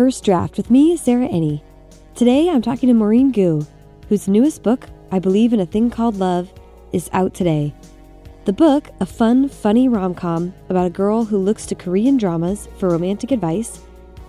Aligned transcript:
First 0.00 0.24
Draft 0.24 0.56
with 0.56 0.70
me, 0.70 0.96
Sarah 0.96 1.28
Enni. 1.28 1.60
Today 2.14 2.48
I'm 2.48 2.62
talking 2.62 2.88
to 2.88 2.94
Maurene 2.94 3.32
Goo, 3.32 3.66
whose 4.08 4.28
newest 4.28 4.62
book, 4.62 4.86
I 5.12 5.18
Believe 5.18 5.52
in 5.52 5.60
a 5.60 5.66
Thing 5.66 5.90
Called 5.90 6.16
Love, 6.16 6.50
is 6.90 7.10
out 7.12 7.34
today. 7.34 7.74
The 8.46 8.54
book, 8.54 8.88
a 9.00 9.04
fun, 9.04 9.46
funny 9.50 9.90
rom 9.90 10.14
com 10.14 10.54
about 10.70 10.86
a 10.86 10.88
girl 10.88 11.26
who 11.26 11.36
looks 11.36 11.66
to 11.66 11.74
Korean 11.74 12.16
dramas 12.16 12.66
for 12.78 12.88
romantic 12.88 13.30
advice, 13.30 13.78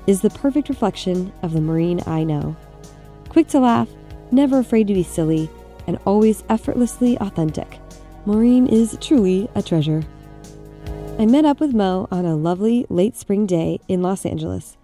is 0.08 0.20
the 0.20 0.30
perfect 0.32 0.68
reflection 0.68 1.32
of 1.42 1.54
the 1.54 1.62
Maurene 1.62 2.06
I 2.06 2.26
know. 2.26 2.54
Quick 3.30 3.48
to 3.48 3.62
laugh, 3.62 3.88
never 4.30 4.60
afraid 4.60 4.88
to 4.88 4.94
be 4.94 5.04
silly, 5.04 5.50
and 5.88 5.98
always 6.06 6.44
effortlessly 6.50 7.18
authentic. 7.20 7.80
Maurene 8.26 8.68
is 8.68 8.98
truly 9.00 9.48
a 9.56 9.64
treasure. 9.64 10.04
I 11.18 11.26
met 11.28 11.46
up 11.46 11.62
with 11.62 11.74
Mo 11.74 12.10
on 12.12 12.26
a 12.26 12.36
lovely 12.36 12.86
late 12.90 13.16
spring 13.16 13.46
day 13.46 13.80
in 13.88 14.02
Los 14.02 14.26
Angeles, 14.26 14.76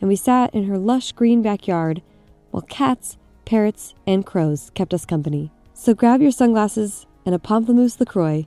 and 0.00 0.08
we 0.08 0.16
sat 0.16 0.54
in 0.54 0.64
her 0.64 0.78
lush 0.78 1.12
green 1.12 1.42
backyard 1.42 2.02
while 2.50 2.62
cats, 2.62 3.16
parrots, 3.44 3.94
and 4.06 4.24
crows 4.26 4.70
kept 4.74 4.92
us 4.94 5.04
company. 5.04 5.50
So 5.74 5.94
grab 5.94 6.20
your 6.22 6.30
sunglasses 6.30 7.06
and 7.24 7.34
a 7.34 7.38
pamplemousse 7.38 7.98
LaCroix, 8.00 8.46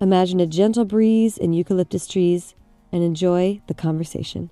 imagine 0.00 0.40
a 0.40 0.46
gentle 0.46 0.84
breeze 0.84 1.38
in 1.38 1.52
eucalyptus 1.52 2.06
trees, 2.06 2.54
and 2.92 3.02
enjoy 3.02 3.60
the 3.66 3.74
conversation. 3.74 4.50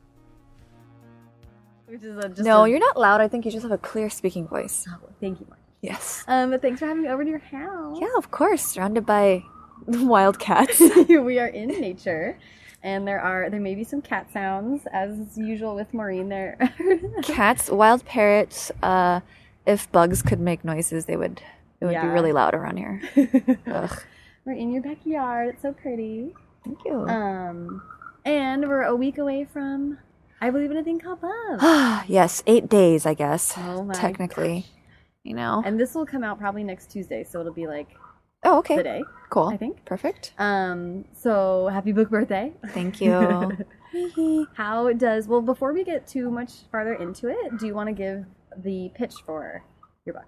Which 1.87 2.03
is 2.03 2.17
a, 2.17 2.29
just 2.29 2.43
No, 2.43 2.65
a- 2.65 2.69
you're 2.69 2.79
not 2.79 2.97
loud. 2.99 3.21
I 3.21 3.29
think 3.29 3.45
you 3.45 3.51
just 3.51 3.63
have 3.63 3.73
a 3.73 3.79
clear 3.79 4.11
speaking 4.11 4.47
voice. 4.47 4.87
Oh, 4.89 5.09
thank 5.21 5.41
you, 5.41 5.47
Mark. 5.49 5.61
Yes. 5.81 6.25
Um, 6.27 6.51
but 6.51 6.63
thanks 6.63 6.81
for 6.81 6.87
having 6.87 7.03
me 7.03 7.09
over 7.09 7.23
to 7.25 7.31
your 7.31 7.39
house. 7.41 7.99
Yeah, 8.01 8.09
of 8.17 8.31
course. 8.31 8.65
Surrounded 8.65 9.05
by 9.05 9.43
wild 9.87 10.39
cats. 10.39 10.81
we 11.09 11.39
are 11.39 11.47
in 11.49 11.69
nature, 11.69 12.39
and 12.85 13.09
there 13.09 13.19
are 13.21 13.51
there 13.51 13.59
may 13.61 13.75
be 13.75 13.83
some 13.83 14.01
cat 14.03 14.31
sounds 14.33 14.87
as 14.93 15.37
usual 15.37 15.75
with 15.75 15.93
Maurene. 15.93 16.29
There, 16.29 16.57
cats, 17.23 17.69
wild 17.71 18.05
parrots. 18.05 18.71
Uh, 18.83 19.21
if 19.67 19.91
bugs 19.91 20.23
could 20.23 20.39
make 20.39 20.65
noises, 20.65 21.07
they 21.07 21.17
would. 21.17 21.43
It 21.81 21.87
would 21.87 21.93
Yeah. 21.93 22.03
be 22.03 22.09
really 22.09 22.33
loud 22.33 22.55
around 22.55 22.77
here. 22.77 23.03
Ugh. 23.67 24.03
we're 24.45 24.53
in 24.53 24.71
your 24.73 24.83
backyard. 24.83 25.49
It's 25.55 25.63
so 25.63 25.73
pretty. 25.73 26.33
Thank 26.65 26.79
you. 26.85 26.95
Um, 27.09 27.83
and 28.25 28.69
we're 28.69 28.83
a 28.83 28.95
week 28.95 29.19
away 29.19 29.47
from 29.53 29.99
I 30.41 30.51
believe 30.51 30.71
in 30.71 30.77
a 30.77 30.85
thing 30.85 30.99
called 31.01 31.21
love. 31.23 32.05
yes, 32.09 32.43
eight 32.47 32.69
days, 32.69 33.07
I 33.07 33.15
guess. 33.15 33.55
Oh 33.57 33.83
my 33.85 33.95
technically, 33.95 34.67
you 35.25 35.35
know. 35.35 35.63
and 35.65 35.81
this 35.81 35.95
will 35.95 36.07
come 36.07 36.23
out 36.23 36.39
probably 36.39 36.63
next 36.65 36.91
Tuesday, 36.91 37.25
so 37.25 37.41
it'll 37.41 37.53
be 37.55 37.67
like 37.67 37.89
oh, 38.45 38.59
okay. 38.59 38.77
the 38.77 38.83
day. 38.83 39.05
Cool. 39.31 39.49
I 39.49 39.57
think. 39.57 39.85
Perfect. 39.85 40.33
Um, 40.39 41.05
so 41.15 41.69
happy 41.69 41.93
book 41.93 42.11
birthday. 42.11 42.53
Thank 42.69 43.01
you. 43.01 43.57
How 44.55 44.93
does 44.93 45.29
well 45.29 45.43
before 45.43 45.73
we 45.73 45.85
get 45.85 46.07
too 46.07 46.31
much 46.31 46.51
farther 46.71 46.95
into 46.95 47.29
it, 47.29 47.59
do 47.59 47.67
you 47.67 47.75
want 47.75 47.89
to 47.89 47.95
give 47.95 48.25
the 48.57 48.91
pitch 48.95 49.15
for 49.25 49.65
your 50.05 50.15
book? 50.15 50.27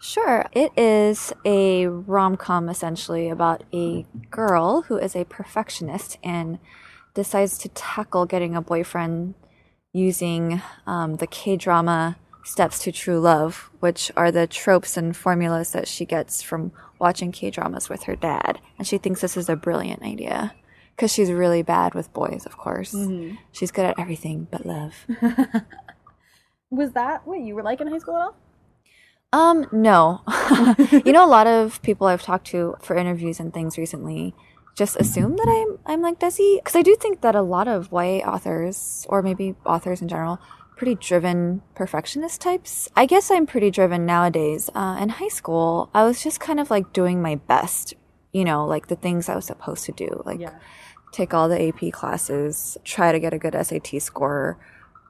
Sure. 0.00 0.46
It 0.52 0.72
is 0.76 1.32
a 1.44 1.88
rom 1.88 2.36
com 2.36 2.68
essentially 2.68 3.28
about 3.28 3.64
a 3.74 4.06
girl 4.30 4.82
who 4.82 4.96
is 4.96 5.16
a 5.16 5.24
perfectionist 5.24 6.18
and 6.22 6.58
decides 7.14 7.58
to 7.58 7.68
tackle 7.70 8.24
getting 8.24 8.54
a 8.54 8.62
boyfriend 8.62 9.34
using 9.92 10.62
um, 10.86 11.16
the 11.16 11.26
K 11.26 11.56
drama 11.56 12.16
steps 12.48 12.78
to 12.80 12.90
true 12.90 13.20
love, 13.20 13.70
which 13.80 14.10
are 14.16 14.32
the 14.32 14.46
tropes 14.46 14.96
and 14.96 15.14
formulas 15.14 15.72
that 15.72 15.86
she 15.86 16.06
gets 16.06 16.40
from 16.40 16.72
watching 16.98 17.30
K 17.30 17.50
dramas 17.50 17.88
with 17.88 18.04
her 18.04 18.16
dad. 18.16 18.58
And 18.78 18.86
she 18.86 18.96
thinks 18.96 19.20
this 19.20 19.36
is 19.36 19.48
a 19.48 19.56
brilliant 19.56 20.02
idea 20.02 20.54
because 20.96 21.12
she's 21.12 21.30
really 21.30 21.62
bad 21.62 21.94
with 21.94 22.12
boys, 22.12 22.46
of 22.46 22.56
course. 22.56 22.96
She's 23.52 23.70
good 23.70 23.84
at 23.84 23.98
everything 23.98 24.48
but 24.50 24.64
love. 24.64 24.94
Was 26.70 26.92
that 26.92 27.26
what 27.26 27.40
you 27.40 27.54
were 27.54 27.62
like 27.62 27.80
in 27.80 27.86
high 27.86 27.98
school 27.98 28.16
at 28.16 28.22
all? 28.22 28.36
Um, 29.30 29.66
no. 29.70 30.22
you 31.04 31.12
know, 31.12 31.24
a 31.24 31.28
lot 31.28 31.46
of 31.46 31.82
people 31.82 32.06
I've 32.06 32.22
talked 32.22 32.46
to 32.48 32.76
for 32.80 32.96
interviews 32.96 33.38
and 33.40 33.52
things 33.52 33.76
recently 33.76 34.34
just 34.74 34.96
assume 34.96 35.36
that 35.36 35.48
I'm 35.48 35.78
I'm 35.92 36.02
like 36.02 36.20
Desi 36.20 36.56
because 36.58 36.76
I 36.76 36.82
do 36.82 36.94
think 36.94 37.20
that 37.22 37.34
a 37.34 37.42
lot 37.42 37.66
of 37.66 37.90
YA 37.92 38.22
authors 38.24 39.06
or 39.08 39.22
maybe 39.22 39.56
authors 39.66 40.00
in 40.00 40.08
general 40.08 40.38
pretty 40.78 40.94
driven 40.94 41.60
perfectionist 41.74 42.40
types. 42.40 42.88
I 42.96 43.04
guess 43.04 43.30
I'm 43.32 43.46
pretty 43.46 43.70
driven 43.70 44.06
nowadays. 44.06 44.70
Uh, 44.74 44.96
in 45.00 45.08
high 45.08 45.28
school, 45.28 45.90
I 45.92 46.04
was 46.04 46.22
just 46.22 46.38
kind 46.38 46.60
of 46.60 46.70
like 46.70 46.92
doing 46.92 47.20
my 47.20 47.34
best, 47.34 47.94
you 48.32 48.44
know, 48.44 48.64
like 48.64 48.86
the 48.86 48.94
things 48.96 49.28
I 49.28 49.34
was 49.34 49.44
supposed 49.46 49.84
to 49.86 49.92
do, 49.92 50.22
like 50.24 50.38
Yeah. 50.40 50.54
take 51.12 51.34
all 51.34 51.48
the 51.48 51.60
AP 51.60 51.90
classes, 51.92 52.78
try 52.84 53.10
to 53.10 53.18
get 53.18 53.34
a 53.34 53.38
good 53.38 53.54
SAT 53.54 53.98
score, 54.00 54.56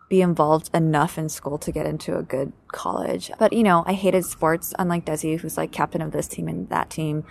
be 0.08 0.22
involved 0.22 0.70
enough 0.72 1.18
in 1.18 1.28
school 1.28 1.58
to 1.58 1.70
get 1.70 1.84
into 1.84 2.16
a 2.16 2.22
good 2.22 2.54
college. 2.72 3.30
But, 3.38 3.52
you 3.52 3.62
know, 3.62 3.84
I 3.86 3.92
hated 3.92 4.24
sports, 4.24 4.72
unlike 4.78 5.04
Desi, 5.04 5.38
who's 5.38 5.58
like 5.58 5.70
captain 5.70 6.00
of 6.00 6.12
this 6.12 6.28
team 6.28 6.48
and 6.48 6.66
that 6.70 6.88
team. 6.88 7.24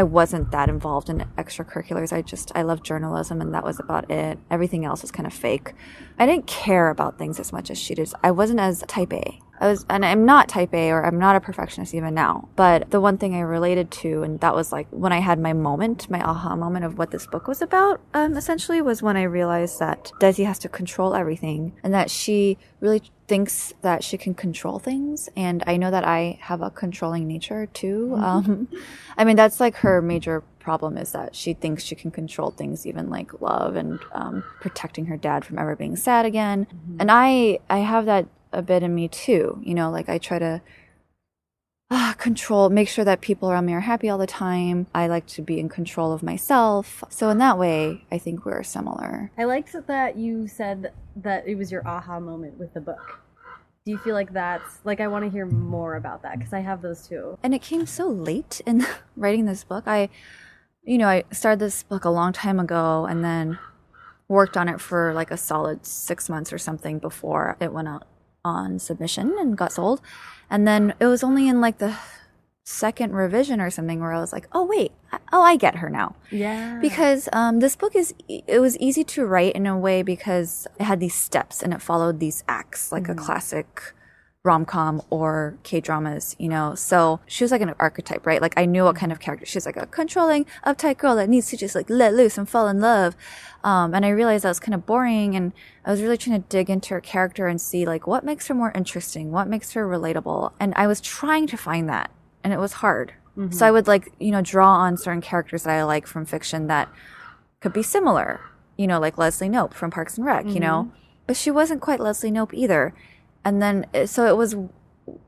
I 0.00 0.02
wasn't 0.02 0.50
that 0.52 0.70
involved 0.70 1.10
in 1.10 1.26
extracurriculars. 1.36 2.10
I 2.10 2.22
just, 2.22 2.50
I 2.54 2.62
loved 2.62 2.86
journalism 2.86 3.42
and 3.42 3.52
that 3.52 3.64
was 3.64 3.78
about 3.78 4.10
it. 4.10 4.38
Everything 4.50 4.86
else 4.86 5.02
was 5.02 5.10
kind 5.10 5.26
of 5.26 5.34
fake. 5.34 5.74
I 6.18 6.24
didn't 6.24 6.46
care 6.46 6.88
about 6.88 7.18
things 7.18 7.38
as 7.38 7.52
much 7.52 7.70
as 7.70 7.76
she 7.76 7.94
did. 7.94 8.10
I 8.24 8.30
wasn't 8.30 8.60
as 8.60 8.82
type 8.88 9.12
A. 9.12 9.38
I 9.60 9.68
was, 9.68 9.84
and 9.90 10.02
I'm 10.06 10.24
not 10.24 10.48
type 10.48 10.72
A 10.72 10.88
or 10.88 11.04
I'm 11.04 11.18
not 11.18 11.36
a 11.36 11.40
perfectionist 11.40 11.94
even 11.94 12.14
now. 12.14 12.48
But 12.56 12.90
the 12.90 12.98
one 12.98 13.18
thing 13.18 13.34
I 13.34 13.40
related 13.40 13.90
to, 13.90 14.22
and 14.22 14.40
that 14.40 14.54
was 14.54 14.72
like 14.72 14.86
when 14.88 15.12
I 15.12 15.18
had 15.18 15.38
my 15.38 15.52
moment, 15.52 16.08
my 16.08 16.22
aha 16.22 16.56
moment 16.56 16.86
of 16.86 16.96
what 16.96 17.10
this 17.10 17.26
book 17.26 17.46
was 17.46 17.60
about, 17.60 18.00
um, 18.14 18.38
essentially 18.38 18.80
was 18.80 19.02
when 19.02 19.18
I 19.18 19.24
realized 19.24 19.80
that 19.80 20.12
Desi 20.18 20.46
has 20.46 20.58
to 20.60 20.70
control 20.70 21.14
everything 21.14 21.74
and 21.84 21.92
that 21.92 22.10
she 22.10 22.56
really 22.80 23.02
thinks 23.30 23.72
that 23.82 24.02
she 24.02 24.18
can 24.18 24.34
control 24.34 24.80
things. 24.80 25.28
And 25.36 25.62
I 25.64 25.76
know 25.76 25.92
that 25.92 26.02
I 26.02 26.40
have 26.42 26.62
a 26.62 26.68
controlling 26.68 27.28
nature 27.28 27.66
too. 27.66 28.16
Um, 28.16 28.66
I 29.16 29.22
mean, 29.22 29.36
that's 29.36 29.60
like 29.60 29.76
her 29.76 30.02
major 30.02 30.42
problem 30.58 30.98
is 30.98 31.12
that 31.12 31.36
she 31.36 31.54
thinks 31.54 31.84
she 31.84 31.94
can 31.94 32.10
control 32.10 32.50
things, 32.50 32.88
even 32.88 33.08
like 33.08 33.40
love 33.40 33.76
and 33.76 34.00
um, 34.10 34.42
protecting 34.60 35.06
her 35.06 35.16
dad 35.16 35.44
from 35.44 35.60
ever 35.60 35.76
being 35.76 35.94
sad 35.94 36.26
again. 36.26 36.66
And 36.98 37.08
I, 37.08 37.60
I 37.70 37.78
have 37.78 38.06
that 38.06 38.26
a 38.52 38.62
bit 38.62 38.82
in 38.82 38.96
me 38.96 39.06
too. 39.06 39.62
You 39.62 39.74
know, 39.74 39.92
like 39.92 40.08
I 40.08 40.18
try 40.18 40.40
to 40.40 40.60
ah, 41.90 42.16
control, 42.18 42.68
make 42.68 42.88
sure 42.88 43.04
that 43.04 43.20
people 43.20 43.50
around 43.50 43.66
me 43.66 43.74
are 43.74 43.80
happy 43.80 44.08
all 44.08 44.18
the 44.18 44.26
time. 44.26 44.88
I 44.92 45.06
like 45.06 45.26
to 45.28 45.42
be 45.42 45.58
in 45.58 45.68
control 45.68 46.12
of 46.12 46.22
myself. 46.22 47.04
So 47.10 47.30
in 47.30 47.38
that 47.38 47.58
way, 47.58 48.04
I 48.10 48.18
think 48.18 48.44
we're 48.44 48.62
similar. 48.62 49.30
I 49.38 49.44
liked 49.44 49.74
that 49.86 50.16
you 50.16 50.46
said 50.48 50.92
that 51.22 51.46
it 51.46 51.56
was 51.56 51.70
your 51.70 51.86
aha 51.86 52.20
moment 52.20 52.58
with 52.58 52.74
the 52.74 52.80
book. 52.80 53.20
Do 53.84 53.92
you 53.92 53.98
feel 53.98 54.14
like 54.14 54.32
that's 54.32 54.80
like 54.84 55.00
I 55.00 55.08
want 55.08 55.24
to 55.24 55.30
hear 55.30 55.46
more 55.46 55.96
about 55.96 56.22
that 56.22 56.38
because 56.38 56.52
I 56.52 56.60
have 56.60 56.82
those 56.82 57.06
too. 57.08 57.38
and 57.42 57.54
it 57.54 57.62
came 57.62 57.86
so 57.86 58.08
late 58.08 58.60
in 58.66 58.86
writing 59.16 59.46
this 59.46 59.64
book. 59.64 59.84
I, 59.86 60.10
you 60.84 60.98
know, 60.98 61.08
I 61.08 61.24
started 61.32 61.60
this 61.60 61.82
book 61.82 62.04
a 62.04 62.10
long 62.10 62.32
time 62.32 62.60
ago 62.60 63.06
and 63.06 63.24
then 63.24 63.58
worked 64.28 64.56
on 64.56 64.68
it 64.68 64.80
for 64.80 65.12
like 65.12 65.30
a 65.30 65.36
solid 65.36 65.84
six 65.86 66.28
months 66.28 66.52
or 66.52 66.58
something 66.58 66.98
before 66.98 67.56
it 67.60 67.72
went 67.72 67.88
out 67.88 68.06
on 68.44 68.78
submission 68.78 69.34
and 69.38 69.56
got 69.56 69.72
sold. 69.72 70.00
And 70.48 70.66
then 70.68 70.94
it 71.00 71.06
was 71.06 71.24
only 71.24 71.48
in 71.48 71.60
like 71.60 71.78
the 71.78 71.96
second 72.70 73.12
revision 73.14 73.60
or 73.60 73.70
something 73.70 74.00
where 74.00 74.12
I 74.12 74.20
was 74.20 74.32
like, 74.32 74.46
oh, 74.52 74.64
wait, 74.64 74.92
oh, 75.32 75.42
I 75.42 75.56
get 75.56 75.76
her 75.76 75.90
now. 75.90 76.14
Yeah. 76.30 76.78
because 76.80 77.28
um, 77.32 77.58
this 77.60 77.76
book 77.76 77.96
is 77.96 78.14
it 78.28 78.60
was 78.60 78.78
easy 78.78 79.04
to 79.04 79.26
write 79.26 79.54
in 79.54 79.66
a 79.66 79.76
way 79.76 80.02
because 80.02 80.66
it 80.78 80.84
had 80.84 81.00
these 81.00 81.14
steps 81.14 81.62
and 81.62 81.74
it 81.74 81.82
followed 81.82 82.20
these 82.20 82.44
acts 82.48 82.92
like 82.92 83.08
a 83.08 83.14
classic 83.14 83.92
rom-com 84.42 85.02
or 85.10 85.58
k-dramas 85.64 86.34
you 86.38 86.48
know? 86.48 86.74
So 86.74 87.20
she 87.26 87.44
was 87.44 87.50
like 87.50 87.60
an 87.60 87.74
archetype 87.78 88.24
right? 88.24 88.40
Like 88.40 88.54
i 88.56 88.64
knew 88.64 88.84
what 88.84 88.96
kind 88.96 89.12
of 89.12 89.20
character 89.20 89.44
she's 89.44 89.66
like 89.66 89.76
a 89.76 89.86
controlling 89.86 90.46
uptight 90.64 90.98
girl 90.98 91.16
that 91.16 91.28
needs 91.28 91.50
to 91.50 91.56
just 91.56 91.74
like 91.74 91.90
let 91.90 92.14
loose 92.14 92.38
and 92.38 92.48
fall 92.48 92.68
in 92.68 92.80
love. 92.80 93.16
Um, 93.64 93.92
and 93.92 94.06
i 94.06 94.08
realized 94.08 94.44
that 94.44 94.48
was 94.48 94.60
kind 94.60 94.74
of 94.74 94.86
boring 94.86 95.34
and 95.36 95.52
i 95.84 95.90
was 95.90 96.00
really 96.00 96.16
trying 96.16 96.40
to 96.40 96.48
dig 96.48 96.70
into 96.70 96.94
her 96.94 97.00
character 97.00 97.46
and 97.48 97.60
see 97.60 97.84
like 97.84 98.06
what 98.06 98.24
makes 98.24 98.46
her 98.46 98.54
more 98.54 98.72
interesting 98.74 99.30
what 99.32 99.48
makes 99.48 99.72
her 99.72 99.86
relatable. 99.86 100.52
And 100.60 100.72
i 100.76 100.86
was 100.86 101.00
trying 101.00 101.46
to 101.48 101.58
find 101.58 101.88
that 101.88 102.10
and 102.42 102.52
it 102.52 102.58
was 102.58 102.74
hard 102.74 103.12
mm-hmm. 103.36 103.52
so 103.52 103.66
i 103.66 103.70
would 103.70 103.86
like 103.86 104.12
you 104.18 104.30
know 104.30 104.42
draw 104.42 104.74
on 104.76 104.96
certain 104.96 105.20
characters 105.20 105.62
that 105.62 105.78
i 105.78 105.82
like 105.84 106.06
from 106.06 106.24
fiction 106.24 106.66
that 106.66 106.88
could 107.60 107.72
be 107.72 107.82
similar, 107.82 108.40
you 108.76 108.86
know, 108.86 108.98
like 108.98 109.18
Leslie 109.18 109.48
Knope 109.48 109.74
from 109.74 109.90
Parks 109.90 110.16
and 110.16 110.26
Rec, 110.26 110.46
you 110.46 110.60
know, 110.60 110.84
mm-hmm. 110.84 110.96
but 111.26 111.36
she 111.36 111.50
wasn't 111.50 111.82
quite 111.82 112.00
Leslie 112.00 112.30
Knope 112.30 112.54
either. 112.54 112.94
And 113.44 113.62
then, 113.62 113.86
uh, 113.94 114.06
so 114.06 114.26
it 114.26 114.36
was 114.36 114.56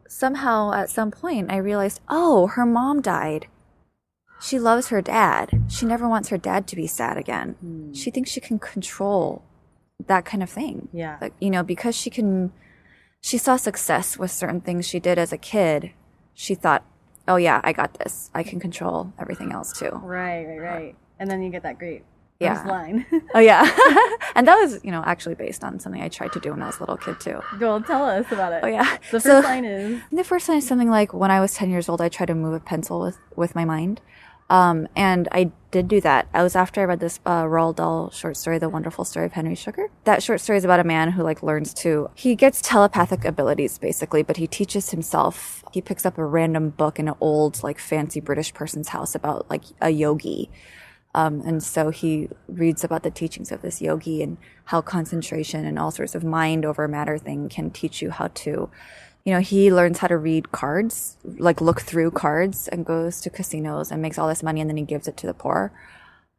somehow 0.09 0.73
at 0.73 0.91
some 0.91 1.11
point 1.11 1.53
I 1.53 1.57
realized, 1.59 2.01
oh, 2.09 2.49
her 2.49 2.67
mom 2.67 3.01
died. 3.03 3.47
She 4.41 4.59
loves 4.59 4.89
her 4.89 5.01
dad. 5.01 5.51
She 5.69 5.87
never 5.87 6.09
wants 6.09 6.31
her 6.31 6.39
dad 6.39 6.67
to 6.69 6.77
be 6.77 6.87
sad 6.87 7.17
again. 7.17 7.57
Hmm. 7.61 7.93
She 7.93 8.11
thinks 8.11 8.31
she 8.31 8.41
can 8.41 8.59
control 8.59 9.45
that 10.07 10.25
kind 10.25 10.43
of 10.43 10.51
thing. 10.51 10.89
Yeah. 10.93 11.19
Like, 11.21 11.35
you 11.39 11.51
know, 11.51 11.63
because 11.63 11.95
she 11.95 12.11
can, 12.11 12.53
she 13.21 13.39
saw 13.39 13.57
success 13.57 14.19
with 14.19 14.33
certain 14.33 14.61
things 14.61 14.89
she 14.89 14.99
did 14.99 15.17
as 15.17 15.33
a 15.33 15.39
kid. 15.39 15.93
She 16.35 16.55
thought, 16.55 16.85
oh 17.29 17.37
yeah, 17.37 17.61
I 17.65 17.73
got 17.73 17.95
this. 17.95 18.31
I 18.35 18.43
can 18.43 18.61
control 18.61 19.13
everything 19.19 19.53
else 19.53 19.73
too. 19.79 19.91
Right, 20.03 20.45
right, 20.45 20.59
uh, 20.59 20.63
right. 20.63 20.97
And 21.19 21.31
then 21.31 21.43
you 21.43 21.51
get 21.51 21.63
that 21.63 21.79
great 21.79 22.05
Yeah. 22.41 22.65
line. 22.67 23.07
Oh 23.35 23.39
yeah, 23.39 23.63
and 24.35 24.47
that 24.49 24.57
was 24.57 24.81
you 24.85 24.91
know 24.91 25.03
actually 25.07 25.37
based 25.37 25.63
on 25.65 25.79
something 25.79 26.03
I 26.03 26.09
tried 26.09 26.33
to 26.33 26.41
do 26.41 26.51
when 26.51 26.63
I 26.63 26.67
was 26.67 26.79
a 26.79 26.81
little 26.81 26.97
kid 26.97 27.21
too. 27.21 27.41
Go 27.59 27.79
tell 27.81 28.05
us 28.07 28.27
about 28.33 28.53
it. 28.53 28.61
Oh 28.65 28.67
yeah, 28.69 28.97
The 28.97 29.21
first 29.21 29.27
So- 29.27 29.41
line 29.41 29.65
is 29.65 30.01
The 30.13 30.25
first 30.25 30.49
line 30.49 30.59
is 30.59 30.67
something 30.67 30.91
like 30.91 31.15
when 31.15 31.31
I 31.31 31.41
was 31.41 31.55
10 31.55 31.71
years 31.71 31.89
old, 31.89 32.01
I 32.01 32.09
tried 32.09 32.27
to 32.27 32.35
move 32.35 32.55
a 32.55 32.61
pencil 32.61 33.01
with, 33.01 33.19
with 33.37 33.55
my 33.55 33.65
mind. 33.65 34.01
Um, 34.51 34.87
and 34.95 35.29
I 35.33 35.51
did 35.71 35.89
do 35.89 36.01
that. 36.03 36.29
I 36.35 36.43
was 36.43 36.55
after 36.55 36.83
I 36.83 36.85
read 36.85 37.01
this 37.01 37.19
uh, 37.25 37.45
Roald 37.45 37.77
Dahl 37.77 38.11
short 38.11 38.37
story, 38.37 38.59
The 38.59 38.69
Wonderful 38.69 39.05
Story 39.05 39.27
of 39.27 39.33
Henry 39.33 39.55
Sugar. 39.55 39.89
That 40.05 40.23
short 40.23 40.41
story 40.41 40.59
is 40.59 40.65
about 40.65 40.81
a 40.81 40.85
man 40.85 41.13
who 41.13 41.23
like 41.23 41.43
learns 41.43 41.73
to, 41.75 42.11
he 42.15 42.35
gets 42.35 42.61
telepathic 42.61 43.25
abilities 43.25 43.79
basically, 43.79 44.23
but 44.23 44.37
he 44.37 44.47
teaches 44.47 44.91
himself. 44.91 45.65
He 45.73 45.81
picks 45.81 46.05
up 46.05 46.19
a 46.19 46.25
random 46.25 46.71
book 46.71 46.99
in 46.99 47.09
an 47.09 47.15
old 47.21 47.63
like 47.63 47.79
fancy 47.79 48.21
British 48.21 48.53
person's 48.53 48.89
house 48.89 49.15
about 49.15 49.49
like 49.49 49.63
a 49.81 49.91
yogi. 49.91 50.51
Um, 51.15 51.43
and 51.47 51.63
so 51.63 51.91
he 51.91 52.29
reads 52.49 52.85
about 52.85 53.03
the 53.03 53.11
teachings 53.11 53.53
of 53.53 53.63
this 53.63 53.83
yogi 53.83 54.23
and 54.23 54.39
how 54.67 54.81
concentration 54.81 55.65
and 55.65 55.79
all 55.79 55.91
sorts 55.91 56.15
of 56.15 56.25
mind 56.25 56.65
over 56.65 56.89
matter 56.89 57.19
thing 57.19 57.49
can 57.49 57.71
teach 57.71 58.01
you 58.01 58.11
how 58.11 58.29
to, 58.29 58.71
you 59.25 59.33
know, 59.33 59.41
he 59.41 59.73
learns 59.73 59.99
how 59.99 60.09
to 60.09 60.17
read 60.17 60.53
cards, 60.53 61.17
like 61.25 61.61
look 61.61 61.81
through 61.81 62.11
cards 62.11 62.69
and 62.69 62.85
goes 62.85 63.21
to 63.21 63.31
casinos 63.31 63.91
and 63.91 64.03
makes 64.03 64.19
all 64.19 64.29
this 64.29 64.43
money 64.43 64.61
and 64.61 64.69
then 64.69 64.77
he 64.77 64.85
gives 64.85 65.07
it 65.07 65.17
to 65.19 65.27
the 65.27 65.35
poor. 65.35 65.73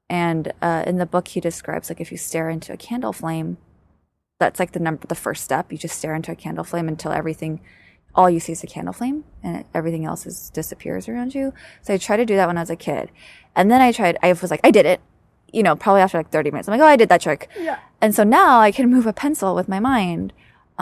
And 0.09 0.51
uh, 0.61 0.83
in 0.85 0.97
the 0.97 1.05
book, 1.05 1.29
he 1.29 1.39
describes 1.39 1.89
like 1.89 2.01
if 2.01 2.11
you 2.11 2.17
stare 2.17 2.49
into 2.49 2.73
a 2.73 2.77
candle 2.77 3.13
flame, 3.13 3.57
that's 4.39 4.59
like 4.59 4.73
the 4.73 4.79
number, 4.79 5.07
the 5.07 5.15
first 5.15 5.43
step. 5.43 5.71
You 5.71 5.77
just 5.77 5.97
stare 5.97 6.13
into 6.13 6.31
a 6.31 6.35
candle 6.35 6.65
flame 6.65 6.87
until 6.87 7.13
everything, 7.13 7.61
all 8.13 8.29
you 8.29 8.39
see 8.39 8.51
is 8.51 8.63
a 8.63 8.67
candle 8.67 8.93
flame, 8.93 9.23
and 9.41 9.63
everything 9.73 10.05
else 10.05 10.25
is 10.25 10.49
disappears 10.49 11.07
around 11.07 11.33
you. 11.33 11.53
So 11.81 11.93
I 11.93 11.97
tried 11.97 12.17
to 12.17 12.25
do 12.25 12.35
that 12.35 12.47
when 12.47 12.57
I 12.57 12.61
was 12.61 12.69
a 12.69 12.75
kid, 12.75 13.09
and 13.55 13.71
then 13.71 13.81
I 13.81 13.91
tried. 13.91 14.17
I 14.21 14.33
was 14.33 14.51
like, 14.51 14.59
I 14.63 14.71
did 14.71 14.85
it. 14.85 14.99
You 15.51 15.63
know, 15.63 15.75
probably 15.75 16.01
after 16.01 16.17
like 16.17 16.29
thirty 16.29 16.51
minutes, 16.51 16.67
I'm 16.67 16.73
like, 16.77 16.81
oh, 16.81 16.91
I 16.91 16.97
did 16.97 17.09
that 17.09 17.21
trick. 17.21 17.47
yeah. 17.57 17.79
And 18.01 18.13
so 18.13 18.23
now 18.23 18.59
I 18.59 18.71
can 18.71 18.89
move 18.89 19.05
a 19.07 19.13
pencil 19.13 19.55
with 19.55 19.69
my 19.69 19.79
mind. 19.79 20.33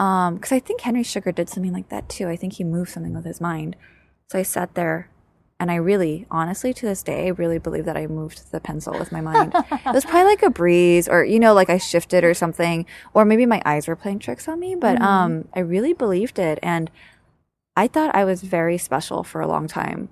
Um, 0.02 0.40
cause 0.40 0.50
I 0.50 0.58
think 0.58 0.80
Henry 0.80 1.04
Sugar 1.04 1.30
did 1.30 1.48
something 1.48 1.72
like 1.72 1.88
that 1.90 2.08
too. 2.08 2.28
I 2.28 2.34
think 2.34 2.54
he 2.54 2.64
moved 2.64 2.90
something 2.90 3.14
with 3.14 3.24
his 3.24 3.40
mind. 3.40 3.76
So 4.30 4.38
I 4.38 4.42
sat 4.42 4.74
there 4.74 5.08
and 5.60 5.70
I 5.70 5.76
really, 5.76 6.26
honestly, 6.28 6.74
to 6.74 6.86
this 6.86 7.04
day, 7.04 7.26
I 7.26 7.28
really 7.28 7.58
believe 7.58 7.84
that 7.84 7.96
I 7.96 8.08
moved 8.08 8.50
the 8.50 8.58
pencil 8.58 8.98
with 8.98 9.12
my 9.12 9.20
mind. 9.20 9.52
it 9.70 9.94
was 9.94 10.04
probably 10.04 10.24
like 10.24 10.42
a 10.42 10.50
breeze 10.50 11.06
or, 11.06 11.24
you 11.24 11.38
know, 11.38 11.54
like 11.54 11.70
I 11.70 11.78
shifted 11.78 12.24
or 12.24 12.34
something, 12.34 12.84
or 13.14 13.24
maybe 13.24 13.46
my 13.46 13.62
eyes 13.64 13.86
were 13.86 13.94
playing 13.94 14.18
tricks 14.18 14.48
on 14.48 14.58
me, 14.58 14.74
but, 14.74 15.00
um, 15.00 15.46
I 15.54 15.60
really 15.60 15.92
believed 15.92 16.40
it. 16.40 16.58
And 16.64 16.90
I 17.76 17.86
thought 17.86 18.12
I 18.12 18.24
was 18.24 18.42
very 18.42 18.76
special 18.76 19.22
for 19.22 19.40
a 19.40 19.46
long 19.46 19.68
time. 19.68 20.08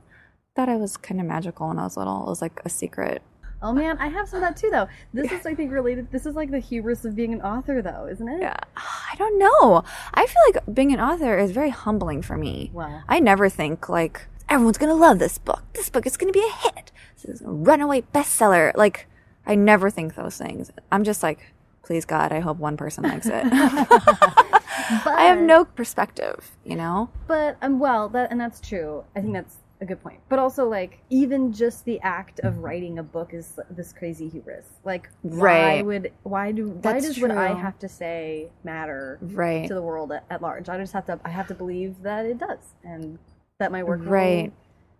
Thought 0.54 0.68
I 0.68 0.76
was 0.76 0.96
kind 0.96 1.20
of 1.20 1.26
magical 1.26 1.66
when 1.66 1.80
I 1.80 1.82
was 1.82 1.96
little. 1.96 2.22
It 2.22 2.28
was 2.28 2.40
like 2.40 2.60
a 2.64 2.68
secret. 2.68 3.22
Oh 3.62 3.72
man, 3.72 3.98
I 3.98 4.08
have 4.08 4.28
some 4.28 4.42
of 4.42 4.48
that 4.48 4.56
too 4.56 4.70
though. 4.70 4.88
This 5.12 5.30
is 5.32 5.44
I 5.44 5.54
think 5.54 5.72
related 5.72 6.10
this 6.10 6.24
is 6.24 6.34
like 6.34 6.50
the 6.50 6.58
hubris 6.58 7.04
of 7.04 7.14
being 7.14 7.32
an 7.32 7.42
author 7.42 7.82
though, 7.82 8.06
isn't 8.10 8.26
it? 8.26 8.40
Yeah. 8.40 8.56
I 8.76 9.14
don't 9.18 9.38
know. 9.38 9.84
I 10.14 10.26
feel 10.26 10.42
like 10.52 10.74
being 10.74 10.92
an 10.92 11.00
author 11.00 11.36
is 11.38 11.50
very 11.50 11.70
humbling 11.70 12.22
for 12.22 12.36
me. 12.36 12.70
Wow. 12.72 13.02
I 13.08 13.20
never 13.20 13.48
think 13.48 13.88
like 13.88 14.26
everyone's 14.48 14.78
gonna 14.78 14.94
love 14.94 15.18
this 15.18 15.36
book. 15.38 15.62
This 15.74 15.90
book 15.90 16.06
is 16.06 16.16
gonna 16.16 16.32
be 16.32 16.46
a 16.46 16.52
hit. 16.68 16.90
This 17.16 17.24
is 17.26 17.42
a 17.42 17.50
runaway 17.50 18.02
bestseller. 18.14 18.74
Like 18.76 19.06
I 19.46 19.54
never 19.56 19.90
think 19.90 20.14
those 20.14 20.38
things. 20.38 20.70
I'm 20.90 21.04
just 21.04 21.22
like, 21.22 21.52
please 21.82 22.04
God, 22.04 22.32
I 22.32 22.40
hope 22.40 22.56
one 22.56 22.76
person 22.76 23.04
likes 23.04 23.26
it. 23.26 23.44
But, 23.44 23.52
I 25.14 25.24
have 25.24 25.38
no 25.38 25.64
perspective, 25.64 26.50
you 26.64 26.76
know? 26.76 27.10
But 27.26 27.56
um, 27.62 27.78
well, 27.78 28.08
that 28.10 28.30
and 28.30 28.40
that's 28.40 28.60
true. 28.60 29.04
I 29.14 29.20
think 29.20 29.34
that's 29.34 29.56
a 29.80 29.86
good 29.86 30.02
point. 30.02 30.20
But 30.28 30.38
also, 30.38 30.68
like, 30.68 30.98
even 31.10 31.52
just 31.52 31.84
the 31.84 32.00
act 32.00 32.40
of 32.40 32.58
writing 32.58 32.98
a 32.98 33.02
book 33.02 33.32
is 33.32 33.58
this 33.70 33.92
crazy 33.92 34.28
hubris. 34.28 34.66
Like, 34.84 35.08
why 35.22 35.82
would 35.82 36.12
why 36.22 36.52
do 36.52 36.68
why 36.68 36.92
That's 36.92 37.06
does 37.06 37.20
what 37.20 37.30
I 37.30 37.54
have 37.54 37.78
to 37.80 37.88
say 37.88 38.50
matter 38.64 39.18
Right. 39.22 39.66
to 39.68 39.74
the 39.74 39.82
world 39.82 40.12
at, 40.12 40.24
at 40.30 40.42
large? 40.42 40.68
I 40.68 40.76
just 40.78 40.92
have 40.92 41.06
to 41.06 41.18
I 41.24 41.30
have 41.30 41.46
to 41.48 41.54
believe 41.54 42.02
that 42.02 42.26
it 42.26 42.38
does, 42.38 42.74
and 42.84 43.18
that 43.58 43.72
my 43.72 43.82
work 43.82 44.00
Right. 44.04 44.52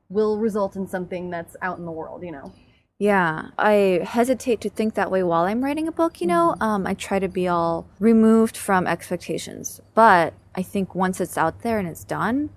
will, 0.08 0.34
will 0.34 0.38
result 0.38 0.76
in 0.76 0.86
something 0.86 1.30
that's 1.30 1.56
out 1.62 1.78
in 1.78 1.84
the 1.84 1.92
world. 1.92 2.22
You 2.22 2.32
know. 2.32 2.52
Yeah, 2.98 3.48
I 3.58 4.02
hesitate 4.04 4.60
to 4.60 4.68
think 4.68 4.92
that 4.94 5.10
way 5.10 5.22
while 5.22 5.44
I'm 5.44 5.64
writing 5.64 5.88
a 5.88 5.92
book, 5.92 6.20
you 6.20 6.26
know? 6.26 6.54
Um, 6.60 6.86
I 6.86 6.92
try 6.92 7.18
to 7.18 7.28
be 7.28 7.48
all 7.48 7.86
removed 7.98 8.58
from 8.58 8.86
expectations. 8.86 9.80
But 9.94 10.34
I 10.54 10.60
think 10.62 10.94
once 10.94 11.18
it's 11.18 11.38
out 11.38 11.62
there 11.62 11.78
and 11.78 11.88
it's 11.88 12.04
done, 12.04 12.50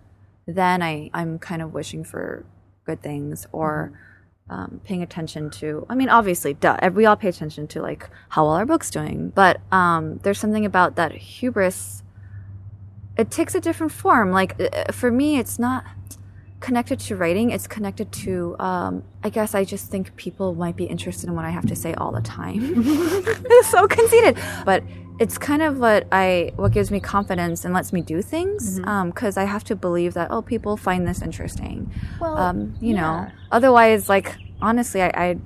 then 0.46 0.82
I, 0.82 1.10
I'm 1.14 1.40
kind 1.40 1.62
of 1.62 1.74
wishing 1.74 2.04
for 2.04 2.46
good 2.86 3.02
things 3.02 3.48
or 3.52 4.00
um, 4.50 4.82
paying 4.84 5.02
attention 5.02 5.50
to. 5.52 5.86
I 5.90 5.96
mean, 5.96 6.10
obviously, 6.10 6.54
duh, 6.54 6.78
we 6.94 7.06
all 7.06 7.16
pay 7.16 7.30
attention 7.30 7.68
to 7.70 7.82
like 7.82 8.10
how 8.30 8.46
well 8.46 8.54
our 8.54 8.66
book's 8.66 8.90
doing. 8.90 9.32
But 9.34 9.62
um, 9.72 10.20
there's 10.24 10.40
something 10.40 10.66
about 10.66 10.96
that 10.96 11.14
hubris. 11.14 12.04
It 13.18 13.32
takes 13.32 13.56
a 13.56 13.60
different 13.60 13.92
form. 13.92 14.32
Like, 14.32 14.60
uh, 14.60 14.92
for 14.92 15.12
me, 15.12 15.38
it's 15.38 15.60
not 15.60 15.86
connected 16.64 16.98
to 16.98 17.14
writing 17.14 17.52
it's 17.52 17.68
connected 17.68 18.10
to 18.10 18.56
um 18.58 19.04
i 19.22 19.30
guess 19.30 19.54
i 19.54 19.66
just 19.66 19.92
think 19.92 20.16
people 20.16 20.56
might 20.56 20.78
be 20.78 20.86
interested 20.86 21.28
in 21.28 21.36
what 21.36 21.44
i 21.44 21.50
have 21.50 21.66
to 21.66 21.76
say 21.76 21.94
all 21.96 22.10
the 22.10 22.22
time 22.22 22.74
it's 22.78 23.68
so 23.72 23.86
conceited 23.86 24.38
but 24.64 24.82
it's 25.20 25.38
kind 25.38 25.62
of 25.62 25.78
what 25.80 26.08
i 26.12 26.52
what 26.56 26.72
gives 26.72 26.90
me 26.92 27.00
confidence 27.00 27.64
and 27.66 27.74
lets 27.74 27.94
me 27.94 28.02
do 28.02 28.22
things 28.22 28.80
um 28.86 29.10
because 29.10 29.38
i 29.38 29.44
have 29.44 29.64
to 29.64 29.76
believe 29.76 30.14
that 30.14 30.28
oh 30.32 30.42
people 30.42 30.76
find 30.78 31.08
this 31.08 31.22
interesting 31.22 31.92
Well, 32.20 32.36
um 32.38 32.76
you 32.82 32.94
know 32.94 33.32
otherwise 33.52 34.10
like 34.10 34.36
honestly 34.62 35.02
i 35.02 35.12
i'd, 35.30 35.42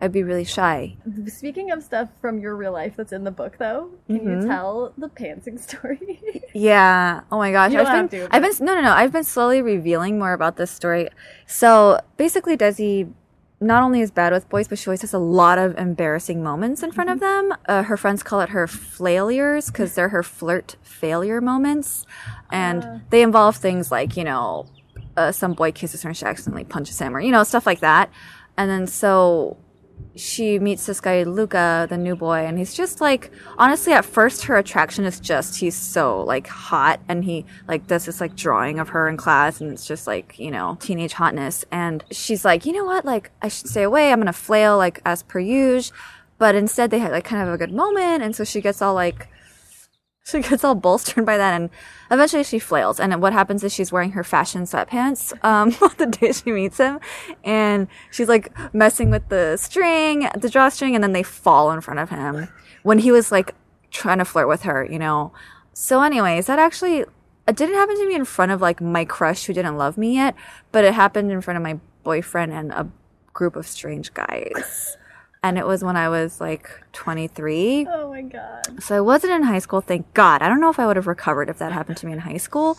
I'd 0.00 0.12
be 0.12 0.22
really 0.22 0.44
shy 0.44 0.96
Speaking 1.26 1.70
of 1.70 1.82
stuff 1.82 2.08
from 2.20 2.38
your 2.40 2.54
real 2.56 2.72
life 2.72 2.94
that's 2.96 3.12
in 3.12 3.24
the 3.24 3.30
book, 3.30 3.56
though, 3.58 3.90
can 4.06 4.20
Mhm. 4.20 4.42
you 4.42 4.48
tell 4.48 4.92
the 4.98 5.08
pantsing 5.08 5.58
story? 5.66 6.20
Yeah. 6.52 7.22
Oh 7.32 7.38
my 7.38 7.50
gosh. 7.52 7.72
I've 7.72 7.86
have 7.88 8.10
been, 8.10 8.20
to, 8.20 8.28
I've 8.34 8.42
been, 8.42 8.52
no, 8.66 8.74
no, 8.74 8.82
no. 8.82 8.92
I've 8.92 9.12
been 9.12 9.24
slowly 9.24 9.62
revealing 9.62 10.18
more 10.18 10.32
about 10.34 10.56
this 10.56 10.70
story. 10.70 11.08
So 11.46 11.98
basically, 12.16 12.56
Desi 12.56 13.10
not 13.60 13.82
only 13.82 14.00
is 14.00 14.10
bad 14.10 14.32
with 14.32 14.48
boys, 14.48 14.68
but 14.68 14.78
she 14.78 14.88
always 14.88 15.02
has 15.02 15.12
a 15.12 15.18
lot 15.18 15.58
of 15.58 15.76
embarrassing 15.76 16.42
moments 16.42 16.82
in 16.82 16.92
front 16.92 17.10
of 17.10 17.20
them. 17.20 17.52
Uh, 17.66 17.82
her 17.82 17.96
friends 17.96 18.22
call 18.22 18.40
it 18.40 18.50
her 18.50 18.66
flailures 18.66 19.66
because 19.66 19.94
they're 19.94 20.08
her 20.08 20.22
flirt 20.22 20.76
failure 20.82 21.40
moments. 21.40 22.06
And 22.50 23.02
they 23.10 23.22
involve 23.22 23.56
things 23.56 23.90
like, 23.90 24.16
you 24.16 24.24
know, 24.24 24.66
uh, 25.16 25.32
some 25.32 25.52
boy 25.52 25.72
kisses 25.72 26.02
her 26.02 26.08
and 26.08 26.16
she 26.16 26.24
accidentally 26.24 26.64
punches 26.64 26.98
him 26.98 27.14
or, 27.14 27.20
you 27.20 27.30
know, 27.30 27.44
stuff 27.44 27.66
like 27.66 27.80
that. 27.80 28.10
And 28.56 28.70
then 28.70 28.86
so 28.86 29.58
she 30.16 30.58
meets 30.58 30.86
this 30.86 31.00
guy 31.00 31.22
Luca, 31.22 31.86
the 31.88 31.96
new 31.96 32.16
boy, 32.16 32.44
and 32.46 32.58
he's 32.58 32.74
just 32.74 33.00
like 33.00 33.30
honestly 33.58 33.92
at 33.92 34.04
first 34.04 34.44
her 34.44 34.56
attraction 34.56 35.04
is 35.04 35.20
just 35.20 35.56
he's 35.58 35.74
so 35.74 36.22
like 36.22 36.46
hot 36.46 37.00
and 37.08 37.24
he 37.24 37.46
like 37.68 37.86
does 37.86 38.04
this 38.04 38.20
like 38.20 38.36
drawing 38.36 38.78
of 38.78 38.90
her 38.90 39.08
in 39.08 39.16
class 39.16 39.60
and 39.60 39.72
it's 39.72 39.86
just 39.86 40.06
like, 40.06 40.38
you 40.38 40.50
know, 40.50 40.76
teenage 40.80 41.12
hotness 41.12 41.64
and 41.70 42.04
she's 42.10 42.44
like, 42.44 42.66
"You 42.66 42.72
know 42.72 42.84
what? 42.84 43.04
Like 43.04 43.30
I 43.40 43.48
should 43.48 43.68
stay 43.68 43.82
away. 43.82 44.12
I'm 44.12 44.18
going 44.18 44.26
to 44.26 44.32
flail 44.32 44.76
like 44.76 45.00
as 45.04 45.22
per 45.22 45.38
usual." 45.38 45.96
But 46.38 46.54
instead 46.54 46.90
they 46.90 46.98
had 46.98 47.12
like 47.12 47.24
kind 47.24 47.46
of 47.46 47.54
a 47.54 47.58
good 47.58 47.72
moment 47.72 48.22
and 48.22 48.34
so 48.34 48.44
she 48.44 48.60
gets 48.60 48.80
all 48.82 48.94
like 48.94 49.28
she 50.24 50.40
gets 50.40 50.64
all 50.64 50.74
bolstered 50.74 51.24
by 51.24 51.36
that 51.36 51.54
and 51.54 51.70
eventually 52.10 52.44
she 52.44 52.58
flails. 52.58 53.00
And 53.00 53.20
what 53.22 53.32
happens 53.32 53.64
is 53.64 53.72
she's 53.72 53.92
wearing 53.92 54.12
her 54.12 54.24
fashion 54.24 54.62
sweatpants 54.62 55.32
um 55.44 55.70
the 55.98 56.06
day 56.06 56.32
she 56.32 56.52
meets 56.52 56.78
him. 56.78 57.00
And 57.44 57.88
she's 58.10 58.28
like 58.28 58.52
messing 58.74 59.10
with 59.10 59.28
the 59.28 59.56
string 59.56 60.28
the 60.36 60.50
drawstring 60.50 60.94
and 60.94 61.02
then 61.02 61.12
they 61.12 61.22
fall 61.22 61.70
in 61.70 61.80
front 61.80 62.00
of 62.00 62.10
him. 62.10 62.48
When 62.82 62.98
he 62.98 63.10
was 63.10 63.32
like 63.32 63.54
trying 63.90 64.18
to 64.18 64.24
flirt 64.24 64.48
with 64.48 64.62
her 64.62 64.84
you 64.84 64.98
know? 64.98 65.32
So 65.72 66.02
anyways 66.02 66.46
that 66.46 66.58
actually 66.58 67.04
it 67.48 67.56
didn't 67.56 67.74
happen 67.74 67.96
to 67.96 68.06
me 68.06 68.14
in 68.14 68.24
front 68.24 68.52
of 68.52 68.60
like 68.60 68.80
my 68.80 69.04
crush 69.04 69.44
who 69.44 69.52
didn't 69.52 69.76
love 69.76 69.96
me 69.98 70.14
yet 70.14 70.34
but 70.72 70.84
it 70.84 70.94
happened 70.94 71.32
in 71.32 71.40
front 71.40 71.56
of 71.56 71.62
my 71.62 71.78
boyfriend 72.04 72.52
and 72.52 72.70
a 72.72 72.88
group 73.32 73.56
of 73.56 73.66
strange 73.66 74.12
guys 74.14 74.96
and 75.42 75.58
it 75.58 75.66
was 75.66 75.82
when 75.82 75.96
i 75.96 76.08
was 76.08 76.40
like 76.40 76.70
23 76.92 77.86
oh 77.90 78.10
my 78.10 78.22
god. 78.22 78.82
so 78.82 78.96
I 78.96 79.00
wasn't 79.00 79.32
in 79.32 79.42
high 79.44 79.58
school, 79.58 79.80
thank 79.80 80.12
God. 80.14 80.42
I 80.42 80.48
don't 80.48 80.60
know 80.60 80.70
if 80.70 80.78
I 80.78 80.86
would 80.86 80.96
have 80.96 81.06
recovered 81.06 81.48
if 81.48 81.58
that 81.58 81.72
happened 81.72 81.96
to 81.98 82.06
me 82.06 82.12
in 82.12 82.20
high 82.20 82.36
school, 82.36 82.76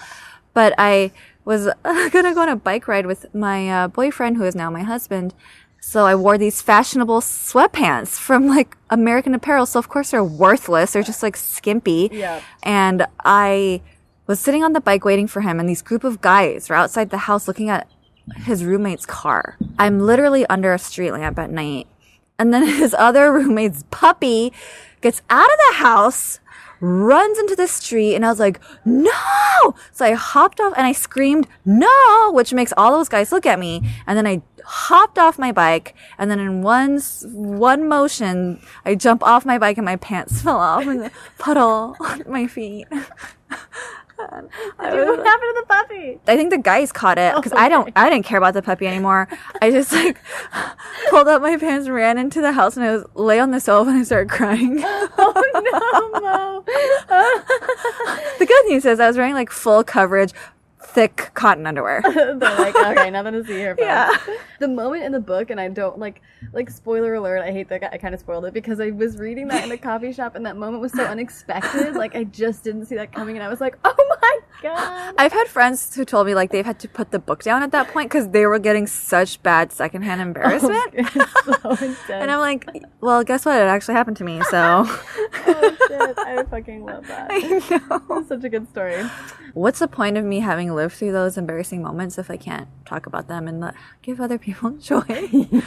but 0.54 0.74
I 0.78 1.12
was 1.46 1.68
uh, 1.68 1.74
gonna 2.10 2.34
go 2.34 2.42
on 2.42 2.50
a 2.50 2.56
bike 2.56 2.88
ride 2.88 3.06
with 3.06 3.34
my 3.34 3.70
uh, 3.70 3.88
boyfriend, 3.88 4.38
who 4.38 4.44
is 4.44 4.56
now 4.56 4.70
my 4.70 4.84
husband. 4.84 5.34
So 5.80 6.06
I 6.06 6.14
wore 6.14 6.38
these 6.38 6.62
fashionable 6.62 7.22
sweatpants 7.22 8.20
from 8.20 8.48
like 8.48 8.78
American 8.92 9.34
Apparel. 9.34 9.66
So 9.66 9.80
of 9.80 9.90
course 9.90 10.12
they're 10.12 10.24
worthless. 10.24 10.94
They're 10.94 11.02
just 11.02 11.24
like 11.24 11.36
skimpy. 11.36 12.10
Yeah. 12.12 12.42
And 12.62 13.08
I 13.26 13.82
was 14.28 14.40
sitting 14.40 14.64
on 14.64 14.74
the 14.74 14.82
bike 14.82 15.04
waiting 15.04 15.28
for 15.28 15.42
him, 15.42 15.60
and 15.60 15.68
these 15.68 15.82
group 15.82 16.04
of 16.04 16.22
guys 16.22 16.70
were 16.70 16.76
outside 16.76 17.10
the 17.10 17.18
house 17.18 17.48
looking 17.48 17.70
at 17.70 17.88
his 18.38 18.64
roommate's 18.64 19.06
car. 19.06 19.58
I'm 19.80 20.00
literally 20.00 20.46
under 20.46 20.74
a 20.74 20.80
street 20.80 21.12
lamp 21.12 21.40
at 21.40 21.50
night. 21.50 21.88
And 22.42 22.52
then 22.52 22.66
his 22.82 22.96
other 22.98 23.32
roommate's 23.32 23.84
puppy 23.92 24.52
gets 25.00 25.22
out 25.30 25.46
of 25.46 25.58
the 25.70 25.76
house, 25.76 26.40
runs 26.80 27.38
into 27.38 27.56
the 27.56 27.68
street 27.68 28.16
and 28.16 28.26
I 28.26 28.30
was 28.30 28.40
like, 28.40 28.60
no! 28.84 29.76
So 29.92 30.06
I 30.06 30.14
hopped 30.14 30.60
off 30.60 30.74
and 30.76 30.88
I 30.88 30.92
screamed, 30.92 31.48
no! 31.66 32.32
Which 32.34 32.52
makes 32.52 32.74
all 32.76 32.94
those 32.94 33.10
guys 33.10 33.32
look 33.32 33.46
at 33.46 33.60
me. 33.60 33.88
And 34.08 34.18
then 34.18 34.26
I 34.26 34.42
hopped 34.66 35.20
off 35.20 35.38
my 35.38 35.52
bike 35.52 35.94
and 36.18 36.32
then 36.32 36.40
in 36.40 36.64
one, 36.64 37.00
one 37.32 37.88
motion, 37.88 38.60
I 38.86 38.96
jump 38.96 39.22
off 39.22 39.46
my 39.46 39.60
bike 39.60 39.78
and 39.78 39.86
my 39.86 39.98
pants 39.98 40.42
fell 40.44 40.58
off 40.58 40.88
in 40.88 40.98
the 40.98 41.12
puddle 41.38 41.96
on 42.00 42.24
my 42.28 42.48
feet. 42.48 42.88
Dude, 44.30 45.08
what 45.08 45.26
happened 45.26 45.56
to 45.56 45.56
the 45.60 45.66
puppy? 45.68 46.20
I 46.28 46.36
think 46.36 46.50
the 46.52 46.58
guys 46.58 46.92
caught 46.92 47.18
it 47.18 47.36
because 47.36 47.54
I 47.54 47.70
don't, 47.70 47.92
I 47.96 48.10
didn't 48.10 48.26
care 48.26 48.38
about 48.38 48.54
the 48.54 48.62
puppy 48.62 48.88
anymore. 48.88 49.28
I 49.62 49.72
just 49.72 49.92
like 49.92 50.18
pulled 51.10 51.28
up 51.28 51.42
my 51.42 51.58
pants, 51.58 51.90
ran 51.90 52.18
into 52.18 52.42
the 52.42 52.52
house, 52.52 52.78
and 52.78 52.86
I 52.86 52.92
was 52.96 53.06
lay 53.16 53.40
on 53.40 53.52
the 53.52 53.60
sofa 53.60 53.90
and 53.90 54.00
I 54.00 54.04
started 54.04 54.30
crying. 54.30 54.84
Oh 55.18 56.12
no, 56.14 56.20
Mo! 56.22 56.64
the 58.40 58.46
good 58.46 58.66
news 58.68 58.86
is 58.86 59.00
I 59.00 59.08
was 59.08 59.18
wearing 59.18 59.34
like 59.34 59.50
full 59.52 59.84
coverage, 59.84 60.34
thick 60.94 61.32
cotton 61.34 61.66
underwear. 61.66 62.02
They're 62.14 62.36
like, 62.36 62.76
okay, 62.76 63.10
nothing 63.10 63.34
to 63.34 63.44
see 63.44 63.54
here. 63.54 63.76
folks." 63.76 63.86
Yeah. 63.86 64.16
The 64.60 64.68
moment 64.68 65.04
in 65.04 65.12
the 65.12 65.20
book, 65.20 65.50
and 65.50 65.60
I 65.60 65.70
don't 65.70 65.98
like, 65.98 66.22
like 66.54 66.70
spoiler 66.70 67.16
alert. 67.16 67.42
I 67.42 67.52
hate 67.52 67.70
that 67.70 67.84
I 67.92 67.98
kind 67.98 68.14
of 68.14 68.20
spoiled 68.20 68.46
it 68.46 68.54
because 68.54 68.80
I 68.80 68.92
was 68.92 69.18
reading 69.18 69.48
that 69.50 69.64
in 69.64 69.70
the 69.70 69.78
coffee 69.78 70.14
shop, 70.14 70.36
and 70.36 70.46
that 70.46 70.58
moment 70.58 70.82
was 70.82 70.92
so 70.94 71.04
unexpected. 71.04 71.96
Like 71.96 72.16
I 72.16 72.24
just 72.26 72.64
didn't 72.64 72.86
see 72.86 72.96
that 72.96 73.12
coming, 73.12 73.36
and 73.38 73.44
I 73.44 73.50
was 73.50 73.62
like, 73.62 73.78
oh 73.84 74.18
my 74.22 74.40
god. 74.62 75.16
I've 75.18 75.34
had 75.34 75.48
friends 75.48 75.96
who 75.96 76.06
told 76.06 76.28
me 76.28 76.36
like 76.36 76.52
they've 76.52 76.66
had 76.66 76.80
to 76.80 76.88
put 76.88 77.12
the 77.12 77.20
book 77.20 77.44
down 77.44 77.64
at 77.64 77.72
that 77.72 77.88
point 77.90 78.10
because 78.10 78.30
they 78.30 78.46
were 78.46 78.60
getting 78.60 78.88
such 78.88 79.42
bad 79.44 79.72
secondhand 79.72 80.22
oh, 80.22 80.26
embarrassment. 80.26 80.94
It's 80.94 81.14
so. 82.08 82.14
And 82.14 82.32
I'm 82.32 82.40
like, 82.40 82.68
well, 83.00 83.24
guess 83.24 83.46
what? 83.46 83.60
It 83.60 83.66
actually 83.66 83.96
happened 83.96 84.18
to 84.18 84.24
me. 84.24 84.42
So 84.50 84.86
oh 84.86 85.78
shit, 85.88 86.20
I 86.20 86.44
fucking 86.44 86.86
love 86.86 87.08
that. 87.08 87.28
I 87.30 87.40
know. 87.40 88.18
It's 88.20 88.30
such 88.30 88.44
a 88.44 88.50
good 88.50 88.70
story. 88.70 89.04
What's 89.54 89.80
the 89.80 89.88
point 89.88 90.18
of 90.18 90.26
me 90.26 90.40
having 90.40 90.74
lived 90.82 90.96
through 90.96 91.12
those 91.12 91.38
embarrassing 91.38 91.82
moments 91.82 92.18
if 92.18 92.30
I 92.32 92.38
can't 92.38 92.68
talk 92.86 93.06
about 93.06 93.28
them 93.28 93.48
and 93.48 93.60
let, 93.60 93.76
give 94.02 94.20
other 94.20 94.38
people 94.38 94.72
joy? 94.92 95.04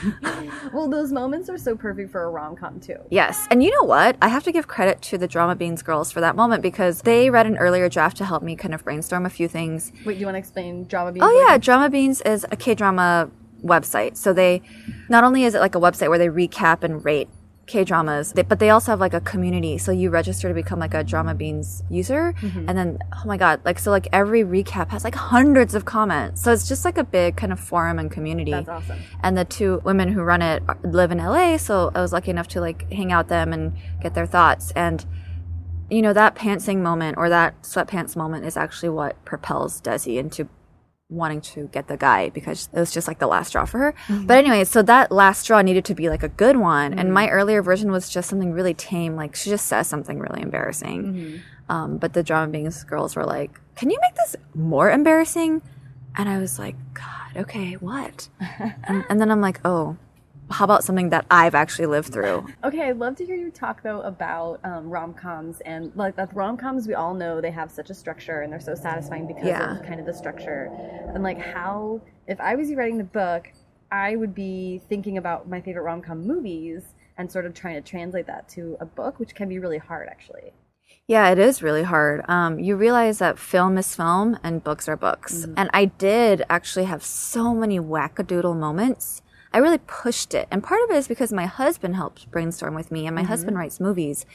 Well, 0.73 0.89
those 0.89 1.13
moments 1.13 1.49
are 1.49 1.59
so 1.59 1.77
perfect 1.77 2.11
for 2.11 2.23
a 2.25 2.31
rom 2.31 2.57
com 2.57 2.81
too. 2.81 2.97
yes. 3.11 3.47
And 3.51 3.63
you 3.63 3.71
know 3.71 3.83
what? 3.87 4.17
I 4.21 4.29
have 4.29 4.43
to 4.45 4.53
give 4.53 4.67
credit 4.67 5.01
to 5.03 5.19
the 5.19 5.29
Drama 5.29 5.55
Beans 5.55 5.83
girls 5.83 6.11
for 6.11 6.21
that 6.21 6.35
moment 6.37 6.63
because 6.63 7.03
they 7.03 7.31
read 7.31 7.47
an 7.47 7.57
earlier 7.59 7.89
draft 7.89 8.17
to 8.19 8.25
help 8.25 8.43
me 8.43 8.57
kind 8.57 8.75
of 8.75 8.83
brainstorm 8.85 9.25
a 9.27 9.31
few 9.31 9.47
things. 9.49 9.93
Wait, 10.05 10.15
do 10.15 10.21
you 10.21 10.27
want 10.27 10.35
to 10.35 10.39
explain 10.39 10.85
Drama 10.85 11.13
Beans? 11.13 11.25
Oh 11.27 11.47
yeah, 11.47 11.59
Drama 11.59 11.91
Beans 11.91 12.21
is 12.23 12.45
a 12.51 12.57
K 12.57 12.75
drama 12.75 13.31
website. 13.63 14.17
So 14.17 14.33
they 14.33 14.63
not 15.09 15.23
only 15.25 15.45
is 15.45 15.55
it 15.55 15.61
like 15.61 15.75
a 15.75 15.81
website 15.81 16.09
where 16.09 16.19
they 16.19 16.29
recap 16.29 16.83
and 16.83 17.05
rate 17.05 17.29
K 17.67 17.85
dramas, 17.85 18.33
but 18.33 18.59
they 18.59 18.71
also 18.71 18.93
have 18.93 19.01
like 19.01 19.15
a 19.15 19.21
community. 19.21 19.79
So 19.79 19.93
you 19.93 20.11
register 20.11 20.49
to 20.49 20.55
become 20.55 20.79
like 20.79 20.95
a 20.95 21.03
Drama 21.03 21.35
Beans 21.35 21.83
user, 21.89 22.35
mm-hmm. 22.41 22.69
and 22.69 22.77
then 22.77 22.99
oh 23.13 23.23
my 23.27 23.37
god, 23.37 23.61
like 23.65 23.79
so 23.79 23.91
like 23.91 24.09
every 24.13 24.43
recap 24.43 24.89
has 24.89 25.05
like 25.05 25.15
hundreds 25.15 25.75
of 25.75 25.85
comments. 25.85 26.43
So 26.43 26.53
it's 26.53 26.69
just 26.69 26.85
like 26.85 26.99
a 26.99 27.05
big 27.05 27.37
kind 27.37 27.53
of 27.53 27.61
forum 27.61 27.99
and 27.99 28.11
community. 28.11 28.51
That's 28.51 28.69
awesome. 28.69 28.99
And 29.23 29.37
the 29.37 29.45
two 29.45 29.81
women 29.85 30.13
who 30.13 30.23
run 30.23 30.43
it 30.43 30.63
live 30.83 31.11
in 31.11 31.19
LA, 31.19 31.57
so 31.57 31.91
I 31.95 32.01
was 32.01 32.13
lucky 32.13 32.31
enough 32.31 32.49
to 32.49 32.61
like 32.61 32.91
hang 32.93 33.13
out 33.13 33.25
with 33.25 33.29
them 33.31 33.53
and 33.53 33.77
get 34.03 34.15
their 34.15 34.27
thoughts. 34.27 34.73
And 34.73 35.05
you 35.91 36.03
know 36.03 36.13
that 36.13 36.35
pantsing 36.35 36.79
moment 36.79 37.17
or 37.19 37.29
that 37.29 37.61
sweatpants 37.63 38.17
moment 38.17 38.45
is 38.45 38.57
actually 38.57 38.89
what 38.89 39.23
propels 39.25 39.81
Desi 39.81 40.19
into 40.19 40.49
wanting 41.15 41.41
to 41.41 41.69
get 41.69 41.89
the 41.89 41.97
guy 41.97 42.29
because 42.31 42.69
it 42.73 42.79
was 42.79 42.93
just 42.93 43.09
like 43.09 43.19
the 43.19 43.27
last 43.27 43.49
straw 43.49 43.65
for 43.65 43.79
her. 43.79 43.95
Mm-hmm. 44.09 44.27
But 44.27 44.39
anyway, 44.39 44.65
so 44.65 44.83
that 44.83 45.13
last 45.13 45.41
straw 45.41 45.63
needed 45.63 45.85
to 45.87 45.95
be 45.95 46.09
like 46.09 46.23
a 46.23 46.29
good 46.29 46.57
one, 46.57 46.93
and 46.93 47.05
mm-hmm. 47.05 47.13
my 47.13 47.29
earlier 47.31 47.63
version 47.63 47.91
was 47.91 48.09
just 48.09 48.29
something 48.29 48.53
really 48.53 48.75
tame. 48.75 49.17
Like 49.17 49.35
she 49.35 49.51
just 49.51 49.67
says 49.67 49.87
something 49.87 50.19
really 50.19 50.43
embarrassing. 50.43 51.03
Mm-hmm. 51.05 51.37
Um, 51.67 51.97
but 51.97 52.13
the 52.13 52.23
Drama 52.23 52.53
Beans 52.53 52.85
girls 52.85 53.17
were 53.17 53.25
like, 53.25 53.61
"Can 53.77 53.91
you 53.91 53.99
make 54.01 54.15
this 54.17 54.37
more 54.55 54.91
embarrassing?" 54.91 55.63
And 56.17 56.29
I 56.29 56.39
was 56.39 56.59
like, 56.59 56.77
"God, 56.95 57.37
okay, 57.37 57.75
what?" 57.75 58.29
and, 58.85 59.05
and 59.09 59.21
then 59.21 59.31
I'm 59.31 59.41
like, 59.41 59.61
"Oh." 59.65 59.97
How 60.55 60.65
about 60.65 60.85
something 60.85 61.09
that 61.09 61.27
I've 61.33 61.57
actually 61.57 61.87
lived 61.87 62.13
through? 62.13 62.47
Okay, 62.63 62.83
I'd 62.89 62.99
love 63.01 63.17
to 63.17 63.27
hear 63.27 63.35
you 63.35 63.51
talk 63.51 63.83
though 63.83 64.03
about 64.03 64.61
um, 64.63 64.89
rom 64.89 65.13
coms 65.13 65.61
and 65.63 65.91
like 65.97 66.15
that 66.15 66.33
rom 66.33 66.57
coms. 66.57 66.87
We 66.87 66.95
all 66.95 67.13
know 67.13 67.41
they 67.41 67.51
have 67.51 67.73
such 67.73 67.91
a 67.91 67.95
structure 67.95 68.43
and 68.43 68.53
they're 68.53 68.61
so 68.61 68.77
satisfying 68.77 69.27
because 69.27 69.47
Yeah. 69.47 69.79
of 69.79 69.83
kind 69.85 69.99
of 69.99 70.07
the 70.07 70.15
structure. 70.15 70.71
And 71.13 71.25
like 71.25 71.41
how, 71.41 72.01
if 72.29 72.41
I 72.41 72.55
was 72.55 72.71
you 72.71 72.77
writing 72.77 72.99
the 72.99 73.03
book, 73.03 73.51
I 73.91 74.15
would 74.15 74.33
be 74.33 74.81
thinking 74.89 75.19
about 75.19 75.49
my 75.49 75.61
favorite 75.61 75.83
rom 75.83 76.01
com 76.03 76.25
movies 76.25 76.85
and 77.19 77.33
sort 77.33 77.47
of 77.47 77.55
trying 77.55 77.75
to 77.75 77.81
translate 77.91 78.29
that 78.29 78.49
to 78.51 78.77
a 78.79 78.87
book, 78.87 79.19
which 79.19 79.35
can 79.35 79.49
be 79.49 79.59
really 79.59 79.79
hard 79.79 80.09
actually. 80.09 80.53
Yeah, 81.09 81.31
it 81.31 81.39
is 81.41 81.65
really 81.65 81.83
hard. 81.83 82.25
Um, 82.29 82.61
you 82.61 82.77
realize 82.77 83.19
that 83.19 83.41
film 83.41 83.77
is 83.77 83.93
film 83.97 84.39
and 84.45 84.63
books 84.63 84.89
are 84.89 84.97
books. 84.97 85.47
And 85.57 85.69
I 85.75 85.87
did 85.87 86.45
actually 86.49 86.85
have 86.85 87.05
so 87.05 87.55
many 87.55 87.81
wackadoodle 87.81 88.57
moments. 88.57 89.21
I 89.55 89.59
really 89.59 89.79
pushed 89.79 90.35
it. 90.35 90.49
And 90.51 90.63
part 90.63 90.83
of 90.83 90.91
it 90.91 90.97
is 90.97 91.09
because 91.09 91.33
my 91.33 91.47
husband 91.47 91.95
helped 91.95 92.31
brainstorm 92.31 92.75
with 92.75 92.91
me, 92.91 93.07
and 93.07 93.15
my 93.15 93.23
husband 93.23 93.57
writes 93.57 93.79
movies. 93.79 94.27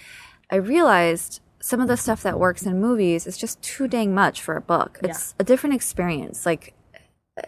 I 0.50 0.56
realized 0.56 1.42
some 1.60 1.82
of 1.82 1.90
the 1.90 1.98
stuff 1.98 2.24
that 2.24 2.40
works 2.40 2.64
in 2.64 2.80
movies 2.80 3.28
is 3.28 3.38
just 3.38 3.62
too 3.62 3.90
dang 3.90 4.16
much 4.16 4.42
for 4.42 4.56
a 4.56 4.62
book. 4.62 4.98
It's 5.04 5.36
a 5.38 5.44
different 5.44 5.76
experience. 5.76 6.46
Like, 6.46 6.74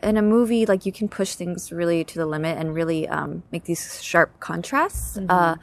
in 0.04 0.18
a 0.18 0.22
movie, 0.22 0.66
like 0.66 0.86
you 0.86 0.92
can 0.92 1.08
push 1.08 1.36
things 1.36 1.72
really 1.72 2.04
to 2.04 2.16
the 2.16 2.26
limit 2.26 2.58
and 2.58 2.76
really 2.76 3.08
um, 3.08 3.44
make 3.52 3.64
these 3.64 4.04
sharp 4.04 4.40
contrasts. 4.42 5.18
Uh, 5.30 5.56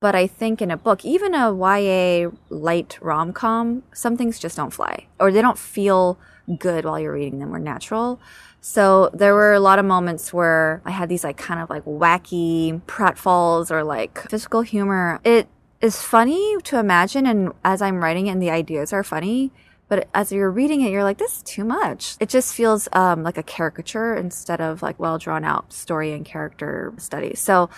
but 0.00 0.14
I 0.14 0.26
think 0.26 0.60
in 0.60 0.70
a 0.70 0.76
book, 0.76 1.04
even 1.04 1.34
a 1.34 1.54
YA 1.54 2.30
light 2.50 2.98
rom 3.00 3.32
com, 3.32 3.82
some 3.94 4.18
things 4.18 4.38
just 4.38 4.56
don't 4.56 4.72
fly 4.72 5.06
or 5.18 5.32
they 5.32 5.40
don't 5.40 5.58
feel 5.58 6.18
good 6.58 6.84
while 6.84 6.98
you're 7.00 7.12
reading 7.12 7.38
them 7.38 7.54
or 7.54 7.58
natural. 7.58 8.20
So 8.60 9.10
there 9.12 9.34
were 9.34 9.52
a 9.52 9.60
lot 9.60 9.78
of 9.78 9.84
moments 9.84 10.32
where 10.32 10.80
I 10.84 10.90
had 10.90 11.08
these 11.08 11.24
like 11.24 11.36
kind 11.36 11.60
of 11.60 11.68
like 11.70 11.84
wacky 11.84 12.80
pratfalls 12.82 13.70
or 13.70 13.84
like 13.84 14.28
physical 14.30 14.62
humor. 14.62 15.20
It 15.24 15.48
is 15.80 16.00
funny 16.00 16.56
to 16.64 16.78
imagine, 16.78 17.26
and 17.26 17.52
as 17.64 17.82
I'm 17.82 18.02
writing 18.02 18.26
it, 18.26 18.30
and 18.30 18.42
the 18.42 18.50
ideas 18.50 18.92
are 18.92 19.04
funny. 19.04 19.52
But 19.86 20.08
as 20.14 20.32
you're 20.32 20.50
reading 20.50 20.80
it, 20.80 20.90
you're 20.90 21.04
like, 21.04 21.18
this 21.18 21.36
is 21.36 21.42
too 21.42 21.62
much. 21.62 22.16
It 22.18 22.30
just 22.30 22.54
feels 22.54 22.88
um, 22.94 23.22
like 23.22 23.36
a 23.36 23.42
caricature 23.42 24.14
instead 24.14 24.60
of 24.62 24.80
like 24.82 24.98
well 24.98 25.18
drawn 25.18 25.44
out 25.44 25.74
story 25.74 26.12
and 26.12 26.24
character 26.24 26.94
studies. 26.96 27.38
So 27.40 27.68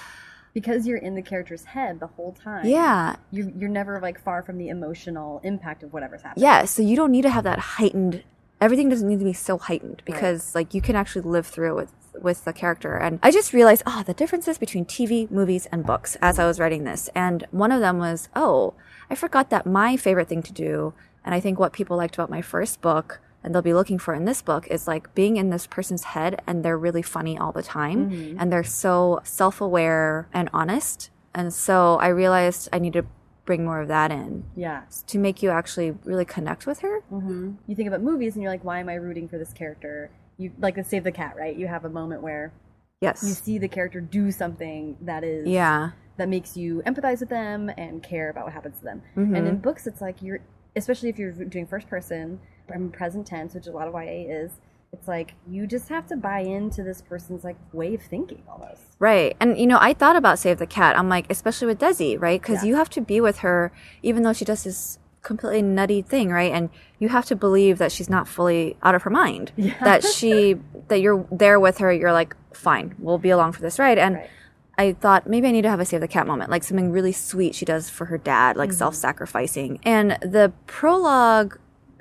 Because 0.54 0.86
you're 0.86 0.98
in 0.98 1.16
the 1.16 1.22
character's 1.22 1.64
head 1.64 1.98
the 1.98 2.06
whole 2.06 2.32
time. 2.32 2.64
yeah, 2.64 3.16
You, 3.32 3.52
you're 3.58 3.68
never 3.68 3.98
like 4.00 4.20
far 4.20 4.44
from 4.44 4.56
the 4.56 4.68
emotional 4.68 5.40
impact 5.42 5.82
of 5.82 5.92
whatever's 5.92 6.22
happening. 6.22 6.44
Yeah, 6.44 6.64
so 6.64 6.80
you 6.80 6.94
don't 6.94 7.10
need 7.10 7.22
to 7.22 7.30
have 7.30 7.42
that 7.42 7.58
heightened. 7.58 8.22
Everything 8.60 8.88
doesn't 8.88 9.08
need 9.08 9.18
to 9.18 9.24
be 9.24 9.32
so 9.32 9.58
heightened 9.58 10.02
because 10.04 10.54
like 10.54 10.72
you 10.72 10.80
can 10.80 10.96
actually 10.96 11.22
live 11.22 11.46
through 11.46 11.72
it 11.72 11.74
with 11.74 11.92
with 12.22 12.44
the 12.44 12.52
character. 12.52 12.96
And 12.96 13.18
I 13.22 13.30
just 13.30 13.52
realized, 13.52 13.82
oh, 13.86 14.02
the 14.02 14.14
differences 14.14 14.56
between 14.56 14.86
TV, 14.86 15.30
movies, 15.30 15.66
and 15.66 15.84
books 15.84 16.16
as 16.22 16.38
I 16.38 16.46
was 16.46 16.58
writing 16.58 16.84
this. 16.84 17.10
And 17.14 17.46
one 17.50 17.70
of 17.70 17.80
them 17.80 17.98
was, 17.98 18.30
oh, 18.34 18.74
I 19.10 19.14
forgot 19.14 19.50
that 19.50 19.66
my 19.66 19.96
favorite 19.96 20.28
thing 20.28 20.42
to 20.42 20.52
do, 20.52 20.94
and 21.24 21.34
I 21.34 21.40
think 21.40 21.58
what 21.58 21.72
people 21.72 21.96
liked 21.96 22.14
about 22.14 22.30
my 22.30 22.40
first 22.40 22.80
book 22.80 23.20
and 23.46 23.54
they'll 23.54 23.62
be 23.62 23.74
looking 23.74 23.98
for 23.98 24.12
in 24.12 24.24
this 24.24 24.42
book 24.42 24.66
is 24.68 24.88
like 24.88 25.14
being 25.14 25.36
in 25.36 25.50
this 25.50 25.68
person's 25.68 26.02
head 26.02 26.42
and 26.48 26.64
they're 26.64 26.76
really 26.76 27.02
funny 27.02 27.38
all 27.38 27.52
the 27.52 27.62
time 27.62 28.10
mm-hmm. 28.10 28.40
and 28.40 28.52
they're 28.52 28.64
so 28.64 29.20
self-aware 29.22 30.28
and 30.34 30.50
honest. 30.52 31.10
And 31.32 31.54
so 31.54 31.96
I 31.98 32.08
realized 32.08 32.68
I 32.72 32.80
need 32.80 32.94
to 32.94 33.06
bring 33.46 33.64
more 33.64 33.80
of 33.80 33.88
that 33.88 34.10
in 34.10 34.44
Yeah. 34.54 34.82
to 35.06 35.18
make 35.18 35.42
you 35.42 35.50
actually 35.50 35.92
really 36.04 36.24
connect 36.26 36.66
with 36.66 36.80
her. 36.80 37.00
hmm 37.08 37.52
You 37.66 37.74
think 37.74 37.86
about 37.88 38.02
movies 38.02 38.34
and 38.34 38.42
you're 38.42 38.52
like, 38.52 38.64
why 38.64 38.80
am 38.80 38.88
I 38.90 38.94
rooting 38.96 39.28
for 39.28 39.38
this 39.38 39.52
character? 39.54 40.10
You 40.36 40.52
like 40.58 40.74
the 40.74 40.84
Save 40.84 41.04
the 41.04 41.12
Cat, 41.12 41.36
right? 41.38 41.56
You 41.56 41.66
have 41.68 41.84
a 41.86 41.88
moment 41.88 42.20
where 42.22 42.52
yes, 43.00 43.22
you 43.22 43.30
see 43.30 43.56
the 43.58 43.68
character 43.68 44.00
do 44.00 44.30
something 44.30 44.96
that 45.00 45.24
is 45.24 45.46
Yeah. 45.48 45.92
that 46.18 46.28
makes 46.28 46.56
you 46.56 46.82
empathize 46.86 47.20
with 47.20 47.28
them 47.30 47.70
and 47.78 48.02
care 48.02 48.28
about 48.28 48.44
what 48.44 48.52
happens 48.52 48.78
to 48.78 48.84
them. 48.84 49.02
Mhm. 49.16 49.36
And 49.38 49.46
in 49.48 49.56
books, 49.58 49.86
it's 49.86 50.00
like 50.02 50.20
you're, 50.22 50.40
especially 50.74 51.08
if 51.08 51.18
you're 51.18 51.32
doing 51.32 51.66
first 51.66 51.88
person, 51.88 52.40
I'm 52.74 52.90
present 52.90 53.26
tense, 53.26 53.54
which 53.54 53.66
a 53.68 53.70
lot 53.70 53.86
of 53.86 53.94
YA 53.94 54.26
is. 54.28 54.60
It's 54.92 55.08
like 55.08 55.34
you 55.48 55.66
just 55.66 55.88
have 55.88 56.06
to 56.08 56.16
buy 56.16 56.40
into 56.40 56.82
this 56.82 57.02
person's 57.02 57.44
like 57.44 57.56
way 57.72 57.94
of 57.94 58.02
thinking 58.02 58.42
almost. 58.48 58.80
Right. 58.98 59.36
And, 59.40 59.58
you 59.58 59.66
know, 59.66 59.78
I 59.80 59.92
thought 59.92 60.16
about 60.16 60.38
Save 60.38 60.58
the 60.58 60.66
Cat. 60.66 60.98
I'm 60.98 61.08
like, 61.08 61.26
especially 61.30 61.66
with 61.66 61.78
Desi, 61.78 62.18
right? 62.20 62.40
Because 62.40 62.62
Yeah. 62.62 62.68
you 62.68 62.76
have 62.76 62.88
to 62.90 63.00
be 63.00 63.20
with 63.20 63.38
her, 63.40 63.72
even 64.02 64.22
though 64.22 64.32
she 64.32 64.44
does 64.46 64.64
this 64.64 64.98
completely 65.22 65.60
nutty 65.60 66.00
thing, 66.02 66.30
right? 66.30 66.52
And 66.52 66.70
you 66.98 67.08
have 67.10 67.26
to 67.26 67.36
believe 67.36 67.78
that 67.78 67.92
she's 67.92 68.08
not 68.08 68.26
fully 68.28 68.76
out 68.82 68.94
of 68.94 69.02
her 69.02 69.10
mind. 69.10 69.52
Yeah. 69.56 69.74
That 69.84 70.02
she, 70.04 70.56
that 70.88 71.00
you're 71.00 71.26
there 71.30 71.58
with 71.60 71.78
her, 71.78 71.92
you're 71.92 72.12
like, 72.12 72.34
fine, 72.54 72.94
we'll 72.98 73.18
be 73.18 73.30
along 73.30 73.52
for 73.52 73.60
this 73.60 73.78
ride. 73.78 73.98
And 73.98 74.14
Right. 74.16 74.30
I 74.78 74.92
thought 74.92 75.26
maybe 75.26 75.48
I 75.48 75.52
need 75.52 75.62
to 75.62 75.70
have 75.70 75.80
a 75.80 75.84
Save 75.84 76.00
the 76.00 76.08
Cat 76.08 76.26
moment, 76.26 76.50
like 76.50 76.62
something 76.62 76.90
really 76.92 77.12
sweet 77.12 77.54
she 77.54 77.64
does 77.64 77.90
for 77.90 78.06
her 78.06 78.18
dad, 78.18 78.50
Mm-hmm. 78.52 78.58
like 78.60 78.72
self 78.72 78.94
sacrificing. 78.94 79.78
And 79.82 80.12
the 80.22 80.52
prologue 80.66 81.58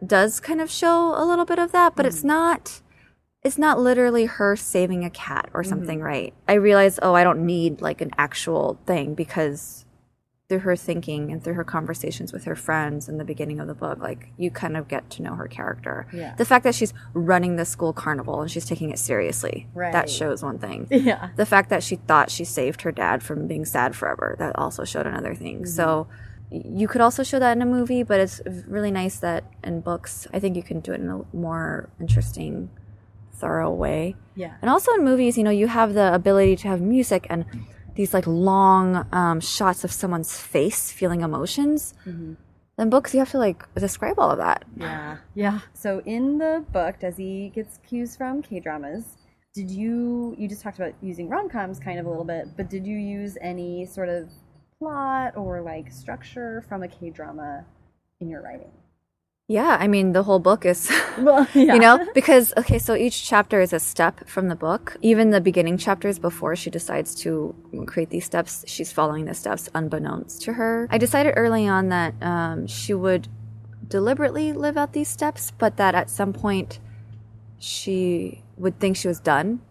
does 0.08 0.40
kind 0.40 0.62
of 0.62 0.70
show 0.72 1.14
a 1.16 1.26
little 1.26 1.46
bit 1.46 1.60
of 1.60 1.72
that, 1.72 1.96
but 1.96 2.06
it's 2.06 2.20
Mm-hmm. 2.20 2.28
not 2.28 2.82
it's 3.44 3.58
not 3.60 3.80
literally 3.80 4.26
her 4.26 4.56
saving 4.56 5.06
a 5.06 5.10
cat 5.10 5.50
or 5.54 5.62
Mm-hmm. 5.62 5.70
something, 5.70 6.02
right? 6.02 6.34
I 6.48 6.54
realize, 6.54 7.00
oh, 7.04 7.14
I 7.14 7.24
don't 7.24 7.46
need 7.46 7.80
like 7.82 8.02
an 8.02 8.12
actual 8.18 8.80
thing 8.88 9.14
because 9.14 9.86
through 10.50 10.60
her 10.60 10.76
thinking 10.76 11.32
and 11.32 11.44
through 11.44 11.56
her 11.56 11.64
conversations 11.64 12.32
with 12.32 12.44
her 12.44 12.56
friends 12.56 13.10
in 13.10 13.18
the 13.18 13.24
beginning 13.24 13.60
of 13.60 13.66
the 13.68 13.74
book, 13.74 14.00
like 14.00 14.30
you 14.38 14.52
kind 14.52 14.78
of 14.78 14.88
get 14.88 15.10
to 15.12 15.24
know 15.24 15.34
her 15.36 15.48
character. 15.48 16.06
Yeah. 16.14 16.36
The 16.36 16.46
fact 16.46 16.64
that 16.66 16.76
she's 16.76 16.94
running 17.16 17.56
the 17.56 17.66
school 17.66 17.94
carnival 17.94 18.42
and 18.42 18.50
she's 18.52 18.66
taking 18.66 18.92
it 18.92 19.00
seriously, 19.00 19.68
Right. 19.74 19.92
that 19.92 20.08
shows 20.10 20.44
one 20.44 20.60
thing. 20.60 20.86
Yeah. 20.92 21.30
The 21.36 21.48
fact 21.48 21.70
that 21.72 21.82
she 21.84 21.96
thought 21.96 22.30
she 22.30 22.46
saved 22.46 22.82
her 22.84 22.92
dad 22.92 23.24
from 23.24 23.48
being 23.48 23.66
sad 23.66 23.96
forever, 23.96 24.36
that 24.38 24.56
also 24.56 24.86
showed 24.86 25.08
another 25.08 25.34
thing. 25.34 25.66
So 25.66 26.06
y- 26.10 26.16
you 26.52 26.88
could 26.88 27.02
also 27.02 27.24
show 27.24 27.40
that 27.40 27.56
in 27.56 27.62
a 27.62 27.66
movie, 27.66 28.04
but 28.04 28.20
it's 28.20 28.42
really 28.68 28.92
nice 28.92 29.20
that 29.20 29.44
in 29.64 29.82
books, 29.82 30.28
I 30.34 30.40
think 30.40 30.56
you 30.56 30.64
can 30.64 30.80
do 30.80 30.94
it 30.94 31.02
in 31.02 31.10
a 31.10 31.22
more 31.36 31.90
interesting, 32.00 32.70
thorough 33.34 33.72
way. 33.72 34.16
Yeah. 34.36 34.54
And 34.62 34.70
also 34.70 34.94
in 34.94 35.04
movies, 35.04 35.38
you 35.38 35.44
know, 35.44 35.52
you 35.52 35.68
have 35.68 35.94
the 35.94 36.14
ability 36.14 36.56
to 36.58 36.68
have 36.68 36.82
music 36.82 37.28
and 37.30 37.46
these 37.96 38.14
like 38.14 38.28
long 38.28 39.08
um, 39.12 39.40
shots 39.40 39.84
of 39.84 39.92
someone's 39.92 40.40
face 40.40 40.92
feeling 40.92 41.22
emotions. 41.22 41.94
In 42.78 42.90
books, 42.90 43.14
you 43.14 43.20
have 43.20 43.32
to 43.32 43.38
like 43.38 43.64
describe 43.76 44.20
all 44.20 44.32
of 44.32 44.38
that. 44.38 44.66
Yeah. 44.78 45.18
Yeah. 45.34 45.60
So 45.74 46.02
in 46.06 46.38
the 46.38 46.64
book, 46.72 47.00
Desi 47.00 47.54
gets 47.54 47.80
cues 47.88 48.16
from 48.16 48.42
K 48.42 48.60
dramas. 48.60 49.18
Did 49.54 49.72
you 49.72 50.36
you 50.38 50.50
just 50.50 50.62
talked 50.62 50.78
about 50.78 50.94
using 51.02 51.30
rom 51.30 51.48
coms 51.50 51.80
kind 51.80 51.98
of 51.98 52.06
a 52.06 52.10
little 52.10 52.26
bit, 52.26 52.58
but 52.58 52.70
did 52.70 52.86
you 52.86 52.98
use 52.98 53.38
any 53.40 53.86
sort 53.86 54.10
of 54.10 54.30
plot 54.80 55.36
or 55.36 55.62
like 55.62 55.92
structure 55.92 56.64
from 56.68 56.84
a 56.84 56.88
K 56.88 57.10
drama 57.10 57.66
in 58.20 58.30
your 58.30 58.42
writing? 58.42 58.72
Yeah, 59.48 59.78
I 59.80 59.88
mean, 59.88 60.14
the 60.14 60.24
whole 60.24 60.40
book 60.40 60.66
is. 60.66 60.92
Well, 61.18 61.48
yeah. 61.54 61.74
You 61.76 61.80
know, 61.80 62.06
because 62.14 62.54
okay, 62.58 62.78
so 62.78 62.94
each 62.94 63.24
chapter 63.24 63.62
is 63.62 63.72
a 63.72 63.80
step 63.80 64.28
from 64.28 64.50
the 64.50 64.56
book. 64.56 64.98
Even 65.02 65.30
the 65.30 65.40
beginning 65.40 65.78
chapters 65.78 66.20
before 66.20 66.58
she 66.58 66.70
decides 66.70 67.16
to 67.24 67.56
create 67.86 68.10
these 68.10 68.26
steps, 68.26 68.66
she's 68.68 68.92
following 68.92 69.26
the 69.26 69.34
steps 69.34 69.70
unbeknownst 69.74 70.42
to 70.42 70.54
her. 70.54 70.88
I 70.92 70.98
decided 70.98 71.36
early 71.38 71.68
on 71.68 71.88
that 71.90 72.16
um, 72.22 72.68
she 72.68 72.94
would 72.94 73.30
deliberately 73.88 74.52
live 74.52 74.76
out 74.76 74.92
these 74.92 75.08
steps, 75.08 75.52
but 75.58 75.78
that 75.78 75.96
at 75.96 76.10
some 76.10 76.34
point 76.34 76.80
she 77.60 78.44
would 78.58 78.78
think 78.80 78.98
she 78.98 79.08
was 79.08 79.22
done 79.22 79.62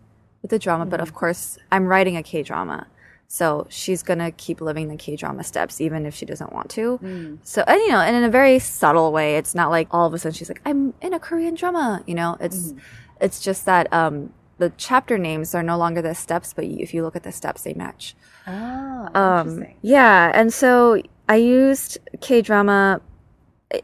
with 0.40 0.50
the 0.50 0.58
drama. 0.58 0.86
But 0.86 1.00
of 1.00 1.12
course, 1.12 1.58
I'm 1.70 1.86
writing 1.86 2.16
a 2.16 2.22
K 2.22 2.42
drama. 2.42 2.86
So 3.34 3.66
she's 3.68 4.04
gonna 4.04 4.30
keep 4.30 4.60
living 4.60 4.86
the 4.86 4.96
K 4.96 5.16
drama 5.16 5.42
steps 5.42 5.80
even 5.80 6.06
if 6.06 6.14
she 6.14 6.24
doesn't 6.24 6.52
want 6.52 6.70
to. 6.78 7.00
So 7.42 7.64
and 7.66 7.80
you 7.80 7.88
know, 7.88 7.98
and 7.98 8.14
in 8.14 8.22
a 8.22 8.30
very 8.30 8.60
subtle 8.60 9.10
way, 9.10 9.36
it's 9.36 9.56
not 9.56 9.70
like 9.70 9.88
all 9.90 10.06
of 10.06 10.14
a 10.14 10.18
sudden 10.18 10.34
she's 10.34 10.48
like, 10.48 10.60
I'm 10.64 10.94
in 11.00 11.12
a 11.12 11.18
Korean 11.18 11.54
drama. 11.56 12.04
You 12.06 12.14
know, 12.14 12.36
it's 12.38 12.74
it's 13.20 13.40
just 13.40 13.66
that 13.66 13.92
um, 13.92 14.32
the 14.58 14.70
chapter 14.76 15.18
names 15.18 15.52
are 15.52 15.64
no 15.64 15.76
longer 15.76 16.00
the 16.00 16.14
steps, 16.14 16.52
but 16.54 16.64
if 16.64 16.94
you 16.94 17.02
look 17.02 17.16
at 17.16 17.24
the 17.24 17.32
steps, 17.32 17.62
they 17.62 17.74
match. 17.74 18.14
Oh, 18.46 19.08
Um, 19.14 19.48
interesting. 19.48 19.76
yeah, 19.82 20.30
and 20.32 20.52
so 20.54 21.02
I 21.28 21.34
used 21.36 21.98
K 22.20 22.40
drama. 22.40 23.00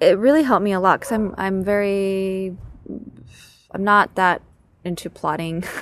It 0.00 0.16
really 0.16 0.44
helped 0.44 0.62
me 0.62 0.72
a 0.72 0.80
lot 0.80 1.00
because 1.00 1.10
I'm 1.10 1.34
I'm 1.36 1.64
very 1.64 2.56
I'm 3.72 3.82
not 3.82 4.14
that 4.14 4.42
into 4.84 5.10
plotting. 5.10 5.64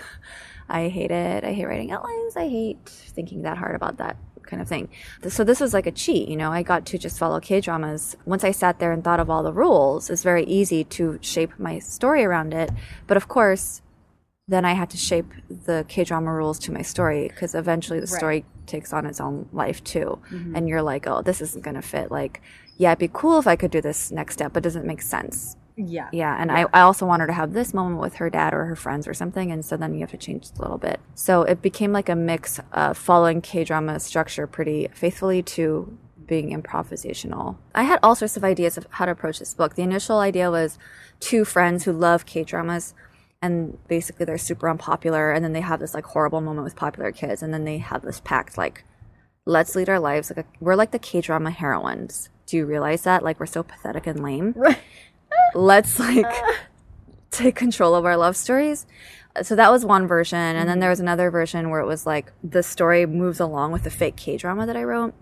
I 0.68 0.88
hate 0.88 1.10
it. 1.10 1.44
I 1.44 1.52
hate 1.52 1.66
writing 1.66 1.90
outlines. 1.90 2.36
I 2.36 2.48
hate 2.48 2.88
thinking 2.88 3.42
that 3.42 3.58
hard 3.58 3.74
about 3.74 3.98
that 3.98 4.16
kind 4.42 4.62
of 4.62 4.68
thing. 4.68 4.88
So 5.28 5.44
this 5.44 5.60
was 5.60 5.74
like 5.74 5.86
a 5.86 5.92
cheat, 5.92 6.28
you 6.28 6.36
know. 6.36 6.50
I 6.50 6.62
got 6.62 6.86
to 6.86 6.98
just 6.98 7.18
follow 7.18 7.38
K 7.40 7.60
dramas. 7.60 8.16
Once 8.24 8.44
I 8.44 8.50
sat 8.50 8.78
there 8.78 8.92
and 8.92 9.04
thought 9.04 9.20
of 9.20 9.30
all 9.30 9.42
the 9.42 9.52
rules, 9.52 10.10
it's 10.10 10.22
very 10.22 10.44
easy 10.44 10.84
to 10.84 11.18
shape 11.20 11.52
my 11.58 11.78
story 11.78 12.24
around 12.24 12.54
it. 12.54 12.70
But 13.06 13.16
of 13.16 13.28
course, 13.28 13.82
then 14.46 14.64
I 14.64 14.72
had 14.72 14.90
to 14.90 14.96
shape 14.96 15.26
the 15.48 15.84
K 15.88 16.04
drama 16.04 16.32
rules 16.32 16.58
to 16.60 16.72
my 16.72 16.82
story 16.82 17.28
because 17.28 17.54
eventually 17.54 18.00
the 18.00 18.06
story 18.06 18.44
takes 18.66 18.92
on 18.92 19.06
its 19.06 19.20
own 19.20 19.48
life 19.52 19.84
too. 19.84 20.18
Mm-hmm. 20.30 20.56
And 20.56 20.68
you're 20.68 20.82
like, 20.82 21.06
oh, 21.06 21.22
this 21.22 21.40
isn't 21.40 21.64
going 21.64 21.76
to 21.76 21.82
fit. 21.82 22.10
Like, 22.10 22.40
yeah, 22.78 22.90
it'd 22.90 22.98
be 22.98 23.10
cool 23.12 23.38
if 23.38 23.46
I 23.46 23.56
could 23.56 23.70
do 23.70 23.82
this 23.82 24.10
next 24.10 24.34
step, 24.34 24.52
but 24.52 24.60
it 24.60 24.64
doesn't 24.64 24.86
make 24.86 25.02
sense. 25.02 25.56
Yeah. 25.78 26.08
Yeah, 26.12 26.36
and 26.38 26.50
I, 26.50 26.66
I 26.74 26.80
also 26.80 27.06
want 27.06 27.20
her 27.20 27.28
to 27.28 27.32
have 27.32 27.52
this 27.52 27.72
moment 27.72 28.00
with 28.00 28.16
her 28.16 28.28
dad 28.28 28.52
or 28.52 28.64
her 28.64 28.74
friends 28.76 29.06
or 29.06 29.14
something, 29.14 29.52
and 29.52 29.64
so 29.64 29.76
then 29.76 29.94
you 29.94 30.00
have 30.00 30.10
to 30.10 30.16
change 30.16 30.48
a 30.58 30.60
little 30.60 30.76
bit. 30.78 30.98
So 31.14 31.42
it 31.42 31.62
became 31.62 31.92
like 31.92 32.08
a 32.08 32.16
mix 32.16 32.60
of 32.72 32.98
following 32.98 33.40
K 33.40 33.62
drama 33.62 34.00
structure 34.00 34.48
pretty 34.48 34.88
faithfully 34.92 35.42
to 35.44 35.96
being 36.26 36.50
improvisational. 36.50 37.56
I 37.74 37.84
had 37.84 38.00
all 38.02 38.16
sorts 38.16 38.36
of 38.36 38.42
ideas 38.44 38.76
of 38.76 38.86
how 38.90 39.06
to 39.06 39.12
approach 39.12 39.38
this 39.38 39.54
book. 39.54 39.76
The 39.76 39.82
initial 39.82 40.18
idea 40.18 40.50
was 40.50 40.78
two 41.20 41.44
friends 41.44 41.84
who 41.84 41.92
love 41.92 42.26
K 42.26 42.42
dramas, 42.42 42.92
and 43.40 43.78
basically 43.86 44.26
they're 44.26 44.36
super 44.36 44.68
unpopular, 44.68 45.30
and 45.30 45.44
then 45.44 45.52
they 45.52 45.60
have 45.60 45.78
this 45.78 45.94
like 45.94 46.06
horrible 46.06 46.40
moment 46.40 46.64
with 46.64 46.74
popular 46.74 47.12
kids, 47.12 47.40
and 47.40 47.54
then 47.54 47.64
they 47.64 47.78
have 47.78 48.02
this 48.02 48.20
pact 48.20 48.58
like, 48.58 48.82
let's 49.46 49.76
lead 49.76 49.88
our 49.88 50.00
lives 50.00 50.28
like 50.30 50.44
a, 50.44 50.48
we're 50.60 50.74
like 50.74 50.90
the 50.90 50.98
K 50.98 51.20
drama 51.20 51.52
heroines. 51.52 52.30
Do 52.46 52.56
you 52.56 52.66
realize 52.66 53.02
that? 53.02 53.22
Like 53.22 53.38
we're 53.38 53.46
so 53.46 53.62
pathetic 53.62 54.06
and 54.06 54.22
lame 54.22 54.54
Right. 54.56 54.78
Let's 55.54 55.98
like 55.98 56.26
take 57.30 57.54
control 57.56 57.94
of 57.94 58.04
our 58.04 58.16
love 58.16 58.36
stories. 58.36 58.86
So 59.42 59.54
that 59.54 59.70
was 59.70 59.84
one 59.84 60.06
version, 60.08 60.38
and 60.38 60.68
then 60.68 60.80
there 60.80 60.90
was 60.90 60.98
another 61.00 61.30
version 61.30 61.70
where 61.70 61.80
it 61.80 61.86
was 61.86 62.06
like 62.06 62.32
the 62.42 62.62
story 62.62 63.06
moves 63.06 63.38
along 63.38 63.70
with 63.72 63.84
the 63.84 63.90
fake 63.90 64.16
K 64.16 64.36
drama 64.36 64.66
that 64.66 64.76
I 64.76 64.82
wrote. 64.82 65.14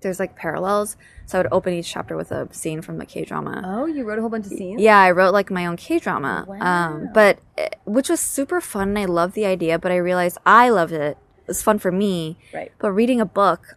There's 0.00 0.18
like 0.18 0.34
parallels, 0.36 0.96
so 1.26 1.38
I 1.38 1.42
would 1.42 1.52
open 1.52 1.72
each 1.72 1.88
chapter 1.90 2.16
with 2.16 2.32
a 2.32 2.48
scene 2.52 2.82
from 2.82 2.98
the 2.98 3.06
K 3.06 3.24
drama. 3.24 3.62
Oh, 3.64 3.86
you 3.86 4.04
wrote 4.04 4.18
a 4.18 4.20
whole 4.20 4.30
bunch 4.30 4.46
of 4.46 4.52
scenes. 4.52 4.80
Yeah, 4.80 4.98
I 4.98 5.10
wrote 5.12 5.32
like 5.32 5.50
my 5.50 5.66
own 5.66 5.76
K 5.76 5.98
drama, 6.00 6.44
Wow. 6.48 6.58
um, 6.60 7.08
but 7.14 7.38
eh, 7.56 7.68
which 7.84 8.08
was 8.08 8.18
super 8.20 8.60
fun, 8.60 8.88
and 8.88 8.98
I 8.98 9.04
loved 9.04 9.34
the 9.34 9.46
idea. 9.46 9.78
But 9.78 9.92
I 9.92 9.96
realized 9.96 10.38
I 10.44 10.68
loved 10.70 10.92
it. 10.92 11.16
It 11.42 11.48
was 11.48 11.62
fun 11.62 11.78
for 11.78 11.92
me, 11.92 12.38
Right. 12.52 12.72
but 12.80 12.90
reading 12.90 13.20
a 13.20 13.26
book, 13.26 13.76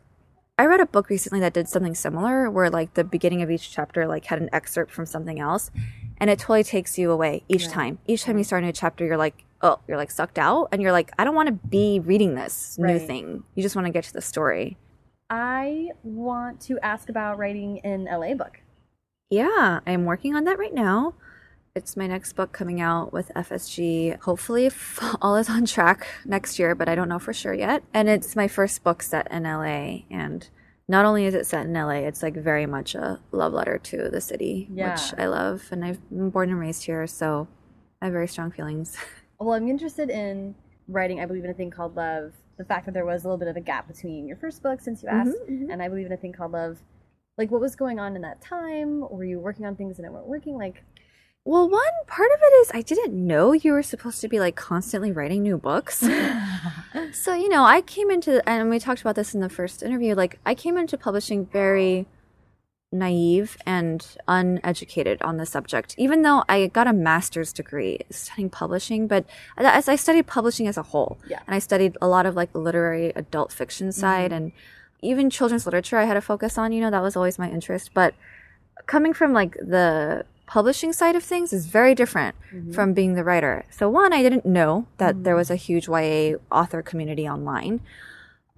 I 0.60 0.66
read 0.66 0.82
a 0.82 0.86
book 0.86 1.08
recently 1.10 1.40
that 1.40 1.54
did 1.54 1.70
something 1.70 1.96
similar, 1.96 2.52
where 2.52 2.70
like 2.70 2.96
the 2.96 3.06
beginning 3.06 3.42
of 3.42 3.50
each 3.50 3.72
chapter 3.72 4.06
like 4.06 4.26
had 4.26 4.42
an 4.42 4.50
excerpt 4.52 4.92
from 4.92 5.06
something 5.06 5.40
else, 5.40 5.72
and 6.18 6.30
it 6.30 6.38
totally 6.38 6.66
takes 6.66 6.98
you 6.98 7.12
away 7.12 7.44
each 7.48 7.70
time. 7.70 8.00
Each 8.08 8.24
time 8.24 8.38
you 8.38 8.44
start 8.44 8.64
a 8.64 8.66
new 8.66 8.74
chapter, 8.74 9.06
you're 9.06 9.16
like, 9.16 9.46
oh, 9.62 9.80
you're 9.88 9.96
like 9.96 10.12
sucked 10.12 10.38
out, 10.38 10.68
and 10.74 10.82
you're 10.82 10.92
like, 10.92 11.12
I 11.18 11.24
don't 11.24 11.34
want 11.34 11.48
to 11.48 11.54
be 11.70 12.02
reading 12.02 12.36
this 12.36 12.78
new 12.78 12.88
Right. 12.98 13.02
thing. 13.02 13.44
You 13.56 13.64
just 13.64 13.74
want 13.78 13.86
to 13.86 13.94
get 13.94 14.04
to 14.04 14.12
the 14.14 14.22
story. 14.22 14.76
I 15.30 15.92
want 16.04 16.60
to 16.64 16.78
ask 16.80 17.08
about 17.08 17.38
writing 17.38 17.80
an 17.86 18.10
LA 18.12 18.34
book. 18.34 18.60
Yeah, 19.30 19.80
I'm 19.88 20.04
working 20.04 20.36
on 20.36 20.44
that 20.44 20.60
right 20.60 20.74
now. 20.74 21.14
It's 21.80 21.96
my 21.96 22.08
next 22.08 22.34
book 22.34 22.52
coming 22.52 22.82
out 22.82 23.14
with 23.14 23.32
FSG. 23.38 24.20
Hopefully, 24.20 24.66
if 24.66 25.00
all 25.22 25.38
is 25.38 25.50
on 25.50 25.66
track 25.66 26.06
next 26.26 26.60
year, 26.60 26.76
but 26.76 26.90
I 26.90 26.94
don't 26.94 27.08
know 27.08 27.20
for 27.20 27.32
sure 27.32 27.54
yet. 27.54 27.84
And 27.94 28.10
it's 28.10 28.36
my 28.36 28.50
first 28.50 28.84
book 28.84 29.02
set 29.02 29.32
in 29.32 29.44
LA. 29.44 30.00
And 30.12 30.50
not 30.90 31.06
only 31.06 31.24
is 31.24 31.34
it 31.34 31.48
set 31.48 31.68
in 31.68 31.74
LA, 31.74 32.02
it's 32.10 32.22
like 32.22 32.36
very 32.36 32.66
much 32.66 32.96
a 32.96 33.22
love 33.32 33.54
letter 33.54 33.78
to 33.78 34.10
the 34.10 34.20
city, 34.20 34.68
Yeah. 34.74 34.92
which 34.92 35.18
I 35.18 35.28
love. 35.28 35.70
And 35.72 35.86
I've 35.86 36.02
been 36.10 36.32
born 36.32 36.50
and 36.50 36.60
raised 36.60 36.84
here, 36.84 37.08
so 37.08 37.48
I 38.02 38.08
have 38.08 38.14
very 38.14 38.28
strong 38.28 38.52
feelings. 38.52 38.98
Well, 39.42 39.54
I'm 39.54 39.70
interested 39.70 40.10
in 40.10 40.54
writing 40.90 41.22
I 41.22 41.26
Believe 41.26 41.46
in 41.46 41.50
a 41.50 41.54
Thing 41.54 41.72
Called 41.72 41.96
Love. 41.96 42.34
The 42.58 42.66
fact 42.66 42.88
that 42.88 42.94
there 42.94 43.06
was 43.06 43.24
a 43.24 43.28
little 43.30 43.38
bit 43.38 43.48
of 43.48 43.56
a 43.56 43.62
gap 43.62 43.88
between 43.88 44.28
your 44.28 44.36
first 44.36 44.62
book, 44.62 44.82
since 44.82 45.02
you 45.02 45.08
mm-hmm, 45.08 45.30
asked, 45.30 45.38
mm-hmm. 45.50 45.72
and 45.72 45.82
I 45.82 45.88
Believe 45.88 46.08
in 46.08 46.12
a 46.12 46.18
Thing 46.18 46.34
Called 46.34 46.52
Love. 46.52 46.80
Like, 47.38 47.50
what 47.50 47.62
was 47.62 47.74
going 47.78 48.00
on 48.00 48.18
in 48.18 48.22
that 48.24 48.42
time? 48.42 49.00
Were 49.00 49.24
you 49.24 49.40
working 49.40 49.66
on 49.66 49.78
things 49.78 49.96
that 49.96 50.12
weren't 50.12 50.28
working? 50.28 50.58
Like, 50.58 50.84
Well, 51.50 51.68
one 51.68 51.82
part 52.06 52.30
of 52.32 52.40
it 52.44 52.54
is 52.62 52.72
I 52.76 52.84
didn't 52.84 53.12
know 53.12 53.54
you 53.54 53.72
were 53.72 53.82
supposed 53.82 54.22
to 54.22 54.28
be 54.28 54.40
like 54.40 54.56
constantly 54.56 55.12
writing 55.12 55.42
new 55.42 55.58
books. 55.58 55.96
so, 57.12 57.34
you 57.34 57.50
know, 57.50 57.64
I 57.64 57.82
came 57.82 58.12
into, 58.12 58.48
and 58.48 58.70
we 58.70 58.78
talked 58.78 59.02
about 59.02 59.16
this 59.16 59.34
in 59.34 59.42
the 59.42 59.50
first 59.50 59.82
interview, 59.82 60.14
like 60.14 60.40
I 60.46 60.54
came 60.54 60.78
into 60.78 60.96
publishing 60.96 61.48
very 61.48 62.06
naive 62.92 63.58
and 63.66 64.06
uneducated 64.28 65.24
on 65.24 65.38
the 65.38 65.46
subject, 65.48 65.96
even 65.98 66.22
though 66.22 66.44
I 66.48 66.68
got 66.68 66.86
a 66.86 66.94
master's 66.94 67.52
degree 67.52 68.02
studying 68.12 68.52
publishing. 68.52 69.08
But 69.08 69.26
as 69.58 69.90
I 69.90 69.96
studied 69.96 70.28
publishing 70.28 70.68
as 70.68 70.78
a 70.78 70.84
whole, 70.84 71.18
Yeah. 71.28 71.40
and 71.48 71.56
I 71.56 71.58
studied 71.58 71.98
a 72.00 72.08
lot 72.08 72.28
of 72.28 72.36
like 72.36 72.54
the 72.54 72.60
literary 72.60 73.10
adult 73.16 73.52
fiction 73.52 73.92
side 73.92 74.30
mm-hmm. 74.30 74.38
and 74.38 74.52
even 75.02 75.32
children's 75.32 75.66
literature 75.66 75.98
I 75.98 76.04
had 76.04 76.16
a 76.16 76.22
focus 76.22 76.60
on, 76.60 76.74
you 76.74 76.82
know, 76.82 76.92
that 76.92 77.02
was 77.02 77.16
always 77.16 77.40
my 77.40 77.50
interest. 77.50 77.90
But 77.96 78.14
coming 78.86 79.14
from 79.14 79.34
like 79.34 79.54
the 79.54 80.26
publishing 80.50 80.92
side 80.92 81.16
of 81.16 81.24
things 81.24 81.54
is 81.54 81.68
very 81.68 81.94
different 81.94 82.36
from 82.74 82.92
being 82.92 83.14
the 83.14 83.24
writer. 83.24 83.66
So 83.70 83.88
one, 83.88 84.12
I 84.12 84.24
didn't 84.24 84.48
know 84.48 84.88
that 84.98 85.24
there 85.24 85.36
was 85.36 85.52
a 85.52 85.56
huge 85.56 85.88
YA 85.88 86.38
author 86.52 86.82
community 86.82 87.30
online. 87.30 87.82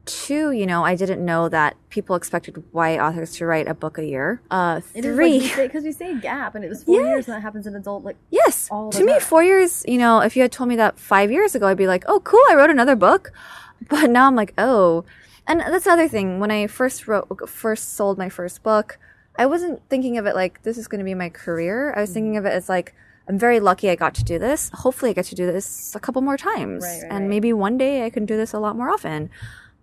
Two, 0.05 0.51
you 0.51 0.65
know, 0.65 0.85
I 0.85 0.95
didn't 0.95 1.23
know 1.23 1.49
that 1.49 1.75
people 1.89 2.15
expected 2.15 2.63
YA 2.73 2.95
authors 3.05 3.35
to 3.35 3.45
write 3.45 3.67
a 3.67 3.73
book 3.73 3.97
a 3.97 4.05
year. 4.05 4.41
Uh, 4.49 4.79
three, 4.79 5.41
like 5.41 5.57
because 5.57 5.83
we 5.83 5.91
say 5.91 6.17
gap, 6.17 6.55
and 6.55 6.63
it 6.63 6.69
was 6.69 6.85
four 6.85 7.01
years, 7.01 7.27
and 7.27 7.35
that 7.35 7.41
happens 7.41 7.67
in 7.67 7.75
adult. 7.75 8.05
Like, 8.05 8.15
yes, 8.29 8.69
to 8.69 9.03
me, 9.03 9.11
time. 9.11 9.21
four 9.21 9.43
years. 9.43 9.83
You 9.85 9.97
know, 9.97 10.21
if 10.21 10.37
you 10.37 10.43
had 10.43 10.51
told 10.53 10.69
me 10.69 10.77
that 10.77 10.97
five 10.97 11.29
years 11.29 11.55
ago, 11.55 11.67
I'd 11.67 11.77
be 11.77 11.87
like, 11.87 12.05
oh, 12.07 12.21
cool, 12.21 12.41
I 12.49 12.55
wrote 12.55 12.69
another 12.69 12.95
book. 12.95 13.31
But 13.89 14.11
now 14.11 14.27
I'm 14.27 14.35
like, 14.35 14.53
oh, 14.59 15.05
and 15.47 15.59
that's 15.59 15.85
the 15.85 15.91
other 15.91 16.07
thing. 16.07 16.39
When 16.39 16.51
I 16.51 16.67
first 16.67 17.07
wrote, 17.07 17.49
first 17.49 17.95
sold 17.95 18.19
my 18.19 18.29
first 18.29 18.61
book, 18.61 18.99
I 19.37 19.45
wasn't 19.45 19.81
thinking 19.89 20.17
of 20.17 20.25
it 20.25 20.35
like 20.35 20.63
this 20.63 20.77
is 20.77 20.87
going 20.87 20.99
to 20.99 21.05
be 21.05 21.13
my 21.15 21.29
career. 21.29 21.93
I 21.95 22.01
was 22.01 22.11
thinking 22.11 22.33
mm-hmm. 22.33 22.45
of 22.45 22.51
it 22.51 22.55
as 22.55 22.69
like 22.69 22.93
I'm 23.29 23.37
very 23.37 23.59
lucky 23.59 23.89
I 23.89 23.95
got 23.95 24.13
to 24.15 24.23
do 24.23 24.39
this. 24.39 24.69
Hopefully, 24.73 25.11
I 25.11 25.13
get 25.13 25.25
to 25.25 25.35
do 25.35 25.45
this 25.45 25.95
a 25.95 25.99
couple 25.99 26.21
more 26.21 26.37
times, 26.37 26.83
Right, 26.83 27.01
right, 27.03 27.11
and 27.11 27.25
right. 27.25 27.29
maybe 27.29 27.53
one 27.53 27.77
day 27.77 28.05
I 28.05 28.09
can 28.09 28.25
do 28.25 28.35
this 28.35 28.53
a 28.53 28.59
lot 28.59 28.75
more 28.75 28.89
often. 28.89 29.29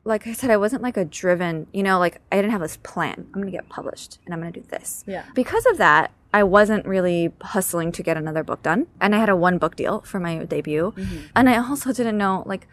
like 0.05 0.27
I 0.27 0.33
said, 0.33 0.51
I 0.51 0.57
wasn't 0.57 0.83
like 0.83 0.97
a 0.97 1.05
driven, 1.05 1.67
you 1.73 1.83
know, 1.83 1.99
like 1.99 2.21
I 2.33 2.37
didn't 2.37 2.51
have 2.53 2.61
this 2.61 2.79
plan. 2.79 3.27
I'm 3.27 3.33
going 3.33 3.47
to 3.47 3.53
get 3.53 3.69
published 3.69 4.19
and 4.25 4.35
I'm 4.35 4.41
going 4.41 4.53
to 4.53 4.61
do 4.61 4.67
this. 4.69 5.05
Yeah. 5.07 5.25
Because 5.35 5.67
of 5.67 5.79
that, 5.79 6.11
I 6.33 6.43
wasn't 6.45 6.87
really 6.87 7.33
hustling 7.43 7.93
to 7.93 8.03
get 8.03 8.17
another 8.17 8.43
book 8.43 8.63
done. 8.63 8.87
And 9.01 9.15
I 9.15 9.19
had 9.19 9.29
a 9.29 9.37
one 9.37 9.59
book 9.59 9.77
deal 9.77 10.01
for 10.03 10.19
my 10.19 10.45
debut. 10.45 10.93
Mm-hmm. 10.97 11.19
And 11.37 11.49
I 11.49 11.59
also 11.59 11.93
didn't 11.93 12.19
know, 12.19 12.43
like, 12.47 12.67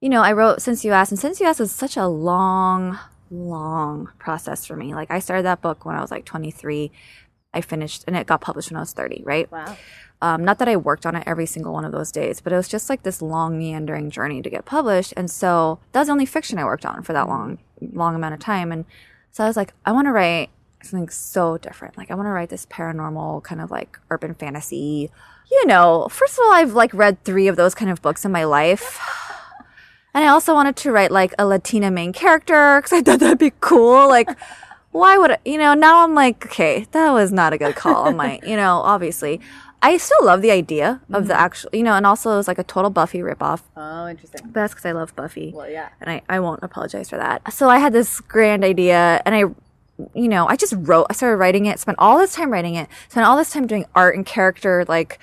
you 0.00 0.08
know, 0.08 0.22
I 0.22 0.32
wrote 0.32 0.62
Since 0.62 0.84
You 0.84 0.92
Asked, 0.92 1.12
and 1.12 1.18
Since 1.18 1.40
You 1.40 1.46
Asked 1.46 1.60
was 1.60 1.72
such 1.72 1.96
a 1.96 2.06
long, 2.06 2.98
long 3.34 4.10
process 4.18 4.64
for 4.64 4.76
me. 4.76 4.94
Like, 4.94 5.10
I 5.10 5.18
started 5.18 5.44
that 5.44 5.60
book 5.60 5.84
when 5.84 5.96
I 5.96 6.00
was 6.00 6.10
like 6.10 6.24
23. 6.24 6.90
I 7.52 7.60
finished, 7.60 8.04
and 8.06 8.16
it 8.16 8.26
got 8.26 8.40
published 8.40 8.70
when 8.70 8.76
I 8.76 8.80
was 8.80 8.92
30, 8.92 9.22
right? 9.24 9.50
Wow. 9.50 9.76
Um, 10.20 10.44
not 10.44 10.58
that 10.58 10.68
I 10.68 10.76
worked 10.76 11.04
on 11.04 11.14
it 11.14 11.24
every 11.26 11.46
single 11.46 11.72
one 11.72 11.84
of 11.84 11.92
those 11.92 12.10
days, 12.10 12.40
but 12.40 12.52
it 12.52 12.56
was 12.56 12.68
just 12.68 12.88
like 12.88 13.02
this 13.02 13.20
long 13.20 13.58
meandering 13.58 14.10
journey 14.10 14.40
to 14.42 14.48
get 14.48 14.64
published. 14.64 15.12
And 15.16 15.30
so 15.30 15.80
that 15.92 16.00
was 16.00 16.08
the 16.08 16.12
only 16.12 16.26
fiction 16.26 16.58
I 16.58 16.64
worked 16.64 16.86
on 16.86 17.02
for 17.02 17.12
that 17.12 17.28
long, 17.28 17.58
long 17.80 18.14
amount 18.14 18.34
of 18.34 18.40
time. 18.40 18.72
And 18.72 18.86
so 19.30 19.44
I 19.44 19.46
was 19.46 19.56
like, 19.56 19.74
I 19.84 19.92
want 19.92 20.06
to 20.06 20.12
write 20.12 20.50
something 20.82 21.08
so 21.08 21.58
different. 21.58 21.98
Like 21.98 22.10
I 22.10 22.14
want 22.14 22.26
to 22.26 22.30
write 22.30 22.48
this 22.48 22.66
paranormal 22.66 23.42
kind 23.42 23.60
of 23.60 23.70
like 23.70 23.98
urban 24.10 24.34
fantasy. 24.34 25.10
You 25.50 25.66
know, 25.66 26.08
first 26.10 26.38
of 26.38 26.44
all, 26.44 26.52
I've 26.52 26.72
like 26.72 26.94
read 26.94 27.22
three 27.24 27.48
of 27.48 27.56
those 27.56 27.74
kind 27.74 27.90
of 27.90 28.00
books 28.00 28.24
in 28.24 28.32
my 28.32 28.44
life. 28.44 29.00
And 30.14 30.24
I 30.24 30.28
also 30.28 30.54
wanted 30.54 30.76
to 30.76 30.92
write 30.92 31.10
like 31.10 31.34
a 31.38 31.46
Latina 31.46 31.90
main 31.90 32.12
character 32.12 32.78
because 32.78 32.92
I 32.92 33.02
thought 33.02 33.20
that'd 33.20 33.38
be 33.38 33.52
cool. 33.60 34.08
Like, 34.08 34.28
why 34.92 35.18
would 35.18 35.32
I, 35.32 35.38
you 35.44 35.58
know? 35.58 35.74
Now 35.74 36.04
I'm 36.04 36.14
like, 36.14 36.46
okay, 36.46 36.86
that 36.92 37.10
was 37.10 37.32
not 37.32 37.52
a 37.52 37.58
good 37.58 37.74
call 37.74 38.06
on 38.06 38.16
my, 38.16 38.40
you 38.46 38.56
know, 38.56 38.76
obviously. 38.76 39.40
I 39.82 39.98
still 39.98 40.24
love 40.24 40.40
the 40.40 40.50
idea 40.50 41.02
of 41.12 41.26
the 41.26 41.34
mm-hmm. 41.34 41.42
actual, 41.42 41.70
you 41.74 41.82
know, 41.82 41.92
and 41.92 42.06
also 42.06 42.32
it 42.32 42.36
was 42.36 42.48
like 42.48 42.58
a 42.58 42.64
total 42.64 42.90
Buffy 42.90 43.18
ripoff. 43.18 43.60
Oh, 43.76 44.08
interesting. 44.08 44.40
But 44.44 44.54
that's 44.54 44.72
because 44.72 44.86
I 44.86 44.92
love 44.92 45.14
Buffy. 45.14 45.52
Well, 45.54 45.68
yeah. 45.68 45.90
And 46.00 46.08
I, 46.08 46.22
I 46.28 46.40
won't 46.40 46.62
apologize 46.62 47.10
for 47.10 47.16
that. 47.16 47.52
So 47.52 47.68
I 47.68 47.78
had 47.78 47.92
this 47.92 48.20
grand 48.20 48.64
idea 48.64 49.20
and 49.26 49.34
I, 49.34 49.40
you 50.14 50.28
know, 50.28 50.46
I 50.46 50.56
just 50.56 50.74
wrote, 50.78 51.08
I 51.10 51.12
started 51.12 51.36
writing 51.36 51.66
it, 51.66 51.80
spent 51.80 51.98
all 51.98 52.18
this 52.18 52.32
time 52.32 52.50
writing 52.50 52.76
it, 52.76 52.88
spent 53.08 53.26
all 53.26 53.36
this 53.36 53.50
time 53.50 53.66
doing 53.66 53.84
art 53.94 54.16
and 54.16 54.24
character, 54.24 54.86
like 54.88 55.18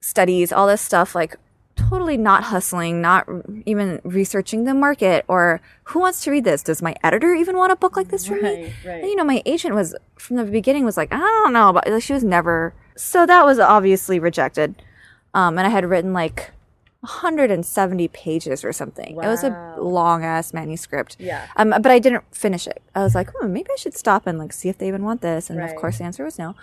studies, 0.00 0.52
all 0.52 0.68
this 0.68 0.82
stuff, 0.82 1.14
like 1.14 1.36
totally 1.76 2.16
not 2.16 2.44
hustling, 2.44 3.00
not 3.00 3.28
even 3.66 4.00
researching 4.02 4.64
the 4.64 4.74
market 4.74 5.24
or 5.28 5.60
who 5.84 6.00
wants 6.00 6.24
to 6.24 6.30
read 6.30 6.44
this? 6.44 6.62
Does 6.62 6.82
my 6.82 6.94
editor 7.04 7.34
even 7.34 7.56
want 7.56 7.70
a 7.72 7.76
book 7.76 7.96
like 7.96 8.08
this 8.08 8.26
from 8.26 8.42
me? 8.42 8.48
Right, 8.64 8.72
right. 8.84 9.00
And, 9.02 9.04
you 9.10 9.16
know, 9.16 9.24
my 9.24 9.42
agent 9.46 9.74
was 9.74 9.94
from 10.18 10.36
the 10.36 10.44
beginning 10.44 10.84
was 10.84 10.96
like, 10.96 11.12
I 11.12 11.18
don't 11.18 11.52
know, 11.52 11.72
but 11.72 11.86
like, 11.88 12.02
she 12.02 12.12
was 12.12 12.24
never. 12.24 12.74
So 12.96 13.26
that 13.26 13.44
was 13.44 13.58
obviously 13.58 14.18
rejected. 14.18 14.82
Um, 15.34 15.58
and 15.58 15.66
I 15.66 15.70
had 15.70 15.84
written 15.84 16.12
like 16.12 16.50
170 17.00 18.08
pages 18.08 18.64
or 18.64 18.72
something. 18.72 19.12
It 19.12 19.16
was 19.26 19.44
a 19.44 19.76
long 19.78 20.24
ass 20.24 20.52
manuscript. 20.52 21.16
Yeah. 21.18 21.46
Um, 21.56 21.70
but 21.70 21.86
I 21.86 21.98
didn't 21.98 22.24
finish 22.34 22.66
it. 22.66 22.82
I 22.94 23.02
was 23.02 23.14
like, 23.14 23.30
hmm, 23.38 23.52
maybe 23.52 23.68
I 23.70 23.76
should 23.76 23.96
stop 23.96 24.26
and 24.26 24.38
like 24.38 24.52
see 24.52 24.68
if 24.68 24.78
they 24.78 24.88
even 24.88 25.04
want 25.04 25.20
this. 25.20 25.50
And 25.50 25.58
Right. 25.60 25.68
of 25.70 25.76
course, 25.76 25.98
the 25.98 26.04
answer 26.04 26.24
was 26.24 26.38
no. 26.38 26.54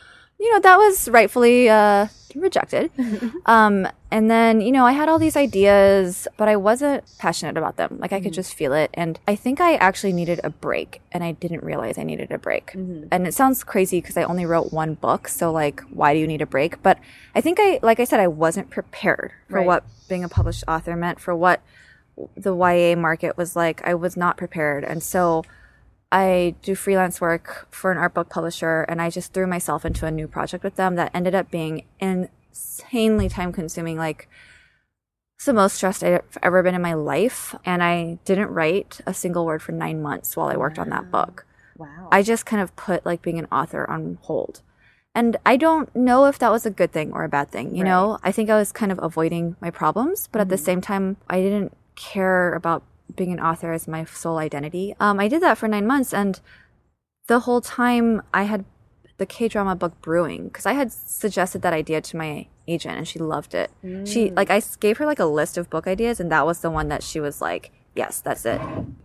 You 0.44 0.52
know, 0.52 0.60
that 0.60 0.76
was 0.78 1.08
rightfully 1.08 1.70
uh, 1.70 2.08
rejected. 2.36 2.92
um, 3.46 3.88
and 4.12 4.30
then, 4.30 4.60
you 4.60 4.74
know, 4.74 4.86
I 4.86 4.92
had 4.92 5.08
all 5.08 5.18
these 5.18 5.38
ideas, 5.38 6.28
but 6.36 6.50
I 6.50 6.58
wasn't 6.58 7.06
passionate 7.18 7.56
about 7.58 7.78
them. 7.78 7.98
Like, 7.98 8.12
I 8.12 8.20
could 8.20 8.34
just 8.34 8.54
feel 8.54 8.74
it. 8.74 8.90
And 8.94 9.18
I 9.26 9.36
think 9.38 9.62
I 9.62 9.76
actually 9.76 10.12
needed 10.12 10.42
a 10.44 10.50
break, 10.50 11.02
and 11.14 11.24
I 11.24 11.32
didn't 11.32 11.64
realize 11.64 11.98
I 11.98 12.04
needed 12.04 12.30
a 12.30 12.38
break. 12.38 12.74
And 12.74 13.26
it 13.26 13.34
sounds 13.34 13.64
crazy 13.64 14.02
because 14.02 14.18
I 14.18 14.24
only 14.24 14.46
wrote 14.46 14.74
one 14.74 14.96
book. 14.96 15.30
So, 15.30 15.50
like, 15.50 15.80
why 15.90 16.14
do 16.14 16.20
you 16.20 16.28
need 16.28 16.42
a 16.42 16.46
break? 16.46 16.84
But 16.84 17.00
I 17.34 17.40
think 17.40 17.58
I, 17.62 17.80
like 17.82 18.02
I 18.02 18.04
said, 18.04 18.20
I 18.20 18.28
wasn't 18.28 18.70
prepared 18.70 19.32
for 19.50 19.60
Right. 19.60 19.66
what 19.66 19.84
being 20.10 20.26
a 20.26 20.30
published 20.30 20.66
author 20.68 20.96
meant, 20.98 21.22
for 21.22 21.34
what 21.34 21.62
the 22.36 22.54
YA 22.54 22.96
market 22.98 23.38
was 23.38 23.56
like. 23.56 23.82
I 23.88 23.94
was 23.94 24.18
not 24.18 24.36
prepared. 24.36 24.84
And 24.84 25.02
so, 25.02 25.44
I 26.14 26.54
do 26.62 26.76
freelance 26.76 27.20
work 27.20 27.68
for 27.72 27.92
an 27.92 27.98
art 27.98 28.14
book 28.14 28.30
publisher 28.30 28.84
and 28.84 29.02
I 29.02 29.10
just 29.10 29.34
threw 29.34 29.48
myself 29.48 29.84
into 29.84 30.06
a 30.06 30.12
new 30.12 30.28
project 30.28 30.64
with 30.64 30.76
them 30.76 30.96
that 30.96 31.10
ended 31.12 31.34
up 31.34 31.50
being 31.50 31.86
insanely 32.00 33.30
time 33.30 33.52
consuming. 33.52 33.98
Like, 33.98 34.30
it's 35.36 35.46
the 35.46 35.54
most 35.54 35.74
stressed 35.74 36.04
I've 36.04 36.22
ever 36.44 36.62
been 36.62 36.76
in 36.76 36.84
my 36.84 36.94
life. 36.94 37.56
And 37.66 37.82
I 37.82 38.20
didn't 38.26 38.52
write 38.52 39.02
a 39.08 39.14
single 39.14 39.44
word 39.44 39.64
for 39.64 39.72
nine 39.72 40.04
months 40.04 40.38
while 40.38 40.50
I 40.50 40.56
worked 40.56 40.78
on 40.78 40.90
that 40.90 41.10
book. 41.10 41.48
Wow. 41.80 42.10
I 42.12 42.22
just 42.22 42.46
kind 42.46 42.62
of 42.62 42.76
put 42.76 43.08
like 43.08 43.24
being 43.24 43.40
an 43.40 43.48
author 43.52 43.90
on 43.90 44.20
hold. 44.22 44.62
And 45.16 45.38
I 45.48 45.58
don't 45.58 45.94
know 45.96 46.26
if 46.26 46.38
that 46.38 46.52
was 46.52 46.68
a 46.68 46.72
good 46.72 46.92
thing 46.92 47.12
or 47.12 47.24
a 47.24 47.30
bad 47.30 47.50
thing. 47.50 47.76
You 47.76 47.84
know, 47.84 48.20
I 48.24 48.32
think 48.32 48.52
I 48.52 48.56
was 48.56 48.72
kind 48.72 48.92
of 48.92 49.00
avoiding 49.02 49.56
my 49.60 49.72
problems, 49.72 50.30
but 50.32 50.42
at 50.42 50.50
the 50.50 50.58
mm-hmm. 50.58 50.66
same 50.66 50.82
time, 50.82 51.18
I 51.28 51.42
didn't 51.42 51.76
care 51.96 52.54
about 52.54 52.84
being 53.16 53.32
an 53.32 53.40
author 53.40 53.72
as 53.74 53.88
my 53.88 54.06
sole 54.06 54.38
identity. 54.38 54.96
Um, 55.00 55.20
I 55.20 55.28
did 55.28 55.42
that 55.42 55.58
for 55.58 55.68
nine 55.68 55.86
months, 55.88 56.14
and 56.14 56.40
the 57.28 57.42
whole 57.42 57.62
time 57.62 58.22
I 58.34 58.44
had 58.44 58.66
the 59.18 59.26
K 59.26 59.48
drama 59.48 59.76
book 59.76 60.02
brewing 60.02 60.48
because 60.48 60.66
I 60.66 60.74
had 60.74 60.92
suggested 60.92 61.62
that 61.62 61.74
idea 61.74 62.02
to 62.02 62.18
my 62.18 62.48
agent, 62.68 62.98
and 62.98 63.08
she 63.08 63.20
loved 63.20 63.54
it. 63.54 63.72
She 64.06 64.32
like 64.32 64.50
I 64.50 64.62
gave 64.80 64.98
her 64.98 65.06
like 65.06 65.20
a 65.20 65.26
list 65.26 65.58
of 65.58 65.70
book 65.70 65.88
ideas, 65.88 66.20
and 66.20 66.32
that 66.32 66.46
was 66.46 66.60
the 66.60 66.72
one 66.72 66.88
that 66.90 67.04
she 67.04 67.20
was 67.20 67.42
like, 67.42 67.72
"Yes, 67.96 68.20
that's 68.22 68.46
it." 68.46 68.60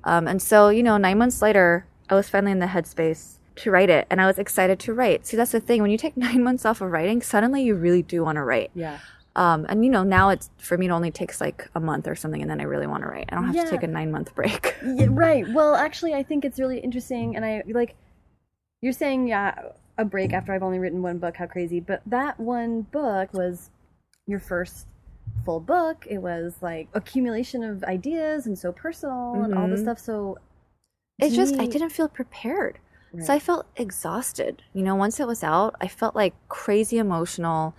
Um, 0.05 0.27
and 0.27 0.41
so 0.41 0.69
you 0.71 0.83
know, 0.83 0.97
nine 0.97 1.19
months 1.19 1.43
later, 1.43 1.87
I 2.09 2.15
was 2.15 2.29
finally 2.29 2.53
in 2.53 2.59
the 2.61 2.67
headspace 2.67 3.35
to 3.57 3.71
write 3.71 3.91
it, 3.91 4.07
and 4.09 4.21
I 4.21 4.27
was 4.27 4.39
excited 4.39 4.79
to 4.81 4.95
write. 4.95 5.27
See, 5.27 5.37
that's 5.37 5.53
the 5.53 5.61
thing 5.61 5.83
when 5.83 5.91
you 5.91 5.99
take 5.99 6.17
nine 6.29 6.43
months 6.43 6.65
off 6.65 6.81
of 6.81 6.91
writing, 6.91 7.21
suddenly 7.21 7.63
you 7.63 7.75
really 7.75 8.03
do 8.03 8.25
want 8.25 8.37
to 8.37 8.43
write. 8.43 8.71
yeah. 8.75 8.99
Um, 9.39 9.67
and 9.69 9.85
you 9.85 9.91
know, 9.91 10.03
now 10.03 10.31
it's 10.31 10.51
for 10.59 10.77
me, 10.77 10.87
it 10.87 10.91
only 10.91 11.13
takes 11.13 11.41
like 11.41 11.71
a 11.77 11.81
month 11.81 12.09
or 12.09 12.17
something, 12.17 12.43
and 12.43 12.51
then 12.51 12.61
I 12.61 12.65
really 12.65 12.89
want 12.89 13.05
to 13.05 13.09
write. 13.09 13.29
I 13.31 13.37
don't 13.37 13.45
have 13.47 13.55
Yeah. 13.55 13.65
to 13.67 13.71
take 13.71 13.85
a 13.85 13.87
nine 13.87 14.11
month 14.11 14.35
break. 14.35 14.75
Yeah, 14.85 15.07
right. 15.11 15.47
Well, 15.49 15.75
actually, 15.77 16.13
I 16.15 16.23
think 16.25 16.45
it's 16.45 16.59
really 16.59 16.79
interesting, 16.81 17.37
and 17.37 17.45
I 17.45 17.63
like 17.69 17.95
you're 18.83 18.93
saying, 18.93 19.29
yeah, 19.29 19.55
a 19.97 20.05
break 20.05 20.33
after 20.33 20.53
I've 20.53 20.63
only 20.63 20.79
written 20.81 21.03
one 21.03 21.19
book. 21.19 21.37
How 21.37 21.47
crazy! 21.47 21.79
But 21.81 22.03
that 22.07 22.39
one 22.41 22.83
book 22.83 23.33
was 23.33 23.71
your 24.27 24.41
first 24.41 24.87
full 25.45 25.61
book. 25.61 26.05
It 26.11 26.19
was 26.19 26.57
like 26.61 26.89
accumulation 26.95 27.63
of 27.63 27.85
ideas 27.85 28.47
and 28.47 28.59
so 28.59 28.73
personal 28.73 29.43
and 29.45 29.55
all 29.55 29.69
this 29.69 29.81
Mhm. 29.81 29.85
stuff. 29.85 29.99
So 30.01 30.39
It's 31.21 31.35
just 31.37 31.61
I 31.61 31.67
didn't 31.67 31.91
feel 31.91 32.09
prepared. 32.09 32.79
So 33.21 33.33
I 33.35 33.39
felt 33.39 33.67
exhausted. 33.77 34.63
You 34.73 34.83
know, 34.83 34.95
once 34.95 35.19
it 35.21 35.27
was 35.27 35.43
out, 35.43 35.75
I 35.81 35.89
felt 35.89 36.15
like 36.15 36.35
crazy 36.49 36.99
emotional. 36.99 37.75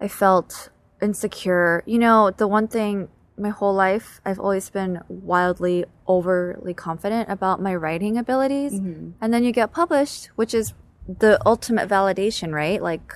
I 0.00 0.08
felt 0.08 0.70
insecure. 1.00 1.82
You 1.86 1.98
know, 1.98 2.30
the 2.30 2.48
one 2.48 2.68
thing 2.68 3.08
my 3.36 3.50
whole 3.50 3.74
life 3.74 4.20
I've 4.24 4.40
always 4.40 4.68
been 4.68 5.00
wildly 5.08 5.84
overly 6.06 6.74
confident 6.74 7.28
about 7.30 7.62
my 7.62 7.74
writing 7.74 8.18
abilities. 8.18 8.74
Mhm. 8.74 9.12
And 9.20 9.32
then 9.32 9.44
you 9.44 9.52
get 9.52 9.72
published, 9.72 10.26
which 10.36 10.54
is 10.54 10.74
the 11.06 11.38
ultimate 11.46 11.88
validation, 11.88 12.52
right? 12.52 12.82
Like 12.82 13.14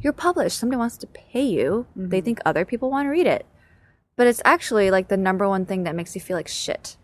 you're 0.00 0.12
published, 0.12 0.58
somebody 0.58 0.78
wants 0.78 0.98
to 0.98 1.06
pay 1.06 1.44
you. 1.44 1.86
They 1.96 2.18
mm-hmm. 2.18 2.24
think 2.24 2.40
other 2.44 2.64
people 2.64 2.90
want 2.90 3.06
to 3.06 3.10
read 3.10 3.26
it. 3.26 3.46
But 4.16 4.26
it's 4.26 4.42
actually 4.44 4.90
like 4.90 5.08
the 5.08 5.16
number 5.16 5.48
one 5.48 5.64
thing 5.64 5.84
that 5.84 5.96
makes 5.96 6.14
you 6.14 6.20
feel 6.20 6.36
like 6.36 6.48
shit 6.48 6.96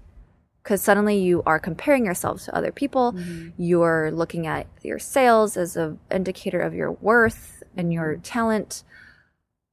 because 0.63 0.83
suddenly 0.83 1.17
you 1.19 1.43
are 1.47 1.59
comparing 1.59 2.05
yourself 2.05 2.45
to 2.45 2.55
other 2.55 2.71
people 2.71 3.13
mm-hmm. 3.13 3.49
you're 3.57 4.11
looking 4.13 4.47
at 4.47 4.67
your 4.83 4.99
sales 4.99 5.57
as 5.57 5.77
an 5.77 5.99
indicator 6.11 6.61
of 6.61 6.75
your 6.75 6.93
worth 6.93 7.63
and 7.77 7.93
your 7.93 8.15
mm-hmm. 8.15 8.23
talent 8.23 8.85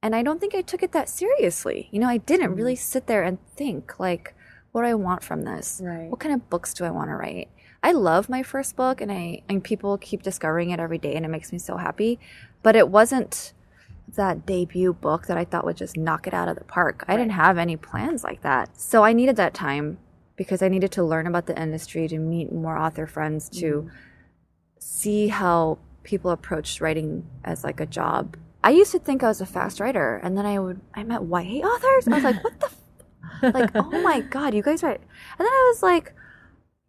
and 0.02 0.14
i 0.14 0.22
don't 0.22 0.40
think 0.40 0.54
i 0.54 0.60
took 0.60 0.82
it 0.82 0.92
that 0.92 1.08
seriously 1.08 1.88
you 1.90 1.98
know 1.98 2.08
i 2.08 2.16
didn't 2.16 2.54
really 2.54 2.74
mm. 2.74 2.78
sit 2.78 3.06
there 3.06 3.22
and 3.22 3.38
think 3.56 3.98
like 3.98 4.34
what 4.72 4.82
do 4.82 4.88
i 4.88 4.94
want 4.94 5.22
from 5.22 5.42
this 5.42 5.80
Right. 5.82 6.10
what 6.10 6.20
kind 6.20 6.34
of 6.34 6.48
books 6.50 6.74
do 6.74 6.84
i 6.84 6.90
want 6.90 7.10
to 7.10 7.14
write 7.14 7.48
i 7.82 7.92
love 7.92 8.28
my 8.28 8.42
first 8.42 8.76
book 8.76 9.00
and 9.00 9.10
i 9.10 9.42
and 9.48 9.62
people 9.62 9.98
keep 9.98 10.22
discovering 10.22 10.70
it 10.70 10.80
every 10.80 10.98
day 10.98 11.14
and 11.14 11.24
it 11.24 11.28
makes 11.28 11.52
me 11.52 11.58
so 11.58 11.76
happy 11.76 12.18
but 12.62 12.76
it 12.76 12.88
wasn't 12.88 13.52
that 14.16 14.46
debut 14.46 14.92
book 14.92 15.26
that 15.26 15.36
I 15.36 15.44
thought 15.44 15.64
would 15.64 15.76
just 15.76 15.96
knock 15.96 16.26
it 16.26 16.34
out 16.34 16.48
of 16.48 16.56
the 16.56 16.64
park. 16.64 17.04
I 17.08 17.16
didn't 17.16 17.32
have 17.32 17.58
any 17.58 17.76
plans 17.76 18.24
like 18.24 18.42
that. 18.42 18.80
So 18.80 19.04
I 19.04 19.12
needed 19.12 19.36
that 19.36 19.54
time 19.54 19.98
because 20.36 20.62
I 20.62 20.68
needed 20.68 20.92
to 20.92 21.04
learn 21.04 21.26
about 21.26 21.46
the 21.46 21.60
industry, 21.60 22.08
to 22.08 22.18
meet 22.18 22.52
more 22.52 22.76
author 22.76 23.06
friends, 23.06 23.48
to 23.50 23.82
mm. 23.82 23.90
see 24.78 25.28
how 25.28 25.78
people 26.04 26.30
approached 26.30 26.80
writing 26.80 27.26
as 27.44 27.64
like 27.64 27.80
a 27.80 27.86
job. 27.86 28.36
I 28.62 28.70
used 28.70 28.92
to 28.92 28.98
think 28.98 29.22
I 29.22 29.28
was 29.28 29.40
a 29.40 29.46
fast 29.46 29.80
writer, 29.80 30.16
and 30.22 30.36
then 30.36 30.46
I 30.46 30.58
would 30.58 30.80
I 30.94 31.04
met 31.04 31.22
YA 31.22 31.66
authors. 31.66 32.08
I 32.08 32.14
was 32.14 32.24
like, 32.24 32.44
what 32.44 32.60
the, 32.60 32.66
f-? 32.66 33.54
like, 33.54 33.70
oh 33.74 34.02
my 34.02 34.20
god, 34.30 34.54
you 34.54 34.62
guys 34.62 34.82
write. 34.82 35.00
And 35.00 35.46
then 35.46 35.52
I 35.52 35.70
was 35.72 35.82
like, 35.82 36.12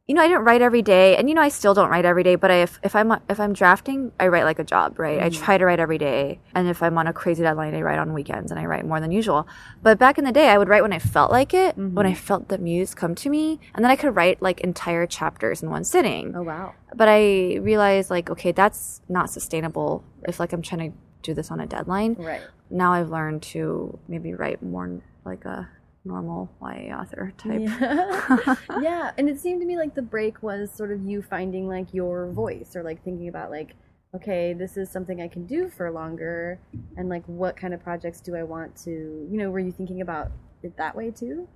you 0.09 0.15
know, 0.15 0.23
I 0.23 0.27
didn't 0.27 0.43
write 0.43 0.63
every 0.63 0.81
day, 0.81 1.15
and 1.17 1.29
you 1.29 1.35
know, 1.35 1.41
I 1.43 1.49
still 1.49 1.75
don't 1.75 1.91
write 1.91 2.03
every 2.03 2.23
day. 2.23 2.35
But 2.35 2.49
I, 2.49 2.63
if 2.63 2.79
if 2.81 2.95
I'm 2.95 3.11
if 3.29 3.39
I'm 3.39 3.53
drafting, 3.53 4.11
I 4.19 4.27
write 4.29 4.43
like 4.43 4.57
a 4.57 4.63
job, 4.63 4.97
right? 4.97 5.21
I 5.21 5.29
mm-hmm. 5.29 5.43
try 5.43 5.59
to 5.59 5.65
write 5.65 5.79
every 5.79 5.99
day, 5.99 6.39
and 6.55 6.67
if 6.67 6.81
I'm 6.81 6.97
on 6.97 7.05
a 7.05 7.13
crazy 7.13 7.43
deadline, 7.43 7.75
I 7.75 7.81
write 7.83 7.99
on 7.99 8.13
weekends, 8.13 8.49
and 8.49 8.59
I 8.59 8.65
write 8.65 8.87
more 8.87 8.99
than 8.99 9.11
usual. 9.11 9.47
But 9.83 9.99
back 9.99 10.17
in 10.17 10.23
the 10.23 10.31
day, 10.31 10.49
I 10.49 10.57
would 10.57 10.67
write 10.67 10.81
when 10.81 10.93
I 10.93 10.97
felt 10.97 11.29
like 11.29 11.53
it, 11.53 11.77
when 11.77 12.07
I 12.07 12.13
mm-hmm. 12.13 12.15
felt 12.15 12.49
the 12.49 12.57
muse 12.57 12.95
come 12.95 13.13
to 13.13 13.29
me, 13.29 13.59
and 13.75 13.85
then 13.85 13.91
I 13.91 13.95
could 13.95 14.15
write 14.15 14.41
like 14.41 14.61
entire 14.61 15.05
chapters 15.05 15.61
in 15.61 15.69
one 15.69 15.83
sitting 15.83 16.35
Oh 16.35 16.41
wow. 16.41 16.73
but 16.95 17.07
I 17.07 17.57
realized 17.61 18.09
like 18.09 18.31
okay 18.31 18.51
that's 18.51 19.01
not 19.07 19.29
sustainable 19.29 20.03
if 20.27 20.39
like 20.39 20.53
I'm 20.53 20.63
trying 20.63 20.91
to 20.91 20.97
do 21.21 21.33
this 21.33 21.51
on 21.51 21.59
a 21.59 21.65
deadline 21.65 22.15
Right. 22.15 22.41
now 22.69 22.93
I've 22.93 23.09
learned 23.09 23.41
to 23.43 23.97
maybe 24.07 24.33
write 24.33 24.61
more 24.63 25.01
like 25.25 25.45
a 25.45 25.69
normal 26.05 26.49
YA 26.61 26.97
author 26.97 27.33
type. 27.37 27.61
Yeah. 27.61 28.55
yeah, 28.81 29.11
and 29.17 29.29
it 29.29 29.39
seemed 29.39 29.61
to 29.61 29.67
me 29.67 29.77
like 29.77 29.95
the 29.95 30.01
break 30.01 30.41
was 30.41 30.71
sort 30.71 30.91
of 30.91 31.05
you 31.05 31.21
finding 31.21 31.67
like 31.67 31.93
your 31.93 32.31
voice 32.31 32.75
or 32.75 32.83
like 32.83 33.03
thinking 33.03 33.27
about 33.27 33.51
like 33.51 33.75
okay, 34.15 34.53
this 34.53 34.75
is 34.75 34.89
something 34.89 35.21
I 35.21 35.27
can 35.27 35.45
do 35.45 35.69
for 35.69 35.91
longer 35.91 36.59
and 36.97 37.09
like 37.09 37.23
what 37.27 37.55
kind 37.55 37.73
of 37.73 37.83
projects 37.83 38.21
do 38.21 38.35
I 38.35 38.43
want 38.43 38.75
to, 38.77 38.89
you 38.89 39.37
know, 39.37 39.51
were 39.51 39.59
you 39.59 39.71
thinking 39.71 40.01
about 40.01 40.31
it 40.63 40.75
that 40.77 40.95
way 40.95 41.11
too? 41.11 41.47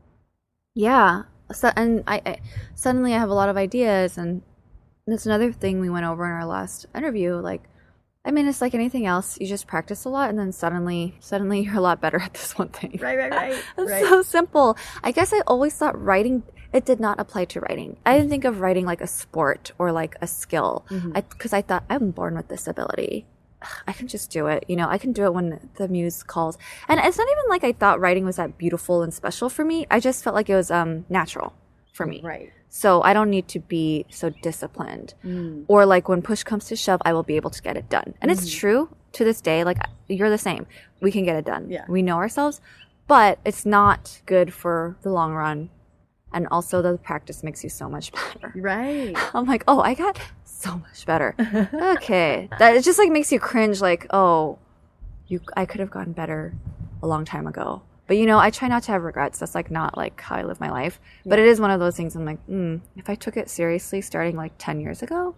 Yeah. 0.75 1.23
So, 1.51 1.71
and 1.75 2.03
I, 2.07 2.21
I 2.25 2.37
suddenly 2.75 3.13
I 3.13 3.17
have 3.17 3.29
a 3.29 3.33
lot 3.33 3.49
of 3.49 3.57
ideas 3.57 4.17
and 4.17 4.43
that's 5.07 5.25
another 5.25 5.51
thing 5.51 5.79
we 5.79 5.89
went 5.89 6.05
over 6.05 6.25
in 6.25 6.31
our 6.31 6.45
last 6.45 6.85
interview 6.95 7.35
like 7.35 7.63
I 8.25 8.31
mean, 8.31 8.47
it's 8.47 8.61
like 8.61 8.73
anything 8.73 9.05
else. 9.05 9.37
You 9.39 9.47
just 9.47 9.67
practice 9.67 10.05
a 10.05 10.09
lot, 10.09 10.29
and 10.29 10.39
then 10.39 10.51
suddenly, 10.53 11.15
suddenly 11.19 11.61
you're 11.61 11.75
a 11.75 11.81
lot 11.81 11.99
better 11.99 12.19
at 12.19 12.33
this 12.33 12.57
one 12.57 12.69
thing. 12.69 12.99
Right, 13.01 13.17
right, 13.17 13.31
right. 13.31 13.63
it's 13.77 13.91
right. 13.91 14.05
so 14.05 14.21
simple. 14.21 14.77
I 15.03 15.11
guess 15.11 15.33
I 15.33 15.41
always 15.45 15.75
thought 15.75 16.01
writing. 16.01 16.43
It 16.71 16.85
did 16.85 16.99
not 16.99 17.19
apply 17.19 17.45
to 17.45 17.59
writing. 17.59 17.97
I 18.05 18.15
didn't 18.15 18.29
think 18.29 18.45
of 18.45 18.59
writing 18.61 18.85
like 18.85 19.01
a 19.01 19.07
sport 19.07 19.73
or 19.77 19.91
like 19.91 20.15
a 20.21 20.27
skill. 20.27 20.85
Mhm. 20.89 21.11
I 21.15 21.21
because 21.21 21.53
I 21.53 21.61
thought 21.61 21.83
I'm 21.89 22.11
born 22.11 22.35
with 22.35 22.47
this 22.47 22.65
ability. 22.65 23.25
I 23.87 23.93
can 23.93 24.07
just 24.07 24.31
do 24.31 24.47
it. 24.47 24.65
You 24.67 24.75
know, 24.75 24.89
I 24.89 24.97
can 24.97 25.13
do 25.13 25.23
it 25.25 25.33
when 25.33 25.69
the 25.75 25.87
muse 25.87 26.23
calls. 26.23 26.57
And 26.87 26.99
it's 26.99 27.17
not 27.17 27.27
even 27.29 27.49
like 27.49 27.63
I 27.63 27.71
thought 27.73 27.99
writing 27.99 28.25
was 28.25 28.37
that 28.37 28.57
beautiful 28.57 29.03
and 29.03 29.13
special 29.13 29.49
for 29.49 29.63
me. 29.63 29.85
I 29.91 29.99
just 29.99 30.23
felt 30.23 30.35
like 30.35 30.49
it 30.49 30.55
was 30.55 30.71
um 30.71 31.05
natural 31.09 31.53
for 31.91 32.05
me. 32.05 32.21
Right. 32.23 32.51
So 32.75 33.03
I 33.03 33.13
don't 33.13 33.29
need 33.29 33.47
to 33.49 33.59
be 33.59 34.05
so 34.09 34.31
disciplined 34.41 35.13
Mm. 35.23 35.65
or 35.67 35.85
like 35.85 36.09
when 36.09 36.23
push 36.23 36.41
comes 36.41 36.65
to 36.69 36.75
shove, 36.75 36.99
I 37.05 37.13
will 37.13 37.21
be 37.21 37.35
able 37.35 37.51
to 37.51 37.61
get 37.61 37.77
it 37.77 37.87
done. 37.87 38.15
And 38.19 38.31
it's 38.31 38.47
Mhm. 38.49 38.59
true 38.59 38.89
to 39.11 39.23
this 39.23 39.41
day. 39.41 39.63
Like 39.63 39.77
you're 40.07 40.31
the 40.31 40.39
same. 40.49 40.65
We 40.99 41.11
can 41.11 41.23
get 41.23 41.35
it 41.35 41.45
done. 41.45 41.69
Yeah. 41.69 41.85
We 41.87 42.01
know 42.01 42.17
ourselves, 42.17 42.61
but 43.07 43.37
it's 43.45 43.63
not 43.63 44.21
good 44.25 44.53
for 44.61 44.95
the 45.03 45.11
long 45.11 45.33
run. 45.35 45.69
And 46.33 46.47
also 46.49 46.81
the 46.81 46.97
practice 46.97 47.43
makes 47.43 47.63
you 47.63 47.69
so 47.69 47.87
much 47.87 48.11
better. 48.19 48.51
Right. 48.55 49.13
I'm 49.35 49.45
like, 49.45 49.63
oh, 49.67 49.79
I 49.79 49.93
got 49.93 50.17
so 50.43 50.77
much 50.77 51.05
better. 51.05 51.35
okay. 51.97 52.49
That 52.57 52.75
it 52.75 52.83
just 52.83 52.97
like 52.97 53.11
makes 53.11 53.31
you 53.31 53.39
cringe 53.39 53.81
like, 53.81 54.07
oh, 54.09 54.57
you 55.27 55.41
I 55.55 55.65
could 55.69 55.79
have 55.79 55.91
gotten 55.91 56.13
better 56.13 56.55
a 57.03 57.07
long 57.07 57.23
time 57.23 57.45
ago. 57.45 57.83
But 58.13 58.19
you 58.19 58.27
know, 58.27 58.37
I 58.37 58.51
try 58.51 58.67
not 58.67 58.83
to 58.83 58.91
have 58.91 59.01
regrets. 59.01 59.39
That's 59.39 59.55
like 59.55 59.71
not 59.71 59.97
like 59.97 60.21
how 60.21 60.35
I 60.35 60.43
live 60.43 60.59
my 60.59 60.69
life. 60.69 60.99
But 61.25 61.39
it 61.39 61.47
is 61.47 61.59
one 61.59 61.71
of 61.71 61.79
those 61.79 61.97
things 61.97 62.15
I'm 62.15 62.25
like, 62.25 62.45
mm, 62.45 62.79
if 62.95 63.09
I 63.09 63.15
took 63.15 63.37
it 63.37 63.49
seriously 63.49 64.01
starting 64.01 64.35
like 64.35 64.53
10 64.59 64.79
years 64.79 65.01
ago, 65.01 65.33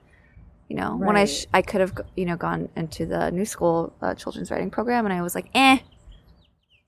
you 0.68 0.76
know, 0.76 0.98
when 0.98 1.16
I 1.16 1.24
sh- 1.24 1.46
I 1.54 1.62
could 1.62 1.80
have 1.80 1.94
you 2.18 2.26
know 2.26 2.36
gone 2.36 2.68
into 2.76 3.06
the 3.06 3.32
new 3.32 3.46
school 3.46 3.94
uh, 4.02 4.14
children's 4.14 4.52
writing 4.52 4.72
program 4.72 5.06
and 5.06 5.14
I 5.14 5.22
was 5.22 5.36
like, 5.36 5.50
"Eh." 5.56 5.78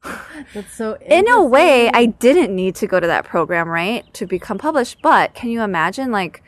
That's 0.53 0.73
so 0.75 0.97
In 1.05 1.25
a 1.29 1.41
way, 1.41 1.89
I 1.93 2.07
didn't 2.07 2.53
need 2.53 2.75
to 2.75 2.87
go 2.87 2.99
to 2.99 3.07
that 3.07 3.23
program, 3.23 3.69
right? 3.69 4.13
To 4.15 4.25
become 4.25 4.57
published, 4.57 5.01
but 5.01 5.35
can 5.35 5.49
you 5.51 5.61
imagine 5.61 6.11
like 6.11 6.43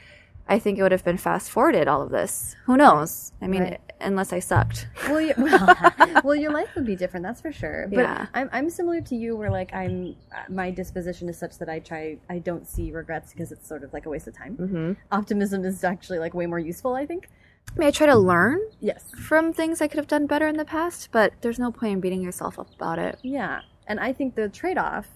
I 0.50 0.60
think 0.60 0.78
it 0.80 0.82
would 0.82 0.92
have 0.92 1.06
been 1.06 1.18
fast 1.18 1.50
forwarded 1.50 1.88
all 1.88 2.02
of 2.02 2.10
this. 2.10 2.58
Who 2.66 2.76
knows? 2.76 3.32
I 3.42 3.48
mean, 3.48 3.62
Right. 3.64 3.80
Unless 4.02 4.32
I 4.34 4.40
sucked. 4.40 4.88
well, 5.08 5.22
you, 5.22 5.34
well, 5.38 5.76
well, 6.24 6.36
your 6.36 6.52
life 6.52 6.70
would 6.76 6.86
be 6.86 6.96
different, 6.96 7.26
that's 7.26 7.42
for 7.42 7.52
sure. 7.52 7.88
But 7.90 8.00
Yeah. 8.02 8.28
I'm, 8.34 8.50
I'm 8.52 8.70
similar 8.70 9.02
to 9.02 9.16
you, 9.16 9.36
where 9.36 9.50
like 9.52 9.74
I'm, 9.74 10.16
my 10.50 10.72
disposition 10.72 11.30
is 11.30 11.38
such 11.38 11.58
that 11.60 11.70
I 11.70 11.80
try, 11.80 12.18
I 12.30 12.40
don't 12.40 12.68
see 12.68 12.92
regrets 12.92 13.32
because 13.34 13.52
it's 13.52 13.68
sort 13.68 13.84
of 13.84 13.94
like 13.94 14.06
a 14.06 14.10
waste 14.10 14.28
of 14.28 14.38
time. 14.38 14.56
hmm 14.56 14.94
Optimism 15.12 15.64
is 15.66 15.84
actually 15.84 16.20
like 16.20 16.34
way 16.34 16.46
more 16.46 16.60
useful, 16.60 16.94
I 16.96 17.06
think. 17.06 17.30
I 17.76 17.80
mean, 17.80 17.88
I 17.88 17.92
try 17.92 18.08
to 18.08 18.16
learn 18.18 18.60
Yes. 18.80 19.04
from 19.12 19.54
things 19.54 19.82
I 19.82 19.88
could 19.88 19.98
have 20.00 20.08
done 20.08 20.26
better 20.26 20.48
in 20.48 20.58
the 20.58 20.66
past, 20.66 21.10
but 21.12 21.34
there's 21.42 21.60
no 21.60 21.72
point 21.72 21.94
in 21.94 22.00
beating 22.00 22.22
yourself 22.22 22.58
up 22.58 22.74
about 22.76 22.98
it. 23.00 23.20
Yeah, 23.22 23.62
and 23.88 24.00
I 24.00 24.12
think 24.14 24.36
the 24.36 24.50
trade-off, 24.50 25.08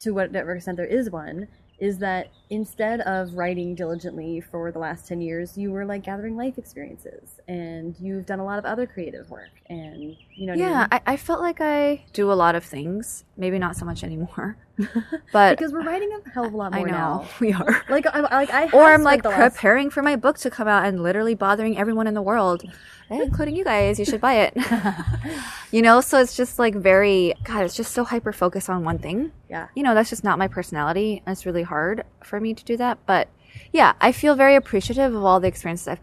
to 0.00 0.10
whatever 0.12 0.54
extent 0.54 0.76
there 0.76 0.86
is 0.86 1.10
one, 1.10 1.48
is 1.78 1.98
that 1.98 2.28
instead 2.50 3.00
of 3.02 3.34
writing 3.34 3.74
diligently 3.74 4.40
for 4.40 4.72
the 4.72 4.78
last 4.78 5.06
10 5.06 5.20
years 5.20 5.58
you 5.58 5.70
were 5.70 5.84
like 5.84 6.02
gathering 6.02 6.36
life 6.36 6.56
experiences 6.56 7.40
and 7.46 7.94
you've 8.00 8.24
done 8.24 8.38
a 8.38 8.44
lot 8.44 8.58
of 8.58 8.64
other 8.64 8.86
creative 8.86 9.28
work 9.30 9.50
and 9.68 10.16
you 10.34 10.46
know 10.46 10.52
what 10.54 10.60
I 10.60 10.68
Yeah, 10.70 10.78
mean? 10.80 10.88
I, 10.92 11.00
I 11.12 11.16
felt 11.16 11.40
like 11.40 11.60
I 11.60 12.04
do 12.12 12.32
a 12.32 12.34
lot 12.34 12.54
of 12.54 12.64
things. 12.64 13.24
Maybe 13.36 13.58
not 13.58 13.76
so 13.76 13.84
much 13.84 14.02
anymore, 14.02 14.56
but 15.32 15.58
because 15.58 15.72
we're 15.72 15.82
writing 15.82 16.10
a 16.26 16.30
hell 16.30 16.46
of 16.46 16.54
a 16.54 16.56
lot 16.56 16.72
I 16.74 16.78
more 16.78 16.86
know 16.86 16.92
now 16.92 17.28
we 17.40 17.52
are. 17.52 17.82
like 17.90 18.06
I, 18.06 18.20
like 18.20 18.50
I 18.50 18.70
or 18.70 18.84
I'm 18.84 19.02
like 19.02 19.22
the 19.22 19.28
last- 19.28 19.54
preparing 19.56 19.90
for 19.90 20.02
my 20.02 20.16
book 20.16 20.38
to 20.38 20.50
come 20.50 20.68
out 20.68 20.86
and 20.86 21.02
literally 21.02 21.34
bothering 21.34 21.76
everyone 21.76 22.06
in 22.06 22.14
the 22.14 22.22
world, 22.22 22.62
including 23.10 23.56
you 23.56 23.64
guys. 23.64 23.98
You 23.98 24.04
should 24.06 24.20
buy 24.20 24.34
it. 24.50 24.56
you 25.70 25.82
know, 25.82 26.00
so 26.00 26.18
it's 26.20 26.36
just 26.36 26.58
like 26.58 26.74
very 26.74 27.34
God. 27.44 27.64
It's 27.64 27.76
just 27.76 27.92
so 27.92 28.04
hyper 28.04 28.32
focused 28.32 28.70
on 28.70 28.84
one 28.84 28.98
thing. 28.98 29.32
yeah 29.50 29.68
You 29.74 29.82
know, 29.82 29.94
that's 29.94 30.10
just 30.10 30.24
not 30.24 30.38
my 30.38 30.48
personality. 30.48 31.22
and 31.26 31.32
It's 31.32 31.44
really 31.46 31.62
hard 31.62 32.04
for 32.24 32.37
me 32.40 32.54
to 32.54 32.64
do 32.64 32.76
that. 32.76 32.98
But 33.06 33.28
yeah, 33.72 33.92
I 34.00 34.12
feel 34.12 34.34
very 34.34 34.54
appreciative 34.56 35.14
of 35.14 35.24
all 35.24 35.40
the 35.40 35.48
experiences 35.48 35.88
I've. 35.88 36.00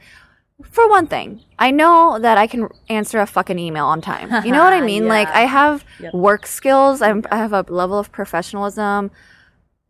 For 0.64 0.88
one 0.90 1.06
thing, 1.08 1.42
I 1.60 1.72
know 1.72 2.18
that 2.18 2.38
I 2.38 2.48
can 2.48 2.70
answer 2.88 3.20
a 3.20 3.26
fucking 3.26 3.60
email 3.60 3.86
on 3.88 4.00
time. 4.02 4.46
You 4.46 4.54
know 4.54 4.64
what 4.64 4.72
I 4.72 4.80
mean? 4.94 5.08
Like 5.10 5.28
I 5.28 5.42
have 5.42 5.84
Yep. 6.00 6.14
work 6.14 6.48
skills. 6.48 7.02
I'm, 7.02 7.24
I 7.30 7.36
have 7.38 7.52
a 7.52 7.66
level 7.68 8.00
of 8.00 8.10
professionalism. 8.14 9.12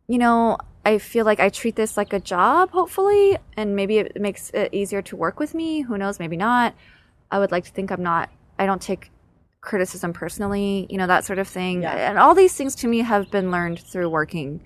You 0.08 0.18
know, 0.18 0.58
I 0.84 0.98
feel 0.98 1.24
like 1.24 1.38
I 1.38 1.50
treat 1.50 1.76
this 1.76 1.96
like 1.96 2.12
a 2.12 2.18
job, 2.18 2.70
hopefully, 2.70 3.38
and 3.56 3.76
maybe 3.76 3.98
it 3.98 4.20
makes 4.20 4.50
it 4.50 4.74
easier 4.74 5.02
to 5.02 5.14
work 5.16 5.38
with 5.38 5.54
me. 5.54 5.82
Who 5.82 5.96
knows? 5.98 6.18
Maybe 6.18 6.36
not. 6.36 6.74
I 7.30 7.38
would 7.38 7.52
like 7.52 7.64
to 7.64 7.70
think 7.70 7.92
I'm 7.92 8.02
not. 8.02 8.28
I 8.58 8.66
don't 8.66 8.82
take 8.82 9.10
criticism 9.60 10.12
personally. 10.12 10.86
You 10.90 10.98
know 10.98 11.06
that 11.06 11.24
sort 11.24 11.38
of 11.38 11.46
thing. 11.46 11.82
Yeah. 11.82 12.08
And 12.10 12.18
all 12.18 12.34
these 12.34 12.54
things 12.54 12.74
to 12.76 12.88
me 12.88 12.98
have 13.00 13.30
been 13.30 13.52
learned 13.52 13.78
through 13.80 14.08
working 14.10 14.60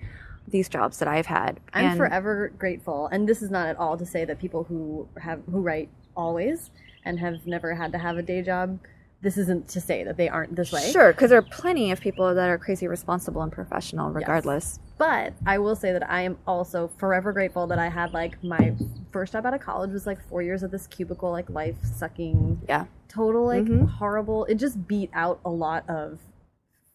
these 0.47 0.67
jobs 0.69 0.99
that 0.99 1.07
I've 1.07 1.27
had. 1.27 1.59
I'm 1.73 1.85
And- 1.85 1.97
forever 1.97 2.51
grateful 2.57 3.07
and 3.07 3.27
this 3.27 3.41
is 3.41 3.49
not 3.51 3.67
at 3.67 3.77
all 3.77 3.97
to 3.97 4.05
say 4.05 4.25
that 4.25 4.39
people 4.39 4.63
who 4.65 5.07
have 5.19 5.41
who 5.49 5.61
write 5.61 5.89
always 6.15 6.71
and 7.05 7.19
have 7.19 7.45
never 7.47 7.73
had 7.75 7.91
to 7.93 7.97
have 7.97 8.17
a 8.17 8.21
day 8.21 8.41
job 8.41 8.79
this 9.21 9.37
isn't 9.37 9.67
to 9.67 9.79
say 9.79 10.03
that 10.03 10.17
they 10.17 10.27
aren't 10.27 10.55
this 10.55 10.71
way 10.71 10.81
Sure, 10.91 11.13
because 11.13 11.29
there 11.29 11.37
are 11.37 11.43
plenty 11.43 11.91
of 11.91 12.01
people 12.01 12.33
that 12.33 12.49
are 12.49 12.57
crazy 12.57 12.87
responsible 12.87 13.43
and 13.43 13.51
professional, 13.51 14.09
regardless. 14.09 14.79
But 14.97 15.33
I 15.45 15.59
will 15.59 15.75
say 15.75 15.91
that 15.93 16.09
I 16.09 16.21
am 16.21 16.39
also 16.47 16.89
forever 16.97 17.31
grateful 17.31 17.67
that 17.67 17.77
I 17.77 17.87
had 17.89 18.13
like 18.13 18.43
my 18.43 18.73
first 19.11 19.33
job 19.33 19.45
out 19.45 19.53
of 19.53 19.61
college 19.61 19.91
was 19.91 20.07
like 20.07 20.19
four 20.27 20.41
years 20.41 20.63
of 20.63 20.71
this 20.71 20.87
cubicle, 20.87 21.29
like 21.29 21.51
life 21.51 21.75
sucking, 21.83 22.61
Yeah. 22.67 22.85
total 23.09 23.45
like 23.45 23.65
Mhm. 23.65 23.87
horrible. 23.89 24.45
It 24.45 24.55
just 24.55 24.87
beat 24.87 25.11
out 25.13 25.39
a 25.45 25.51
lot 25.51 25.87
of 25.87 26.17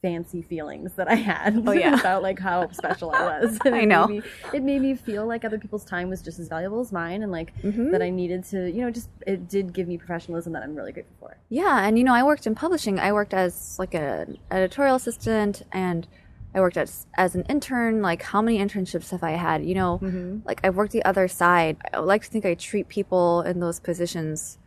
fancy 0.06 0.40
feelings 0.40 0.92
that 0.94 1.08
I 1.10 1.16
had 1.16 1.64
Oh, 1.66 1.72
yeah. 1.84 1.98
about 1.98 2.22
like 2.22 2.38
how 2.38 2.70
special 2.70 3.10
I 3.10 3.22
was. 3.40 3.58
I 3.64 3.80
it 3.80 3.86
know. 3.86 4.06
Made 4.06 4.22
me, 4.24 4.30
it 4.56 4.62
made 4.62 4.82
me 4.82 4.94
feel 4.94 5.26
like 5.26 5.44
other 5.44 5.58
people's 5.58 5.84
time 5.84 6.08
was 6.08 6.22
just 6.22 6.38
as 6.38 6.46
valuable 6.48 6.78
as 6.80 6.92
mine, 6.92 7.22
and 7.24 7.32
like 7.32 7.50
Mhm. 7.62 7.90
that 7.90 8.02
I 8.02 8.10
needed 8.10 8.44
to, 8.52 8.70
you 8.70 8.82
know, 8.82 8.90
just 8.98 9.08
it 9.26 9.48
did 9.48 9.72
give 9.72 9.88
me 9.88 9.98
professionalism 9.98 10.52
that 10.52 10.62
I'm 10.62 10.76
really 10.76 10.92
grateful 10.92 11.16
for. 11.18 11.36
Yeah, 11.48 11.84
and 11.86 11.98
you 11.98 12.04
know, 12.04 12.14
I 12.14 12.22
worked 12.22 12.46
in 12.46 12.54
publishing. 12.54 13.00
I 13.00 13.12
worked 13.12 13.34
as 13.34 13.76
like 13.80 13.94
an 13.94 14.38
editorial 14.52 14.94
assistant, 14.94 15.62
and 15.72 16.06
I 16.54 16.60
worked 16.60 16.76
as 16.76 17.06
as 17.14 17.34
an 17.34 17.42
intern. 17.48 18.00
Like, 18.00 18.22
how 18.22 18.40
many 18.40 18.58
internships 18.64 19.10
have 19.10 19.24
I 19.24 19.32
had? 19.32 19.64
You 19.64 19.74
know, 19.74 19.98
Mm-hmm. 20.04 20.46
like 20.48 20.60
I've 20.64 20.76
worked 20.76 20.92
the 20.92 21.04
other 21.04 21.26
side. 21.26 21.78
I 21.92 21.98
like 21.98 22.22
to 22.22 22.30
think 22.30 22.46
I 22.46 22.54
treat 22.54 22.86
people 22.88 23.42
in 23.42 23.58
those 23.58 23.80
positions 23.80 24.58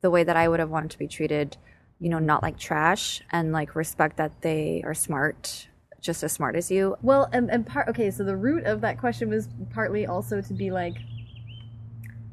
the 0.00 0.10
way 0.10 0.24
that 0.24 0.36
I 0.42 0.48
would 0.48 0.60
have 0.60 0.70
wanted 0.70 0.90
to 0.92 0.98
be 0.98 1.06
treated. 1.18 1.58
You 1.98 2.10
know, 2.10 2.18
not 2.18 2.42
like 2.42 2.58
trash, 2.58 3.22
and 3.30 3.52
like 3.52 3.74
respect 3.74 4.18
that 4.18 4.42
they 4.42 4.82
are 4.84 4.92
smart, 4.94 5.68
just 6.00 6.22
as 6.22 6.32
smart 6.32 6.54
as 6.54 6.70
you. 6.70 6.96
Well, 7.02 7.28
and, 7.32 7.50
and 7.50 7.66
part 7.66 7.88
okay, 7.88 8.10
so 8.10 8.22
the 8.22 8.36
root 8.36 8.64
of 8.64 8.82
that 8.82 8.98
question 8.98 9.30
was 9.30 9.48
partly 9.72 10.06
also 10.06 10.40
to 10.42 10.52
be 10.54 10.70
like, 10.70 10.96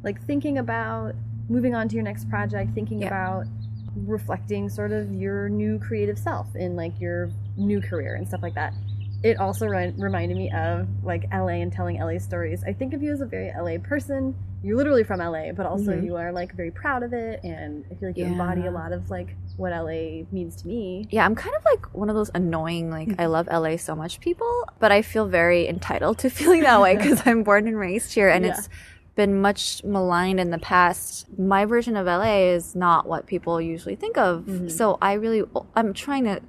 like 0.03 0.21
thinking 0.25 0.57
about 0.57 1.13
moving 1.49 1.75
on 1.75 1.87
to 1.89 1.95
your 1.95 2.03
next 2.03 2.29
project, 2.29 2.73
thinking 2.73 3.01
Yeah. 3.01 3.07
about 3.07 3.45
reflecting 3.95 4.69
sort 4.69 4.91
of 4.91 5.13
your 5.13 5.49
new 5.49 5.77
creative 5.79 6.17
self 6.17 6.55
in 6.55 6.75
like 6.75 6.99
your 6.99 7.29
new 7.57 7.79
career 7.79 8.15
and 8.15 8.27
stuff 8.27 8.41
like 8.41 8.55
that. 8.55 8.73
It 9.23 9.37
also 9.39 9.67
re- 9.67 9.93
reminded 9.97 10.35
me 10.37 10.51
of 10.51 10.87
like 11.03 11.29
LA 11.31 11.61
and 11.61 11.71
telling 11.71 12.01
LA 12.01 12.17
stories. 12.17 12.63
I 12.65 12.73
think 12.73 12.93
of 12.93 13.01
you 13.01 13.13
as 13.13 13.21
a 13.21 13.25
very 13.25 13.51
LA 13.57 13.77
person. 13.77 14.35
You're 14.63 14.75
literally 14.77 15.03
from 15.03 15.19
LA, 15.21 15.51
but 15.53 15.65
also 15.65 15.91
Mhm. 15.91 16.03
you 16.05 16.15
are 16.17 16.31
like 16.33 16.53
very 16.55 16.71
proud 16.71 17.03
of 17.03 17.13
it, 17.13 17.41
and 17.43 17.85
I 17.91 17.95
feel 17.95 18.09
like 18.09 18.17
you 18.17 18.25
embody 18.25 18.65
a 18.65 18.71
lot 18.71 18.91
of 18.91 19.09
like 19.09 19.35
what 19.57 19.71
LA 19.71 20.23
means 20.31 20.55
to 20.57 20.67
me. 20.67 21.07
Yeah, 21.11 21.25
I'm 21.25 21.35
kind 21.35 21.55
of 21.55 21.63
like 21.65 21.93
one 21.93 22.09
of 22.09 22.15
those 22.15 22.31
annoying, 22.33 22.89
like, 22.89 23.19
I 23.19 23.25
love 23.37 23.47
LA 23.51 23.77
so 23.77 23.95
much 23.95 24.19
people, 24.19 24.67
but 24.79 24.91
I 24.91 25.01
feel 25.01 25.27
very 25.27 25.67
entitled 25.67 26.17
to 26.19 26.29
feeling 26.39 26.61
that 26.61 26.81
way 26.81 26.95
because 26.97 27.21
I'm 27.25 27.43
born 27.43 27.67
and 27.67 27.77
raised 27.77 28.13
here 28.13 28.29
and 28.29 28.45
Yeah. 28.45 28.51
it's 28.57 28.69
been 29.15 29.39
much 29.41 29.83
maligned 29.83 30.39
in 30.39 30.49
the 30.49 30.57
past. 30.57 31.27
My 31.37 31.65
version 31.65 31.95
of 31.95 32.07
LA 32.07 32.47
is 32.53 32.75
not 32.75 33.05
what 33.07 33.27
people 33.27 33.61
usually 33.61 33.95
think 33.95 34.17
of. 34.17 34.45
Mhm. 34.45 34.71
So 34.71 34.97
I 35.01 35.13
really, 35.13 35.43
I'm 35.75 35.93
trying 35.93 36.23
to 36.23 36.41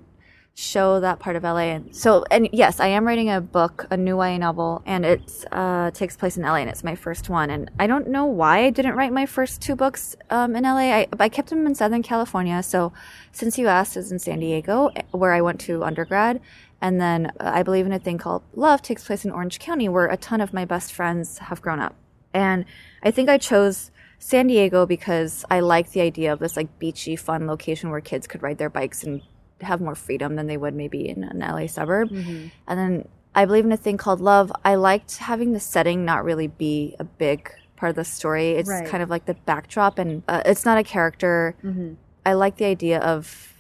show 0.55 1.01
that 1.01 1.19
part 1.19 1.35
of 1.35 1.43
LA. 1.43 1.75
And 1.75 1.95
so, 1.95 2.25
and 2.31 2.49
yes, 2.53 2.79
I 2.79 2.87
am 2.87 3.05
writing 3.05 3.29
a 3.29 3.41
book, 3.41 3.87
a 3.91 3.97
new 3.97 4.23
YA 4.23 4.39
novel, 4.39 4.83
and 4.87 5.05
it 5.05 5.45
uh, 5.51 5.91
takes 5.91 6.17
place 6.17 6.37
in 6.37 6.45
LA, 6.45 6.57
and 6.57 6.71
it's 6.71 6.85
my 6.85 6.95
first 6.95 7.29
one. 7.29 7.51
And 7.51 7.71
I 7.79 7.89
don't 7.89 8.09
know 8.09 8.27
why 8.27 8.65
I 8.65 8.71
didn't 8.71 8.95
write 8.95 9.13
my 9.13 9.27
first 9.27 9.61
two 9.61 9.75
books 9.75 10.15
um, 10.31 10.55
in 10.55 10.63
LA. 10.63 10.93
I, 10.93 11.09
I 11.19 11.29
kept 11.29 11.51
them 11.51 11.67
in 11.67 11.75
Southern 11.75 12.03
California. 12.03 12.63
So, 12.63 12.93
since 13.33 13.59
you 13.59 13.67
asked, 13.67 13.97
is 13.97 14.13
in 14.13 14.21
San 14.21 14.39
Diego, 14.41 14.91
where 15.11 15.33
I 15.33 15.41
went 15.41 15.61
to 15.63 15.83
undergrad. 15.83 16.41
And 16.81 17.01
then 17.01 17.33
uh, 17.41 17.51
I 17.55 17.63
believe 17.63 17.87
in 17.87 17.93
a 17.93 17.99
thing 17.99 18.19
called 18.19 18.43
Love 18.55 18.81
takes 18.81 19.05
place 19.05 19.25
in 19.25 19.33
Orange 19.33 19.59
County, 19.59 19.89
where 19.89 20.07
a 20.07 20.17
ton 20.17 20.41
of 20.41 20.53
my 20.53 20.65
best 20.65 20.93
friends 20.93 21.39
have 21.39 21.63
grown 21.63 21.81
up. 21.81 21.97
And 22.33 22.65
I 23.03 23.11
think 23.11 23.29
I 23.29 23.39
chose 23.39 23.91
San 24.19 24.47
Diego 24.47 24.87
because 24.87 25.45
I 25.51 25.61
like 25.61 25.91
the 25.91 26.01
idea 26.01 26.33
of 26.33 26.39
this 26.39 26.57
like 26.57 26.79
beachy, 26.79 27.17
fun 27.17 27.47
location 27.47 27.91
where 27.91 28.01
kids 28.01 28.27
could 28.27 28.43
ride 28.43 28.59
their 28.59 28.71
bikes 28.71 29.03
and 29.03 29.23
have 29.65 29.81
more 29.81 29.95
freedom 29.95 30.37
than 30.37 30.47
they 30.47 30.57
would 30.57 30.75
maybe 30.75 31.09
in 31.09 31.25
an 31.25 31.39
LA 31.41 31.67
suburb. 31.67 32.11
Mm-hmm. 32.11 32.49
And 32.69 32.79
then 32.79 33.09
I 33.35 33.45
believe 33.47 33.65
in 33.65 33.73
a 33.73 33.77
thing 33.77 33.97
called 33.97 34.21
love. 34.21 34.53
I 34.65 34.77
liked 34.77 35.17
having 35.19 35.53
the 35.53 35.61
setting 35.61 36.05
not 36.05 36.25
really 36.25 36.47
be 36.47 36.95
a 36.99 37.05
big 37.05 37.51
part 37.77 37.91
of 37.91 37.97
the 37.97 38.05
story. 38.05 38.53
It's 38.53 38.69
Right. 38.69 38.87
kind 38.89 39.03
of 39.03 39.11
like 39.11 39.25
the 39.27 39.35
backdrop, 39.35 39.99
and 39.99 40.23
uh, 40.29 40.43
it's 40.47 40.65
not 40.65 40.79
a 40.79 40.85
character. 40.85 41.57
Mhm. 41.65 41.97
I 42.25 42.35
like 42.35 42.57
the 42.57 42.65
idea 42.67 43.01
of, 43.01 43.53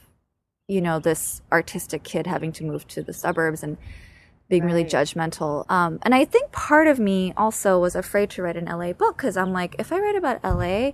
you 0.68 0.80
know, 0.80 0.98
this 1.00 1.42
artistic 1.52 2.04
kid 2.04 2.26
having 2.26 2.52
to 2.52 2.64
move 2.64 2.86
to 2.88 3.02
the 3.02 3.12
suburbs 3.12 3.62
and 3.62 3.76
being 4.48 4.64
really 4.64 4.84
judgmental. 4.84 5.64
Um, 5.70 5.98
and 6.02 6.14
I 6.14 6.24
think 6.24 6.52
part 6.52 6.86
of 6.86 6.98
me 6.98 7.32
also 7.36 7.78
was 7.80 7.96
afraid 7.96 8.30
to 8.30 8.42
write 8.42 8.56
an 8.56 8.66
LA 8.68 8.92
book 8.92 9.16
because 9.16 9.36
I'm 9.36 9.52
like, 9.52 9.74
if 9.78 9.92
I 9.92 9.98
write 9.98 10.16
about 10.16 10.40
LA, 10.44 10.92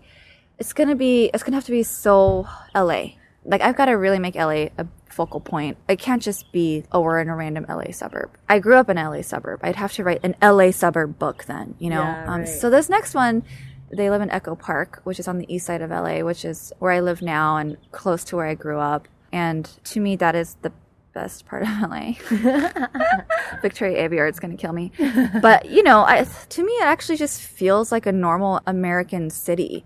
it's 0.59 0.73
gonna 0.73 0.94
be, 0.96 1.31
it's 1.35 1.42
gonna 1.42 1.57
have 1.57 1.64
to 1.66 1.73
be 1.73 1.83
so 1.83 2.46
LA. 2.75 3.16
Like 3.44 3.61
I've 3.61 3.77
got 3.77 3.87
to 3.87 3.92
really 3.92 4.18
make 4.18 4.35
LA 4.37 4.68
a 4.79 4.87
focal 5.12 5.40
point. 5.40 5.77
It 5.88 5.99
can't 5.99 6.23
just 6.23 6.51
be, 6.53 6.85
oh, 6.92 7.01
we're 7.01 7.20
in 7.20 7.29
a 7.29 7.37
random 7.37 7.66
LA 7.68 7.92
suburb. 7.92 8.31
I 8.49 8.59
grew 8.59 8.77
up 8.77 8.88
in 8.88 8.99
an 8.99 9.11
LA 9.11 9.23
suburb. 9.23 9.61
I'd 9.62 9.77
have 9.77 9.92
to 9.94 10.05
write 10.05 10.20
an 10.23 10.35
LA 10.42 10.70
suburb 10.70 11.18
book 11.18 11.44
then, 11.44 11.75
you 11.79 11.90
know. 11.90 12.03
Yeah, 12.03 12.25
um, 12.33 12.40
right. 12.40 12.49
so 12.49 12.70
this 12.70 12.88
next 12.88 13.14
one, 13.14 13.42
they 13.90 14.09
live 14.11 14.23
in 14.23 14.31
Echo 14.31 14.55
Park, 14.55 15.01
which 15.05 15.18
is 15.18 15.27
on 15.27 15.38
the 15.38 15.53
east 15.53 15.66
side 15.66 15.83
of 15.83 15.90
LA, 15.90 16.20
which 16.20 16.44
is 16.44 16.73
where 16.79 16.92
I 16.92 17.01
live 17.01 17.23
now 17.23 17.57
and 17.57 17.77
close 17.90 18.25
to 18.25 18.37
where 18.37 18.46
I 18.46 18.55
grew 18.55 18.79
up. 18.79 19.09
And 19.33 19.64
to 19.85 20.01
me, 20.01 20.16
that 20.16 20.35
is 20.35 20.57
the 20.62 20.73
best 21.12 21.46
part 21.46 21.62
of 21.62 21.68
LA. 21.90 22.12
Victoria 23.62 24.09
Aveyard's 24.09 24.38
going 24.40 24.57
to 24.57 24.61
kill 24.61 24.73
me. 24.73 24.92
But, 25.42 25.66
you 25.70 25.83
know, 25.83 26.01
I, 26.03 26.25
to 26.51 26.64
me, 26.64 26.73
it 26.73 26.85
actually 26.85 27.16
just 27.16 27.40
feels 27.42 27.90
like 27.92 28.07
a 28.07 28.12
normal 28.12 28.61
American 28.66 29.31
city, 29.31 29.85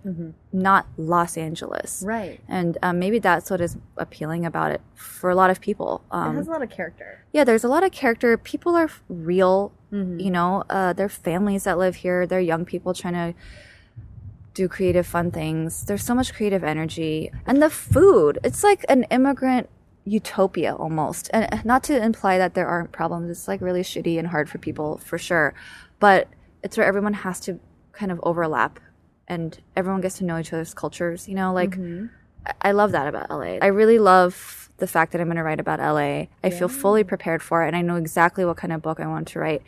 not 0.53 0.87
Los 0.97 1.37
Angeles. 1.37 2.03
Right. 2.07 2.41
And 2.49 2.77
um, 2.83 2.99
maybe 2.99 3.19
that's 3.19 3.51
what 3.51 3.61
is 3.61 3.77
appealing 3.97 4.45
about 4.45 4.73
it 4.73 4.81
for 4.95 5.31
a 5.31 5.35
lot 5.35 5.51
of 5.51 5.61
people. 5.61 6.03
it 6.11 6.15
Um, 6.17 6.37
has 6.37 6.49
a 6.49 6.51
lot 6.51 6.63
of 6.63 6.71
character. 6.71 7.25
yeah, 7.33 7.45
there's 7.45 7.65
a 7.65 7.69
lot 7.69 7.85
of 7.85 7.93
character. 7.93 8.37
People 8.37 8.75
are 8.77 8.89
real. 9.09 9.73
Mhm. 9.93 10.21
You 10.23 10.31
know, 10.31 10.65
uh, 10.71 10.93
they're 10.93 11.09
families 11.09 11.65
that 11.65 11.79
live 11.79 11.97
here. 11.97 12.27
They're 12.27 12.41
young 12.41 12.65
people 12.65 12.95
trying 12.95 13.15
to 13.15 13.35
do 14.55 14.69
creative, 14.69 15.07
fun 15.07 15.31
things. 15.31 15.85
There's 15.85 16.05
so 16.05 16.15
much 16.15 16.33
creative 16.35 16.63
energy. 16.65 17.31
And 17.47 17.61
the 17.63 17.71
food, 17.71 18.39
it's 18.45 18.63
like 18.65 18.85
an 18.89 19.03
immigrant 19.05 19.69
utopia 20.05 20.75
almost. 20.75 21.31
And 21.33 21.65
not 21.65 21.83
to 21.85 22.03
imply 22.03 22.39
that 22.39 22.55
there 22.55 22.67
aren't 22.67 22.93
problems, 22.93 23.31
it's 23.31 23.49
like 23.49 23.61
really 23.61 23.83
shitty 23.83 24.19
and 24.19 24.29
hard 24.29 24.49
for 24.51 24.59
people 24.59 24.99
for 24.99 25.19
sure. 25.19 25.55
But 25.99 26.29
it's 26.63 26.77
where 26.77 26.87
everyone 26.87 27.15
has 27.15 27.41
to 27.41 27.59
kind 27.93 28.11
of 28.13 28.21
overlap 28.23 28.81
and 29.29 29.59
everyone 29.77 30.01
gets 30.01 30.19
to 30.19 30.25
know 30.25 30.39
each 30.39 30.53
other's 30.53 30.75
cultures, 30.75 31.29
you 31.29 31.35
know, 31.35 31.53
like. 31.53 31.77
Mhm. 31.77 32.11
I- 32.47 32.53
I 32.69 32.73
love 32.73 32.93
that 32.93 33.07
about 33.09 33.31
LA. 33.31 33.59
I 33.63 33.69
really 33.69 33.99
love 33.99 34.69
the 34.77 34.87
fact 34.87 35.13
that 35.13 35.21
I'm 35.23 35.29
going 35.29 35.37
to 35.39 35.43
write 35.43 35.61
about 35.61 35.81
LA. 35.81 36.29
I 36.43 36.51
feel 36.51 36.69
fully 36.69 37.03
prepared 37.05 37.43
for 37.43 37.63
it 37.65 37.69
and 37.69 37.77
I 37.77 37.81
know 37.81 37.97
exactly 37.97 38.45
what 38.45 38.59
kind 38.59 38.71
of 38.73 38.83
book 38.83 39.01
I 39.01 39.07
want 39.07 39.29
to 39.29 39.39
write. 39.39 39.63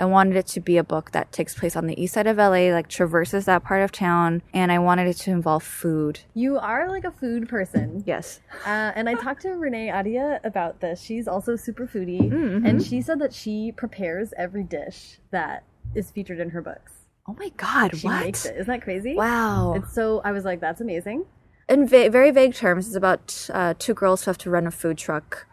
I 0.00 0.06
wanted 0.06 0.34
it 0.36 0.46
to 0.48 0.60
be 0.60 0.78
a 0.78 0.82
book 0.84 1.10
that 1.10 1.30
takes 1.30 1.54
place 1.54 1.76
on 1.76 1.86
the 1.86 2.02
east 2.02 2.14
side 2.14 2.26
of 2.26 2.38
LA, 2.38 2.72
like 2.72 2.88
traverses 2.88 3.44
that 3.44 3.62
part 3.64 3.82
of 3.82 3.92
town, 3.92 4.40
and 4.54 4.72
I 4.72 4.78
wanted 4.78 5.06
it 5.08 5.18
to 5.18 5.30
involve 5.30 5.62
food. 5.62 6.20
You 6.32 6.58
are 6.58 6.88
like 6.88 7.04
a 7.04 7.10
food 7.10 7.48
person. 7.50 8.02
Yes. 8.06 8.40
Uh, 8.64 8.92
and 8.96 9.10
I 9.10 9.14
talked 9.14 9.42
to 9.42 9.50
Renee 9.50 9.88
Ahdieh 9.88 10.40
about 10.42 10.80
this. 10.80 11.02
She's 11.02 11.28
also 11.28 11.54
super 11.54 11.86
foodie, 11.86 12.30
Mhm. 12.30 12.66
and 12.66 12.82
she 12.82 13.02
said 13.02 13.18
that 13.18 13.34
she 13.34 13.72
prepares 13.76 14.32
every 14.38 14.62
dish 14.62 15.20
that 15.32 15.64
is 15.94 16.10
featured 16.10 16.40
in 16.40 16.50
her 16.50 16.62
books. 16.62 16.92
Oh 17.28 17.36
my 17.38 17.50
god, 17.58 17.94
She 17.96 18.06
what? 18.06 18.24
makes 18.24 18.46
it. 18.46 18.56
Isn't 18.56 18.66
that 18.72 18.82
crazy? 18.82 19.14
Wow. 19.14 19.74
It's 19.76 19.92
so 19.92 20.22
I 20.24 20.32
was 20.32 20.46
like, 20.46 20.60
that's 20.60 20.80
amazing. 20.80 21.26
in 21.68 21.86
va- 21.86 22.08
very 22.10 22.30
vague 22.30 22.54
terms, 22.54 22.86
it's 22.88 22.96
about 22.96 23.48
uh, 23.52 23.74
two 23.78 23.92
girls 23.94 24.24
who 24.24 24.30
have 24.30 24.38
to 24.38 24.50
run 24.50 24.66
a 24.66 24.70
food 24.72 24.96
truck 24.98 25.46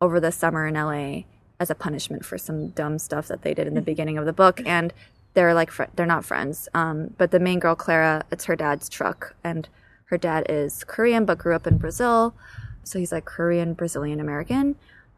over 0.00 0.18
the 0.20 0.32
summer 0.32 0.66
in 0.66 0.74
LA 0.74 1.22
as 1.60 1.70
a 1.70 1.74
punishment 1.74 2.24
for 2.24 2.38
some 2.38 2.68
dumb 2.68 2.98
stuff 2.98 3.28
that 3.28 3.42
they 3.42 3.54
did 3.54 3.66
in 3.66 3.74
the 3.74 3.82
beginning 3.82 4.18
of 4.18 4.26
the 4.26 4.32
book. 4.32 4.60
And 4.66 4.92
they're 5.34 5.54
like, 5.54 5.70
fr- 5.70 5.84
they're 5.94 6.06
not 6.06 6.24
friends. 6.24 6.68
Um, 6.74 7.14
but 7.18 7.30
the 7.30 7.40
main 7.40 7.58
girl, 7.58 7.74
Clara, 7.74 8.24
it's 8.30 8.44
her 8.44 8.56
dad's 8.56 8.88
truck. 8.88 9.34
And 9.44 9.68
her 10.06 10.18
dad 10.18 10.46
is 10.48 10.84
Korean 10.84 11.24
but 11.24 11.38
grew 11.38 11.54
up 11.54 11.66
in 11.66 11.78
Brazil. 11.78 12.34
So 12.82 12.98
he's 12.98 13.12
like 13.12 13.24
Korean, 13.24 13.74
Brazilian 13.74 14.20
American. 14.20 14.76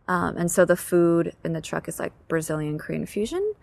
Um, 0.08 0.36
and 0.36 0.50
so 0.50 0.64
the 0.64 0.76
food 0.76 1.34
in 1.44 1.52
the 1.52 1.60
truck 1.60 1.88
is 1.88 1.98
like 1.98 2.12
Brazilian 2.28 2.78
Korean 2.78 3.06
fusion. 3.06 3.54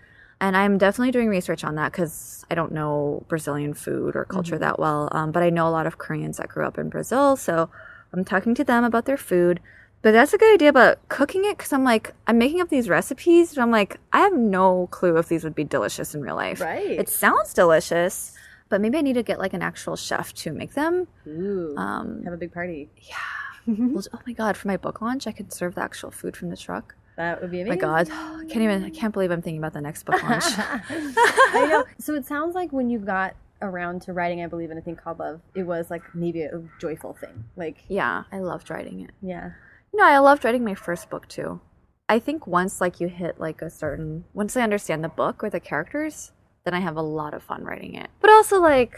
And 0.41 0.57
I'm 0.57 0.77
definitely 0.77 1.11
doing 1.11 1.29
research 1.29 1.63
on 1.63 1.75
that 1.75 1.91
because 1.91 2.45
I 2.51 2.55
don't 2.55 2.73
know 2.73 3.23
Brazilian 3.29 3.73
food 3.73 4.15
or 4.15 4.25
culture 4.25 4.57
that 4.57 4.77
well. 4.77 5.07
Um, 5.13 5.31
but 5.31 5.41
I 5.41 5.49
know 5.49 5.67
a 5.67 5.71
lot 5.71 5.87
of 5.87 5.97
Koreans 5.97 6.37
that 6.37 6.49
grew 6.49 6.65
up 6.65 6.77
in 6.77 6.89
Brazil. 6.89 7.37
So 7.37 7.69
I'm 8.11 8.25
talking 8.25 8.53
to 8.55 8.63
them 8.63 8.83
about 8.83 9.05
their 9.05 9.17
food. 9.17 9.61
But 10.03 10.11
that's 10.11 10.33
a 10.33 10.37
good 10.37 10.53
idea 10.53 10.67
about 10.67 10.99
cooking 11.07 11.45
it 11.45 11.57
because 11.57 11.71
I'm 11.71 11.85
like, 11.85 12.13
I'm 12.27 12.37
making 12.37 12.59
up 12.59 12.67
these 12.67 12.89
recipes, 12.89 13.55
but 13.55 13.61
I'm 13.61 13.71
like, 13.71 13.99
I 14.11 14.19
have 14.19 14.33
no 14.33 14.87
clue 14.91 15.17
if 15.17 15.29
these 15.29 15.45
would 15.45 15.55
be 15.55 15.63
delicious 15.63 16.13
in 16.13 16.21
real 16.21 16.35
life. 16.35 16.59
Right. 16.59 16.91
It 16.91 17.07
sounds 17.07 17.53
delicious, 17.53 18.35
but 18.67 18.81
maybe 18.81 18.97
I 18.97 19.01
need 19.01 19.13
to 19.13 19.23
get 19.23 19.39
like 19.39 19.53
an 19.53 19.61
actual 19.61 19.95
chef 19.95 20.33
to 20.35 20.51
make 20.51 20.73
them. 20.73 21.07
Ooh. 21.25 21.73
Um, 21.77 22.21
have 22.25 22.33
a 22.33 22.37
big 22.37 22.53
party. 22.53 22.89
well, 23.65 24.03
oh 24.13 24.19
my 24.27 24.33
God, 24.33 24.57
for 24.57 24.67
my 24.67 24.75
book 24.75 25.01
launch, 25.01 25.25
I 25.25 25.31
could 25.31 25.53
serve 25.53 25.75
the 25.75 25.81
actual 25.81 26.11
food 26.11 26.35
from 26.35 26.49
the 26.49 26.57
truck. 26.57 26.95
That 27.15 27.41
would 27.41 27.51
be 27.51 27.61
amazing. 27.61 27.79
my. 27.81 28.03
God, 28.03 28.09
I 28.11 28.45
can't 28.49 28.61
even, 28.61 28.83
I 28.83 28.89
can't 28.89 29.13
believe 29.13 29.31
I'm 29.31 29.41
thinking 29.41 29.59
about 29.59 29.71
the 29.71 29.79
next 29.79 30.03
book 30.03 30.21
launch. 30.29 30.43
I 30.47 31.67
know. 31.69 31.85
So 31.97 32.13
it 32.13 32.25
sounds 32.25 32.55
like 32.55 32.73
when 32.73 32.89
you 32.89 32.99
got 32.99 33.35
around 33.61 34.01
to 34.01 34.11
writing, 34.11 34.43
I 34.43 34.47
believe 34.47 34.69
in 34.69 34.77
a 34.77 34.81
thing 34.81 34.97
called 34.97 35.19
love, 35.19 35.39
it 35.55 35.63
was 35.63 35.89
like 35.89 36.01
maybe 36.13 36.41
a 36.41 36.61
joyful 36.81 37.13
thing. 37.13 37.45
Like, 37.55 37.77
yeah, 37.87 38.23
I 38.33 38.39
loved 38.39 38.69
writing 38.69 38.99
it. 38.99 39.11
yeah. 39.21 39.51
No, 39.93 40.03
I 40.05 40.17
loved 40.17 40.43
writing 40.43 40.63
my 40.63 40.75
first 40.75 41.09
book 41.09 41.27
too. 41.27 41.61
I 42.09 42.19
think 42.19 42.47
once 42.47 42.81
like 42.81 42.99
you 42.99 43.07
hit 43.07 43.39
like 43.39 43.61
a 43.61 43.69
certain 43.69 44.25
once 44.33 44.57
I 44.57 44.61
understand 44.61 45.03
the 45.03 45.09
book 45.09 45.43
or 45.43 45.49
the 45.49 45.59
characters, 45.59 46.31
then 46.65 46.73
I 46.73 46.79
have 46.79 46.97
a 46.97 47.01
lot 47.01 47.33
of 47.33 47.43
fun 47.43 47.63
writing 47.63 47.95
it. 47.95 48.09
But 48.19 48.29
also 48.29 48.59
like 48.59 48.95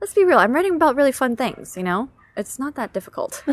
let's 0.00 0.14
be 0.14 0.24
real, 0.24 0.38
I'm 0.38 0.52
writing 0.52 0.76
about 0.76 0.96
really 0.96 1.12
fun 1.12 1.36
things, 1.36 1.76
you 1.76 1.82
know? 1.82 2.08
It's 2.36 2.58
not 2.58 2.74
that 2.76 2.92
difficult. 2.92 3.42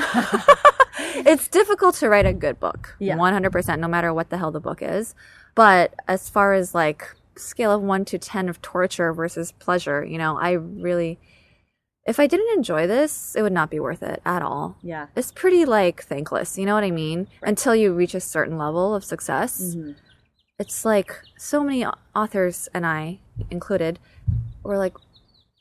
it's 0.97 1.47
difficult 1.47 1.95
to 1.95 2.09
write 2.09 2.25
a 2.25 2.33
good 2.33 2.59
book. 2.59 2.95
Yeah. 2.99 3.17
100% 3.17 3.79
no 3.79 3.87
matter 3.87 4.13
what 4.13 4.29
the 4.29 4.37
hell 4.37 4.51
the 4.51 4.59
book 4.59 4.81
is. 4.81 5.15
But 5.55 5.93
as 6.07 6.29
far 6.29 6.53
as 6.53 6.73
like 6.73 7.15
scale 7.35 7.71
of 7.71 7.81
1 7.81 8.05
to 8.05 8.17
10 8.17 8.49
of 8.49 8.61
torture 8.61 9.13
versus 9.13 9.51
pleasure, 9.51 10.05
you 10.05 10.17
know, 10.17 10.37
I 10.37 10.51
really 10.51 11.19
if 12.07 12.19
I 12.19 12.25
didn't 12.27 12.57
enjoy 12.57 12.87
this, 12.87 13.35
it 13.35 13.41
would 13.41 13.51
not 13.53 13.69
be 13.69 13.79
worth 13.79 14.01
it 14.01 14.21
at 14.25 14.41
all. 14.41 14.77
Yeah. 14.81 15.07
it's 15.15 15.31
pretty 15.31 15.65
like 15.65 16.03
thankless 16.03 16.57
you 16.57 16.65
know 16.65 16.73
what 16.73 16.83
i 16.83 16.91
mean? 16.91 17.27
Until 17.43 17.75
you 17.75 17.93
reach 17.93 18.15
a 18.15 18.19
certain 18.21 18.57
level 18.57 18.95
of 18.95 19.03
success. 19.03 19.75
Mhm. 19.75 19.95
it's 20.59 20.83
like 20.85 21.11
so 21.37 21.63
many 21.63 21.85
authors 22.15 22.67
and 22.73 22.83
i 22.85 23.19
included 23.51 23.99
were 24.63 24.77
like 24.85 24.95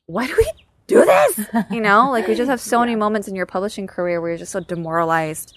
why 0.06 0.26
do 0.26 0.34
we 0.38 0.50
do 0.86 1.04
this? 1.04 1.40
You 1.70 1.80
know? 1.80 2.10
Like 2.10 2.26
we 2.28 2.34
just 2.36 2.48
have 2.48 2.60
so 2.60 2.78
many 2.80 2.94
moments 2.94 3.26
in 3.28 3.34
your 3.34 3.46
publishing 3.56 3.86
career 3.88 4.20
where 4.20 4.30
you're 4.30 4.38
just 4.38 4.52
so 4.52 4.60
demoralized 4.60 5.48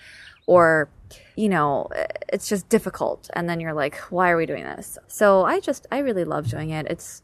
or 0.48 0.90
you 1.36 1.50
know 1.50 1.88
it's 2.34 2.48
just 2.50 2.68
difficult. 2.70 3.30
And 3.36 3.48
then 3.48 3.60
you're 3.60 3.74
like 3.84 3.96
why 4.16 4.26
are 4.32 4.38
we 4.38 4.46
doing 4.54 4.64
this? 4.74 4.98
So 5.08 5.46
i 5.46 5.60
just 5.60 5.86
i 5.92 6.00
really 6.00 6.26
love 6.26 6.46
doing 6.56 6.70
it. 6.72 6.86
It's 6.94 7.22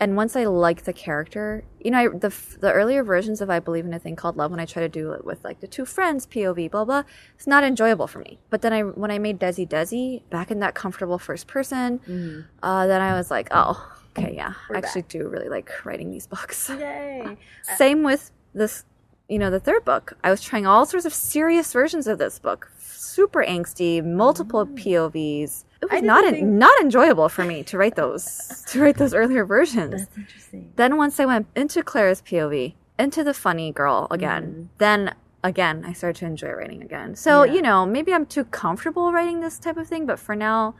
and 0.00 0.16
once 0.16 0.34
I 0.36 0.44
like 0.44 0.82
the 0.84 0.92
character, 0.92 1.64
you 1.80 1.90
know, 1.90 1.98
I, 1.98 2.08
the 2.08 2.34
the 2.60 2.72
earlier 2.72 3.04
versions 3.04 3.40
of 3.40 3.48
I 3.50 3.60
believe 3.60 3.84
in 3.84 3.94
a 3.94 3.98
thing 3.98 4.16
called 4.16 4.36
love, 4.36 4.50
when 4.50 4.60
I 4.60 4.64
try 4.66 4.82
to 4.82 4.88
do 4.88 5.12
it 5.12 5.24
with 5.24 5.44
like 5.44 5.60
the 5.60 5.66
two 5.68 5.84
friends 5.84 6.26
POV, 6.26 6.70
blah 6.70 6.84
blah, 6.84 7.02
it's 7.36 7.46
not 7.46 7.62
enjoyable 7.64 8.06
for 8.06 8.18
me. 8.18 8.38
But 8.50 8.62
then 8.62 8.72
I 8.72 8.80
when 8.82 9.10
I 9.10 9.18
made 9.18 9.38
Desi 9.38 9.68
Desi 9.68 10.22
back 10.30 10.50
in 10.50 10.58
that 10.60 10.74
comfortable 10.74 11.18
first 11.18 11.46
person, 11.46 12.00
Mhm. 12.08 12.44
uh, 12.62 12.86
then 12.86 13.00
I 13.00 13.14
was 13.14 13.30
like, 13.30 13.48
oh, 13.52 13.92
okay, 14.18 14.34
yeah, 14.34 14.54
We're 14.68 14.76
I 14.76 14.78
actually 14.78 15.02
do 15.02 15.28
really 15.28 15.48
like 15.48 15.70
writing 15.84 16.10
these 16.10 16.26
books. 16.26 16.68
Yay. 16.70 17.36
Same 17.76 18.02
with 18.02 18.30
this, 18.52 18.84
you 19.28 19.38
know, 19.38 19.50
the 19.50 19.60
third 19.60 19.84
book. 19.84 20.14
I 20.24 20.30
was 20.30 20.40
trying 20.40 20.66
all 20.66 20.86
sorts 20.86 21.06
of 21.06 21.14
serious 21.14 21.72
versions 21.72 22.06
of 22.06 22.18
this 22.18 22.38
book, 22.38 22.70
super 22.78 23.44
angsty, 23.44 24.04
multiple 24.04 24.66
POVs. 24.66 25.64
It 25.90 25.92
was 25.92 26.02
not 26.02 26.24
think- 26.24 26.48
not 26.48 26.80
enjoyable 26.80 27.28
for 27.28 27.44
me 27.44 27.62
to 27.64 27.78
write 27.78 27.96
those 27.96 28.64
to 28.68 28.80
write 28.80 28.96
those 28.96 29.14
earlier 29.14 29.44
versions. 29.44 30.06
That's 30.06 30.16
interesting. 30.16 30.72
Then 30.76 30.96
once 30.96 31.18
I 31.20 31.24
went 31.24 31.46
into 31.54 31.82
Claire's 31.82 32.22
POV, 32.22 32.74
into 32.98 33.24
the 33.24 33.34
funny 33.34 33.72
girl 33.72 34.06
again, 34.10 34.42
mm-hmm. 34.44 34.62
then 34.78 35.14
again, 35.42 35.84
I 35.86 35.92
started 35.92 36.18
to 36.20 36.26
enjoy 36.26 36.52
writing 36.52 36.82
again. 36.82 37.14
So, 37.14 37.42
Yeah. 37.42 37.52
you 37.52 37.62
know, 37.62 37.84
maybe 37.84 38.12
I'm 38.14 38.26
too 38.26 38.44
comfortable 38.44 39.12
writing 39.12 39.40
this 39.40 39.58
type 39.58 39.76
of 39.76 39.86
thing, 39.86 40.06
but 40.06 40.18
for 40.18 40.34
now, 40.34 40.74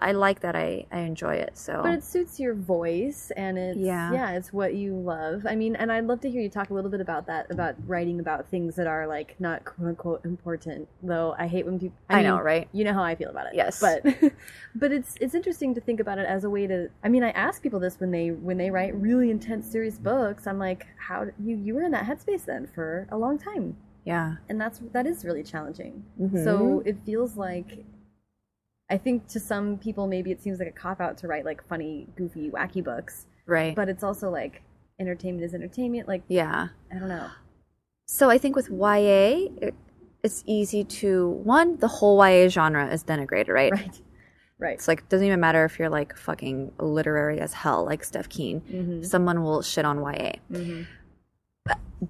I, 0.00 0.08
I 0.08 0.12
like 0.12 0.40
that 0.40 0.54
I, 0.56 0.86
I 0.92 1.00
enjoy 1.00 1.34
it. 1.34 1.56
So, 1.58 1.80
But 1.82 1.94
it 1.94 2.04
suits 2.04 2.38
your 2.40 2.54
voice 2.54 3.30
and 3.36 3.58
it's 3.58 3.78
Yeah. 3.78 4.12
yeah. 4.12 4.30
it's 4.32 4.52
what 4.52 4.74
you 4.74 4.94
love. 4.94 5.46
I 5.48 5.54
mean, 5.56 5.76
and 5.76 5.90
I'd 5.92 6.06
love 6.06 6.20
to 6.22 6.30
hear 6.30 6.40
you 6.40 6.48
talk 6.48 6.70
a 6.70 6.74
little 6.74 6.90
bit 6.90 7.00
about 7.00 7.26
that, 7.26 7.50
about 7.50 7.74
writing 7.86 8.20
about 8.20 8.48
things 8.48 8.76
that 8.76 8.86
are 8.86 9.06
like 9.06 9.36
not 9.38 9.64
quote 9.64 9.88
unquote 9.88 10.24
important. 10.24 10.88
Though 11.02 11.34
I 11.38 11.46
hate 11.46 11.66
when 11.66 11.78
people 11.78 11.96
I, 12.08 12.22
know, 12.22 12.36
mean, 12.36 12.44
right? 12.44 12.68
You 12.72 12.84
know 12.84 12.94
how 12.94 13.02
I 13.02 13.14
feel 13.14 13.30
about 13.30 13.46
it. 13.46 13.54
Yes. 13.54 13.80
But 13.80 14.04
but 14.74 14.92
it's 14.92 15.14
it's 15.20 15.34
interesting 15.34 15.74
to 15.74 15.80
think 15.80 16.00
about 16.00 16.18
it 16.18 16.26
as 16.26 16.44
a 16.44 16.50
way 16.50 16.66
to 16.66 16.88
I 17.02 17.08
mean, 17.08 17.22
I 17.24 17.30
ask 17.30 17.62
people 17.62 17.80
this 17.80 17.98
when 18.00 18.10
they 18.10 18.30
when 18.30 18.58
they 18.58 18.70
write 18.70 18.94
really 18.94 19.30
intense 19.30 19.66
serious 19.70 19.98
books. 19.98 20.46
I'm 20.46 20.58
like, 20.58 20.86
how 20.98 21.26
you 21.42 21.56
you 21.56 21.74
were 21.74 21.82
in 21.82 21.92
that 21.92 22.04
headspace 22.04 22.44
then 22.44 22.66
for 22.74 23.06
a 23.10 23.16
long 23.18 23.38
time. 23.38 23.76
Yeah. 24.04 24.36
And 24.48 24.60
that's 24.60 24.80
that 24.92 25.06
is 25.06 25.24
really 25.24 25.42
challenging. 25.42 26.04
Mhm. 26.20 26.42
So 26.44 26.82
it 26.86 26.96
feels 27.04 27.36
like 27.36 27.84
I 28.90 28.96
think 28.98 29.28
to 29.28 29.40
some 29.40 29.78
people 29.78 30.06
maybe 30.06 30.30
it 30.30 30.42
seems 30.42 30.58
like 30.58 30.68
a 30.68 30.72
cop 30.72 31.00
out 31.00 31.18
to 31.18 31.28
write 31.28 31.44
like 31.44 31.66
funny, 31.68 32.06
goofy, 32.16 32.50
wacky 32.50 32.82
books, 32.82 33.26
right. 33.46 33.74
but 33.74 33.88
it's 33.88 34.02
also 34.02 34.30
like 34.30 34.62
entertainment 34.98 35.44
is 35.44 35.54
entertainment. 35.54 36.08
Like 36.08 36.22
yeah. 36.28 36.68
I 36.94 36.98
don't 36.98 37.08
know. 37.08 37.28
So 38.06 38.30
I 38.30 38.38
think 38.38 38.56
with 38.56 38.70
YA, 38.70 39.48
it's 40.22 40.42
easy 40.46 40.84
to 40.84 41.28
one, 41.28 41.76
the 41.76 41.88
whole 41.88 42.24
YA 42.26 42.48
genre 42.48 42.90
is 42.92 43.04
denigrated, 43.04 43.48
right? 43.48 43.72
Right. 43.72 44.00
Right. 44.60 44.74
It's 44.74 44.88
like 44.88 45.08
doesn't 45.08 45.24
even 45.24 45.38
matter 45.38 45.64
if 45.64 45.78
you're 45.78 45.88
like 45.88 46.16
fucking 46.16 46.72
literary 46.80 47.38
as 47.38 47.52
hell, 47.52 47.84
like 47.84 48.02
Steph 48.02 48.28
Kuehn. 48.28 48.60
Mm-hmm. 48.62 49.02
Someone 49.04 49.44
will 49.44 49.62
shit 49.62 49.84
on 49.84 49.98
YA. 49.98 50.32
Mm-hmm. 50.50 50.82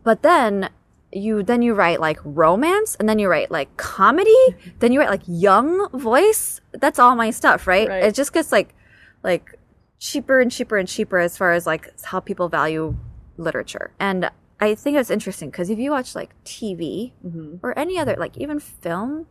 But 0.02 0.22
then 0.22 0.70
you 1.12 1.42
then 1.42 1.62
you 1.62 1.74
write 1.74 2.00
like 2.00 2.18
romance, 2.24 2.96
and 3.00 3.08
then 3.08 3.18
you 3.18 3.28
write 3.28 3.50
like 3.50 3.76
comedy, 3.76 4.36
then 4.80 4.92
you 4.92 5.00
write 5.00 5.10
like 5.10 5.22
young 5.26 5.88
voice. 5.98 6.60
That's 6.72 6.98
all 6.98 7.14
my 7.14 7.30
stuff, 7.30 7.66
right? 7.66 7.88
Right. 7.88 8.04
It 8.04 8.14
just 8.14 8.32
gets 8.32 8.52
like 8.52 8.74
like 9.22 9.58
cheaper 9.98 10.40
and 10.40 10.50
cheaper 10.50 10.76
and 10.76 10.88
cheaper 10.88 11.18
as 11.18 11.36
far 11.36 11.52
as 11.52 11.66
like 11.66 11.90
how 12.02 12.20
people 12.20 12.48
value 12.48 12.96
literature. 13.36 13.90
And 13.98 14.30
I 14.60 14.74
think 14.74 14.96
it's 14.96 15.10
interesting 15.10 15.50
because 15.50 15.70
if 15.70 15.78
you 15.78 15.90
watch 15.90 16.14
like 16.14 16.34
TV, 16.44 17.12
Mm-hmm. 17.24 17.56
or 17.62 17.76
any 17.78 17.98
other 17.98 18.16
like 18.18 18.36
even 18.36 18.58
film 18.60 19.26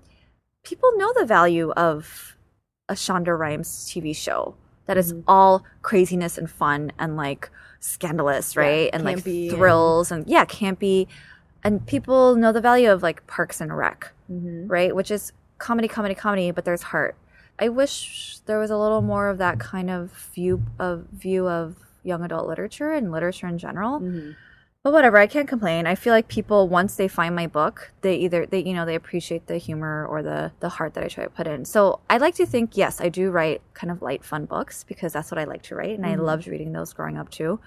people 0.64 0.92
know 0.98 1.14
the 1.18 1.26
value 1.26 1.72
of 1.72 2.36
a 2.90 2.94
shonda 2.94 3.38
rhimes 3.38 3.70
tv 3.90 4.14
show 4.16 4.56
that 4.86 4.98
is 4.98 5.14
Mhm. 5.14 5.24
all 5.28 5.64
craziness 5.82 6.38
and 6.38 6.50
fun 6.50 6.92
and 7.00 7.16
like 7.16 7.50
scandalous 7.80 8.54
Yeah, 8.56 8.62
right 8.62 8.90
and 8.94 9.04
like 9.06 9.18
campy 9.20 9.48
and- 9.50 9.58
thrills 9.58 10.12
and... 10.12 10.28
yeah 10.28 10.44
campy 10.46 11.08
and 11.68 11.86
people 11.86 12.36
know 12.36 12.52
the 12.52 12.62
value 12.62 12.90
of 12.92 13.04
like 13.04 13.26
parks 13.28 13.60
and 13.62 13.76
rec 13.78 14.14
Mm-hmm. 14.32 14.68
right 14.68 14.94
which 14.96 15.10
is 15.12 15.32
comedy 15.58 15.88
comedy 15.88 16.16
comedy 16.16 16.52
but 16.52 16.64
there's 16.66 16.84
heart 16.94 17.16
i 17.60 17.68
wish 17.70 18.40
there 18.46 18.60
was 18.60 18.72
a 18.72 18.78
little 18.78 19.02
more 19.02 19.30
of 19.30 19.38
that 19.38 19.60
kind 19.60 19.90
of 19.90 20.12
view 20.36 20.62
of 20.80 21.06
view 21.12 21.48
of 21.48 21.76
young 22.04 22.24
adult 22.24 22.48
literature 22.48 22.92
and 22.92 23.12
literature 23.12 23.48
in 23.48 23.58
general 23.58 24.00
Mm-hmm. 24.00 24.32
but 24.84 24.94
whatever, 24.94 25.18
I 25.18 25.28
can't 25.28 25.50
complain. 25.50 25.86
I 25.86 25.96
feel 25.96 26.14
like 26.14 26.30
people 26.30 26.70
once 26.70 26.96
they 26.96 27.10
find 27.10 27.36
my 27.36 27.48
book, 27.48 27.92
they 28.06 28.16
either 28.26 28.46
they 28.46 28.62
you 28.64 28.74
know 28.74 28.86
they 28.86 28.96
appreciate 28.96 29.48
the 29.48 29.58
humor 29.58 30.06
or 30.12 30.20
the 30.24 30.40
the 30.64 30.70
heart 30.70 30.94
that 30.94 31.04
I 31.04 31.10
try 31.10 31.24
to 31.26 31.30
put 31.30 31.46
in. 31.54 31.66
So 31.66 32.00
I 32.10 32.16
like 32.26 32.36
to 32.36 32.46
think 32.46 32.78
yes, 32.78 33.02
I 33.02 33.10
do 33.10 33.30
write 33.38 33.60
kind 33.74 33.92
of 33.92 34.02
light, 34.02 34.24
fun 34.24 34.46
books 34.46 34.86
because 34.92 35.12
that's 35.12 35.30
what 35.32 35.40
I 35.40 35.46
like 35.54 35.64
to 35.64 35.76
write, 35.76 35.98
and 35.98 36.06
I 36.06 36.16
Mhm. 36.16 36.24
loved 36.30 36.48
reading 36.48 36.72
those 36.72 36.94
growing 36.94 37.18
up 37.18 37.30
too. 37.30 37.60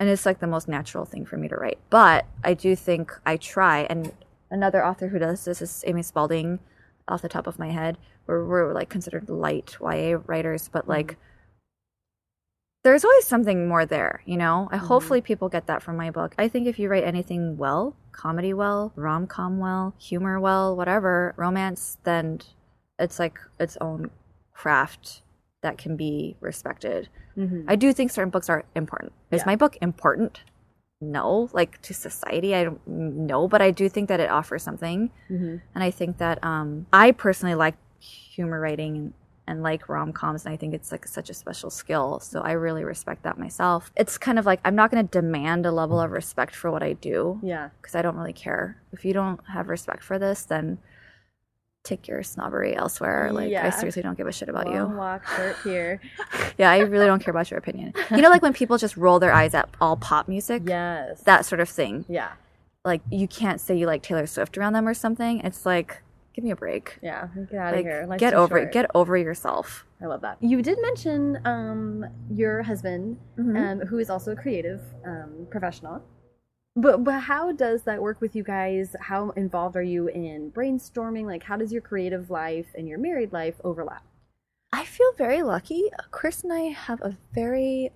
And 0.00 0.08
it's 0.08 0.26
like 0.26 0.40
the 0.40 0.46
most 0.46 0.68
natural 0.68 1.04
thing 1.04 1.24
for 1.24 1.36
me 1.36 1.48
to 1.48 1.56
write. 1.56 1.78
But 1.88 2.26
I 2.42 2.54
do 2.54 2.74
think 2.74 3.12
I 3.24 3.36
try. 3.36 3.82
And 3.88 4.12
another 4.50 4.84
author 4.84 5.08
who 5.08 5.18
does 5.18 5.44
this 5.44 5.62
is 5.62 5.84
Amy 5.86 6.02
Spalding, 6.02 6.58
off 7.08 7.22
the 7.22 7.28
top 7.28 7.46
of 7.46 7.58
my 7.58 7.70
head. 7.70 7.98
We're 8.26 8.44
we're 8.44 8.72
like 8.72 8.88
considered 8.88 9.28
light 9.28 9.76
YA 9.80 10.18
writers, 10.26 10.68
but 10.72 10.88
like 10.88 11.12
mm-hmm. 11.12 11.20
there's 12.82 13.04
always 13.04 13.26
something 13.26 13.68
more 13.68 13.84
there, 13.84 14.22
you 14.24 14.36
know? 14.36 14.68
I 14.70 14.76
mm-hmm. 14.76 14.86
hopefully 14.86 15.20
people 15.20 15.48
get 15.48 15.66
that 15.66 15.82
from 15.82 15.96
my 15.96 16.10
book. 16.10 16.34
I 16.38 16.48
think 16.48 16.66
if 16.66 16.78
you 16.78 16.88
write 16.88 17.04
anything 17.04 17.56
well, 17.56 17.96
comedy 18.12 18.54
well, 18.54 18.92
rom 18.96 19.26
com 19.26 19.58
well, 19.58 19.94
humor 19.98 20.40
well, 20.40 20.74
whatever, 20.76 21.34
romance, 21.36 21.98
then 22.04 22.40
it's 22.98 23.18
like 23.18 23.38
its 23.58 23.76
own 23.80 24.10
craft 24.52 25.22
that 25.62 25.78
can 25.78 25.96
be 25.96 26.36
respected. 26.40 27.08
Mm-hmm. 27.38 27.64
I 27.68 27.76
do 27.76 27.92
think 27.92 28.10
certain 28.10 28.30
books 28.30 28.48
are 28.48 28.64
important. 28.74 29.12
Is 29.30 29.40
Yeah. 29.40 29.46
my 29.46 29.56
book 29.56 29.76
important? 29.80 30.40
No, 31.00 31.48
like 31.52 31.82
to 31.82 31.92
society, 31.94 32.54
I 32.54 32.64
don't 32.64 32.86
know, 32.86 33.48
but 33.48 33.60
I 33.60 33.70
do 33.70 33.88
think 33.88 34.08
that 34.08 34.20
it 34.20 34.30
offers 34.30 34.62
something, 34.62 35.10
Mm-hmm. 35.30 35.56
and 35.74 35.84
I 35.84 35.90
think 35.90 36.18
that 36.18 36.42
um, 36.44 36.86
I 36.92 37.10
personally 37.12 37.54
like 37.54 37.74
humor 38.00 38.60
writing 38.60 38.96
and, 38.96 39.12
and 39.46 39.62
like 39.62 39.88
rom 39.88 40.12
coms, 40.12 40.46
and 40.46 40.54
I 40.54 40.56
think 40.56 40.72
it's 40.72 40.90
like 40.92 41.06
such 41.06 41.28
a 41.28 41.34
special 41.34 41.68
skill. 41.68 42.20
So 42.20 42.40
I 42.40 42.52
really 42.52 42.84
respect 42.84 43.24
that 43.24 43.36
myself. 43.38 43.90
It's 43.96 44.16
kind 44.16 44.38
of 44.38 44.46
like 44.46 44.60
I'm 44.64 44.74
not 44.76 44.90
going 44.90 45.06
to 45.06 45.10
demand 45.20 45.66
a 45.66 45.72
level 45.72 46.00
of 46.00 46.12
respect 46.12 46.54
for 46.54 46.70
what 46.70 46.82
I 46.82 46.94
do 46.94 47.38
Yeah. 47.42 47.68
because 47.82 47.94
I 47.94 48.00
don't 48.00 48.16
really 48.16 48.32
care. 48.32 48.80
If 48.92 49.04
you 49.04 49.12
don't 49.12 49.40
have 49.48 49.68
respect 49.68 50.02
for 50.02 50.18
this, 50.18 50.44
then 50.44 50.78
take 51.84 52.08
your 52.08 52.22
snobbery 52.22 52.74
elsewhere. 52.74 53.30
Like 53.32 53.52
I 53.52 53.70
seriously 53.70 54.02
don't 54.02 54.16
give 54.16 54.26
a 54.26 54.32
shit 54.32 54.48
about 54.48 54.66
Long 54.66 54.74
you. 54.74 54.96
walk 54.96 55.26
shirt 55.28 55.56
here. 55.62 56.00
Yeah, 56.58 56.70
I 56.70 56.78
really 56.78 57.06
don't 57.06 57.22
care 57.22 57.32
about 57.32 57.50
your 57.50 57.58
opinion. 57.58 57.92
You 58.10 58.18
know, 58.18 58.30
like 58.30 58.40
when 58.42 58.52
people 58.52 58.78
just 58.78 58.96
roll 58.96 59.18
their 59.18 59.32
eyes 59.32 59.54
at 59.54 59.68
all 59.80 59.96
pop 59.96 60.28
music, 60.28 60.62
yes. 60.66 61.20
that 61.22 61.44
sort 61.44 61.60
of 61.60 61.68
thing. 61.68 62.04
Yeah. 62.08 62.32
Like 62.84 63.02
you 63.10 63.26
can't 63.28 63.60
say 63.60 63.76
you 63.76 63.86
like 63.86 64.02
Taylor 64.02 64.26
Swift 64.26 64.56
around 64.56 64.72
them 64.72 64.86
or 64.86 64.94
something. 64.94 65.40
It's 65.40 65.66
like, 65.66 66.02
give 66.32 66.44
me 66.44 66.50
a 66.52 66.56
break. 66.56 66.98
Yeah. 67.02 67.28
Get 67.50 67.58
out 67.58 67.74
of 67.74 67.80
here. 67.80 68.06
Life's 68.08 68.20
get 68.20 68.34
over 68.34 68.58
short. 68.58 68.68
it. 68.68 68.72
Get 68.72 68.90
over 68.94 69.16
yourself. 69.16 69.84
I 70.00 70.06
love 70.06 70.20
that. 70.22 70.38
You 70.40 70.62
did 70.62 70.78
mention 70.80 71.38
um, 71.44 72.06
your 72.30 72.62
husband, 72.62 73.18
Mhm. 73.38 73.56
um, 73.82 73.86
who 73.88 73.98
is 73.98 74.10
also 74.10 74.32
a 74.32 74.36
creative 74.36 74.80
um, 75.04 75.46
professional. 75.50 76.02
But 76.76 77.04
but 77.04 77.20
how 77.20 77.52
does 77.52 77.82
that 77.82 78.02
work 78.02 78.20
with 78.20 78.34
you 78.34 78.42
guys? 78.42 78.96
How 79.00 79.30
involved 79.30 79.76
are 79.76 79.82
you 79.82 80.08
in 80.08 80.50
brainstorming? 80.50 81.24
Like, 81.26 81.44
how 81.44 81.56
does 81.56 81.72
your 81.72 81.82
creative 81.82 82.30
life 82.30 82.66
and 82.74 82.88
your 82.88 82.98
married 82.98 83.32
life 83.32 83.54
overlap? 83.62 84.04
I 84.72 84.84
feel 84.84 85.12
very 85.16 85.42
lucky. 85.42 85.84
Chris 86.10 86.42
and 86.42 86.52
I 86.52 86.62
have 86.72 87.00
a 87.00 87.16
very 87.32 87.92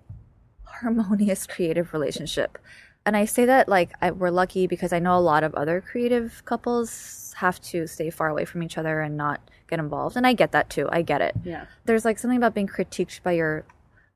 harmonious 0.62 1.46
creative 1.46 1.92
relationship. 1.92 2.56
And 3.04 3.16
I 3.16 3.24
say 3.24 3.46
that 3.46 3.68
like 3.68 3.92
I, 4.00 4.12
we're 4.12 4.30
lucky 4.30 4.68
because 4.68 4.92
I 4.92 5.00
know 5.00 5.16
a 5.16 5.20
lot 5.20 5.42
of 5.42 5.54
other 5.54 5.80
creative 5.80 6.42
couples 6.44 7.34
have 7.38 7.60
to 7.62 7.86
stay 7.86 8.10
far 8.10 8.28
away 8.28 8.44
from 8.44 8.62
each 8.62 8.78
other 8.78 9.00
and 9.00 9.16
not 9.16 9.40
get 9.68 9.80
involved. 9.80 10.16
And 10.16 10.26
I 10.26 10.34
get 10.34 10.52
that 10.52 10.70
too. 10.70 10.88
I 10.92 11.02
get 11.02 11.20
it. 11.20 11.34
Yeah. 11.42 11.66
There's 11.84 12.04
like 12.04 12.18
something 12.18 12.36
about 12.36 12.54
being 12.54 12.68
critiqued 12.68 13.22
by 13.22 13.32
your 13.32 13.64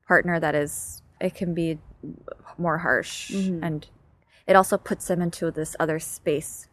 partner 0.07 0.39
that 0.39 0.55
is, 0.55 1.01
it 1.19 1.35
can 1.35 1.53
be 1.53 1.79
more 2.57 2.77
harsh. 2.77 3.31
Mhm. 3.31 3.59
And 3.61 3.87
it 4.47 4.55
also 4.55 4.77
puts 4.77 5.07
them 5.07 5.21
into 5.21 5.51
this 5.51 5.75
other 5.79 5.99
space. 5.99 6.67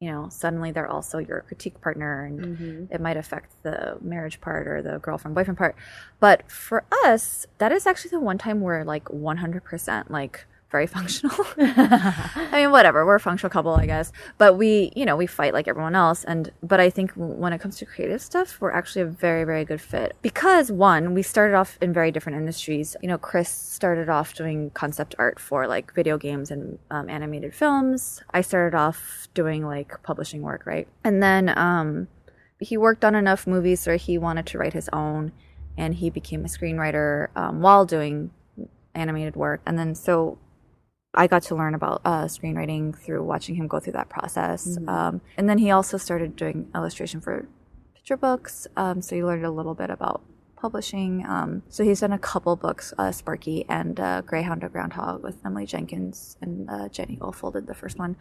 You 0.00 0.10
know, 0.10 0.28
suddenly 0.28 0.72
they're 0.72 0.86
also 0.86 1.18
your 1.18 1.40
critique 1.40 1.80
partner 1.80 2.24
and 2.26 2.40
Mm-hmm. 2.40 2.94
it 2.94 3.00
might 3.00 3.16
affect 3.16 3.54
the 3.62 3.96
marriage 4.02 4.40
part 4.42 4.68
or 4.68 4.82
the 4.82 4.98
girlfriend 4.98 5.34
boyfriend 5.34 5.56
part. 5.56 5.74
But 6.20 6.50
for 6.50 6.84
us, 7.04 7.46
that 7.58 7.72
is 7.72 7.86
actually 7.86 8.10
the 8.10 8.20
one 8.20 8.36
time 8.38 8.60
we're 8.60 8.84
like 8.84 9.06
100% 9.06 10.10
like 10.10 10.46
very 10.70 10.86
functional. 10.96 11.34
I 11.58 12.50
mean, 12.52 12.70
whatever. 12.70 13.06
We're 13.06 13.16
a 13.16 13.20
functional 13.20 13.50
couple, 13.50 13.74
I 13.74 13.86
guess. 13.86 14.12
But 14.38 14.56
we, 14.56 14.92
you 14.96 15.04
know, 15.04 15.16
we 15.16 15.26
fight 15.26 15.52
like 15.54 15.68
everyone 15.68 15.94
else. 15.94 16.24
And, 16.24 16.50
but 16.62 16.80
I 16.80 16.90
think 16.90 17.12
when 17.14 17.52
it 17.52 17.60
comes 17.60 17.76
to 17.78 17.86
creative 17.86 18.20
stuff, 18.20 18.60
we're 18.60 18.72
actually 18.72 19.02
a 19.02 19.06
very, 19.06 19.44
very 19.44 19.64
good 19.64 19.80
fit. 19.80 20.16
Because 20.22 20.70
one, 20.70 21.14
we 21.14 21.22
started 21.22 21.56
off 21.56 21.78
in 21.80 21.92
very 21.92 22.10
different 22.10 22.38
industries. 22.38 22.96
You 23.02 23.08
know, 23.08 23.18
Chris 23.18 23.48
started 23.48 24.08
off 24.08 24.34
doing 24.34 24.70
concept 24.70 25.14
art 25.18 25.38
for 25.38 25.66
like 25.66 25.94
video 25.94 26.18
games 26.18 26.50
and 26.50 26.78
um, 26.90 27.08
animated 27.08 27.54
films. 27.54 28.22
I 28.32 28.40
started 28.40 28.76
off 28.76 29.28
doing 29.34 29.64
like 29.64 30.02
publishing 30.02 30.42
work, 30.42 30.66
right? 30.66 30.88
And 31.04 31.22
then, 31.22 31.56
um, 31.56 32.08
he 32.58 32.76
worked 32.78 33.04
on 33.04 33.14
enough 33.14 33.46
movies 33.46 33.86
where 33.86 33.96
he 33.96 34.16
wanted 34.16 34.46
to 34.46 34.58
write 34.58 34.72
his 34.72 34.88
own 34.90 35.32
and 35.76 35.94
he 35.94 36.08
became 36.08 36.44
a 36.44 36.48
screenwriter 36.48 37.28
um, 37.36 37.60
while 37.60 37.84
doing 37.84 38.30
animated 38.94 39.36
work. 39.36 39.60
And 39.66 39.78
then 39.78 39.94
so 39.94 40.38
I 41.14 41.26
got 41.26 41.42
to 41.44 41.54
learn 41.54 41.74
about 41.74 42.02
uh, 42.04 42.24
screenwriting 42.24 42.96
through 42.96 43.22
watching 43.24 43.54
him 43.54 43.66
go 43.66 43.80
through 43.80 43.94
that 43.94 44.08
process. 44.08 44.76
Mhm. 44.78 44.88
Um, 44.88 45.20
and 45.36 45.48
then 45.48 45.58
he 45.58 45.70
also 45.70 45.96
started 45.96 46.36
doing 46.36 46.68
illustration 46.74 47.20
for 47.20 47.48
picture 47.94 48.16
books. 48.16 48.66
Um, 48.76 49.00
so 49.00 49.16
he 49.16 49.24
learned 49.24 49.44
a 49.44 49.50
little 49.50 49.74
bit 49.74 49.88
about 49.90 50.22
publishing. 50.56 51.24
Um, 51.26 51.62
so 51.68 51.84
he's 51.84 52.00
done 52.00 52.12
a 52.12 52.18
couple 52.18 52.54
books, 52.56 52.92
uh, 52.98 53.12
Sparky 53.12 53.64
and 53.68 53.98
uh, 54.00 54.22
Greyhound 54.22 54.60
to 54.62 54.68
Groundhog 54.68 55.22
with 55.22 55.36
Emily 55.44 55.66
Jenkins 55.66 56.36
and 56.40 56.68
uh, 56.68 56.88
Jenny 56.88 57.16
Offill 57.20 57.52
did 57.52 57.66
the 57.66 57.74
first 57.74 57.98
one. 57.98 58.16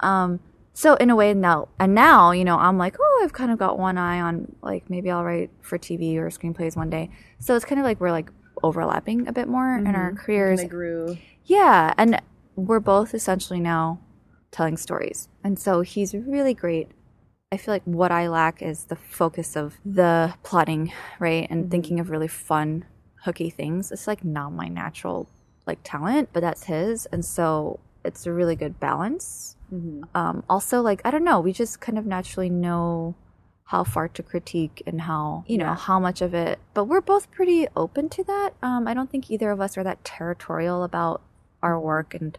Um, 0.00 0.40
so 0.74 0.94
in 0.96 1.10
a 1.10 1.16
way 1.16 1.34
now, 1.34 1.68
and 1.78 1.94
now, 1.94 2.30
you 2.30 2.44
know, 2.44 2.56
I'm 2.56 2.78
like, 2.78 2.96
oh, 2.98 3.20
I've 3.22 3.32
kind 3.32 3.50
of 3.50 3.58
got 3.58 3.78
one 3.78 3.98
eye 3.98 4.20
on 4.20 4.56
like 4.62 4.88
maybe 4.88 5.10
I'll 5.10 5.24
write 5.24 5.50
for 5.60 5.78
TV 5.78 6.16
or 6.16 6.28
screenplays 6.30 6.76
one 6.76 6.88
day. 6.88 7.10
So 7.38 7.54
it's 7.54 7.64
kind 7.64 7.78
of 7.78 7.84
like 7.84 8.00
we're 8.00 8.10
like 8.10 8.30
overlapping 8.62 9.28
a 9.28 9.32
bit 9.32 9.48
more 9.48 9.76
in 9.76 9.86
our 9.94 10.12
careers. 10.12 10.60
I 10.60 10.66
grew. 10.66 11.18
Yeah, 11.44 11.92
and 11.98 12.20
we're 12.56 12.80
both 12.80 13.14
essentially 13.14 13.60
now 13.60 14.00
telling 14.50 14.76
stories. 14.76 15.28
And 15.42 15.58
so 15.58 15.80
he's 15.80 16.14
really 16.14 16.54
great. 16.54 16.88
I 17.50 17.56
feel 17.56 17.74
like 17.74 17.82
what 17.84 18.10
I 18.10 18.28
lack 18.28 18.62
is 18.62 18.84
the 18.84 18.96
focus 18.96 19.56
of 19.56 19.78
the 19.84 20.34
plotting, 20.42 20.92
right? 21.18 21.46
And 21.50 21.70
thinking 21.70 22.00
of 22.00 22.10
really 22.10 22.28
fun, 22.28 22.84
hooky 23.24 23.50
things. 23.50 23.92
It's 23.92 24.06
like 24.06 24.24
not 24.24 24.52
my 24.52 24.68
natural 24.68 25.28
like 25.66 25.78
talent, 25.84 26.30
but 26.32 26.40
that's 26.40 26.64
his. 26.64 27.06
And 27.06 27.24
so 27.24 27.78
it's 28.04 28.26
a 28.26 28.32
really 28.32 28.56
good 28.56 28.80
balance. 28.80 29.56
Mhm. 29.72 30.02
Um, 30.14 30.42
also, 30.50 30.80
like, 30.82 31.00
I 31.04 31.10
don't 31.10 31.24
know, 31.24 31.40
we 31.40 31.52
just 31.52 31.80
kind 31.80 31.98
of 31.98 32.04
naturally 32.06 32.50
know 32.50 33.14
how 33.64 33.84
far 33.84 34.08
to 34.08 34.22
critique 34.22 34.82
and 34.86 35.02
how, 35.02 35.44
you 35.46 35.56
know, 35.56 35.66
Yeah. 35.66 35.76
how 35.76 35.98
much 36.00 36.20
of 36.20 36.34
it. 36.34 36.58
But 36.74 36.84
we're 36.86 37.00
both 37.00 37.30
pretty 37.30 37.68
open 37.76 38.08
to 38.10 38.24
that. 38.24 38.54
Um, 38.62 38.88
I 38.88 38.92
don't 38.92 39.08
think 39.08 39.30
either 39.30 39.50
of 39.50 39.60
us 39.60 39.78
are 39.78 39.84
that 39.84 40.04
territorial 40.04 40.82
about 40.84 41.22
our 41.62 41.78
work. 41.78 42.14
And, 42.14 42.38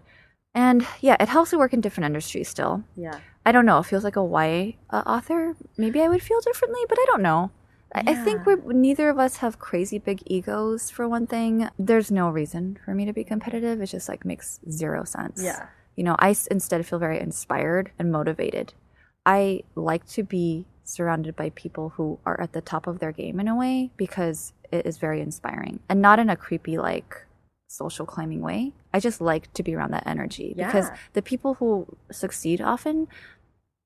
and 0.54 0.86
yeah, 1.02 1.18
it 1.20 1.30
helps 1.30 1.52
to 1.52 1.58
work 1.58 1.74
in 1.74 1.82
different 1.82 2.06
industries 2.06 2.50
still. 2.50 2.84
Yeah. 2.96 3.20
I 3.46 3.52
don't 3.52 3.66
know. 3.66 3.80
It 3.80 3.86
feels 3.86 4.04
like 4.04 4.16
a 4.16 4.24
YA 4.24 4.74
uh, 4.90 5.04
author. 5.06 5.56
Maybe 5.78 6.02
I 6.02 6.08
would 6.08 6.22
feel 6.22 6.40
differently, 6.42 6.82
but 6.88 6.98
I 7.00 7.06
don't 7.08 7.22
know. 7.22 7.52
I, 7.94 8.04
I 8.08 8.16
think 8.16 8.46
we're 8.46 8.74
neither 8.74 9.10
of 9.10 9.20
us 9.20 9.38
have 9.38 9.60
crazy 9.60 10.00
big 10.00 10.24
egos 10.26 10.90
for 10.90 11.08
one 11.08 11.28
thing. 11.28 11.70
There's 11.78 12.10
no 12.10 12.30
reason 12.30 12.80
for 12.84 12.96
me 12.96 13.06
to 13.06 13.14
be 13.14 13.24
competitive. 13.24 13.82
It 13.82 13.88
just 13.88 14.10
like 14.10 14.26
makes 14.26 14.60
zero 14.70 15.04
sense. 15.04 15.44
Yeah. 15.44 15.68
You 15.96 16.04
know, 16.04 16.16
I 16.18 16.36
instead 16.50 16.86
feel 16.88 16.98
very 16.98 17.20
inspired 17.20 17.92
and 18.00 18.12
motivated. 18.12 18.74
I 19.26 19.64
like 19.76 20.08
to 20.10 20.24
be 20.24 20.66
surrounded 20.84 21.36
by 21.36 21.52
people 21.52 21.90
who 21.90 22.20
are 22.26 22.40
at 22.42 22.54
the 22.54 22.62
top 22.62 22.88
of 22.88 23.00
their 23.00 23.12
game 23.12 23.40
in 23.40 23.48
a 23.48 23.56
way 23.56 23.92
because 23.96 24.54
it 24.72 24.86
is 24.86 24.98
very 24.98 25.22
inspiring 25.22 25.80
and 25.88 26.02
not 26.02 26.20
in 26.20 26.30
a 26.30 26.36
creepy 26.36 26.78
like 26.78 27.26
social 27.74 28.06
climbing 28.06 28.42
way. 28.42 28.72
I 28.94 29.00
just 29.00 29.20
like 29.20 29.52
to 29.54 29.64
be 29.64 29.74
around 29.74 29.92
that 29.92 30.06
energy 30.06 30.54
because 30.56 30.90
the 31.14 31.22
people 31.22 31.56
who 31.56 31.88
succeed 32.12 32.62
often 32.62 33.08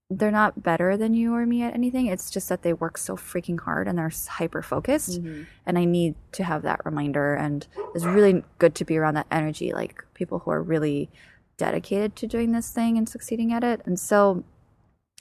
they're 0.10 0.32
not 0.32 0.64
better 0.64 0.96
than 0.96 1.14
you 1.14 1.34
or 1.34 1.46
me 1.46 1.64
at 1.64 1.74
anything. 1.74 2.06
It's 2.06 2.32
just 2.32 2.48
that 2.48 2.62
they 2.62 2.72
work 2.72 2.98
so 2.98 3.18
freaking 3.18 3.60
hard 3.60 3.90
and 3.90 3.98
they're 3.98 4.12
hyper 4.30 4.62
focused. 4.62 5.22
Mhm. 5.22 5.48
And 5.66 5.78
I 5.78 5.84
need 5.84 6.16
to 6.32 6.46
have 6.46 6.62
that 6.62 6.86
reminder. 6.86 7.34
And 7.34 7.68
it's 7.94 8.06
really 8.06 8.46
good 8.58 8.74
to 8.76 8.86
be 8.86 8.98
around 8.98 9.16
that 9.16 9.28
energy, 9.30 9.74
like 9.74 10.06
people 10.14 10.40
who 10.40 10.52
are 10.52 10.64
really 10.64 11.10
dedicated 11.58 12.16
to 12.16 12.28
doing 12.28 12.54
this 12.54 12.72
thing 12.72 12.98
and 12.98 13.10
succeeding 13.10 13.52
at 13.52 13.66
it. 13.66 13.82
And 13.86 14.00
so 14.00 14.46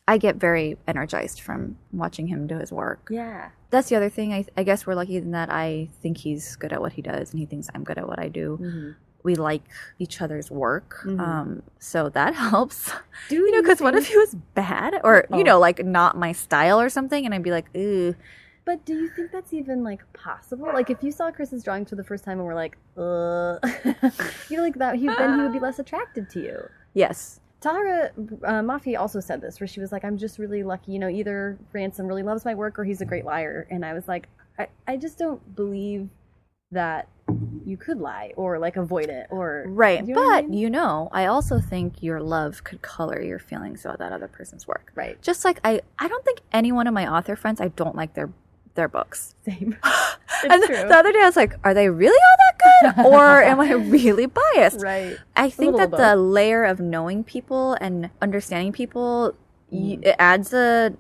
I 0.07 0.19
get 0.19 0.37
very 0.37 0.79
energized 0.87 1.41
from 1.41 1.79
watching 1.93 2.29
him 2.29 2.47
do 2.47 2.59
his 2.59 2.71
work. 2.71 3.09
Yeah. 3.11 3.51
That's 3.77 3.91
the 3.91 3.97
other 3.97 4.09
thing. 4.09 4.33
I, 4.33 4.47
I 4.57 4.63
guess 4.63 4.87
we're 4.87 4.95
lucky 4.95 5.17
in 5.17 5.33
that 5.33 5.51
I 5.51 5.89
think 6.01 6.17
he's 6.17 6.57
good 6.57 6.73
at 6.73 6.81
what 6.81 6.93
he 6.95 7.03
does 7.03 7.31
and 7.33 7.39
he 7.39 7.45
thinks 7.45 7.69
I'm 7.75 7.85
good 7.85 7.99
at 7.99 8.09
what 8.09 8.19
I 8.19 8.29
do. 8.29 8.59
Mhm. 8.61 8.95
We 9.23 9.35
like 9.35 9.63
each 9.99 10.23
other's 10.23 10.51
work. 10.51 11.01
Mhm. 11.05 11.21
Um, 11.21 11.63
so 11.79 12.09
that 12.09 12.35
helps. 12.49 12.91
Do 13.29 13.37
You 13.37 13.51
know, 13.53 13.61
because 13.61 13.83
what 13.83 13.95
if 13.95 14.07
he 14.09 14.17
was 14.17 14.35
bad 14.55 14.95
or, 15.05 15.27
Oh. 15.31 15.37
you 15.37 15.45
know, 15.45 15.59
like 15.59 15.85
not 15.85 16.17
my 16.17 16.33
style 16.33 16.81
or 16.81 16.89
something? 16.89 17.27
And 17.27 17.35
I'd 17.35 17.43
be 17.43 17.51
like, 17.51 17.67
ooh. 17.77 18.15
But 18.65 18.85
do 18.87 18.95
you 18.95 19.09
think 19.11 19.31
that's 19.31 19.53
even 19.53 19.85
like 19.85 20.01
possible? 20.15 20.67
Like 20.73 20.89
if 20.91 21.03
you 21.03 21.13
saw 21.13 21.31
Chris's 21.31 21.63
drawings 21.63 21.91
for 21.91 21.97
the 21.97 22.03
first 22.05 22.25
time 22.25 22.39
and 22.39 22.47
were 22.47 22.55
like, 22.55 22.79
uh, 22.97 23.59
you 24.49 24.57
know, 24.57 24.63
like 24.63 24.77
that, 24.77 24.97
he, 24.97 25.07
then 25.07 25.37
he 25.37 25.43
would 25.45 25.53
be 25.53 25.61
less 25.69 25.79
attracted 25.79 26.31
to 26.31 26.41
you. 26.41 26.69
Yes. 26.95 27.41
Tahereh 27.67 28.11
uh, 28.45 28.63
Mafi 28.63 28.99
also 28.99 29.21
said 29.21 29.41
this, 29.41 29.61
where 29.61 29.67
she 29.67 29.81
was 29.81 29.91
like, 29.93 30.05
"I'm 30.05 30.17
just 30.17 30.39
really 30.39 30.63
lucky. 30.63 30.93
You 30.93 30.99
know, 30.99 31.09
either 31.09 31.59
Ransom 31.73 32.07
really 32.07 32.23
loves 32.23 32.45
my 32.45 32.55
work 32.55 32.79
or 32.79 32.85
he's 32.85 33.01
a 33.01 33.05
great 33.05 33.25
liar." 33.25 33.67
And 33.71 33.85
I 33.85 33.93
was 33.93 34.07
like, 34.07 34.29
I, 34.59 34.69
I 34.87 34.97
just 34.97 35.19
don't 35.19 35.55
believe 35.57 36.09
that 36.71 37.09
you 37.65 37.77
could 37.77 37.99
lie 37.99 38.33
or 38.37 38.59
like 38.59 38.77
avoid 38.77 39.09
it 39.09 39.27
or 39.31 39.65
Right. 39.69 40.07
You 40.07 40.15
know 40.15 40.21
what 40.21 40.33
I 40.33 40.41
but 40.43 40.51
mean? 40.51 40.59
you 40.59 40.71
know, 40.71 41.09
I 41.13 41.27
also 41.27 41.61
think 41.61 42.03
your 42.03 42.21
love 42.21 42.63
could 42.65 42.83
color 42.83 43.21
your 43.21 43.39
feelings 43.39 43.85
about 43.85 43.99
that 43.99 44.13
other 44.13 44.29
person's 44.29 44.67
work. 44.67 44.93
right, 44.95 45.21
Just 45.23 45.45
like 45.45 45.61
I 45.65 45.81
I 45.99 46.09
don't 46.09 46.25
think 46.25 46.41
any 46.53 46.73
one 46.73 46.87
of 46.87 46.95
my 46.95 47.11
author 47.13 47.35
friends 47.37 47.61
I 47.61 47.69
don't 47.69 47.97
like 47.97 48.15
their 48.15 48.31
their 48.77 48.89
books. 48.89 49.35
same. 49.45 49.77
and 50.51 50.63
the, 50.63 50.67
true. 50.67 50.77
the 50.77 50.95
other 50.97 51.13
day 51.13 51.21
I 51.21 51.27
was 51.27 51.37
like, 51.37 51.55
are 51.65 51.75
they 51.75 51.89
really 51.89 52.17
all 52.29 52.37
that 52.93 52.95
good 52.95 53.07
or 53.13 53.43
am 53.43 53.61
I 53.61 53.73
really 53.73 54.27
biased? 54.27 54.81
right. 54.83 55.17
I 55.35 55.51
think 55.51 55.77
that 55.77 55.91
the 55.91 56.15
layer 56.17 56.65
of 56.65 56.79
knowing 56.81 57.25
people 57.25 57.75
and 57.81 58.11
understanding 58.23 58.73
people 58.73 59.35
y- 59.71 59.97
mm. 59.99 60.05
it 60.05 60.17
adds 60.19 60.53
a 60.53 60.95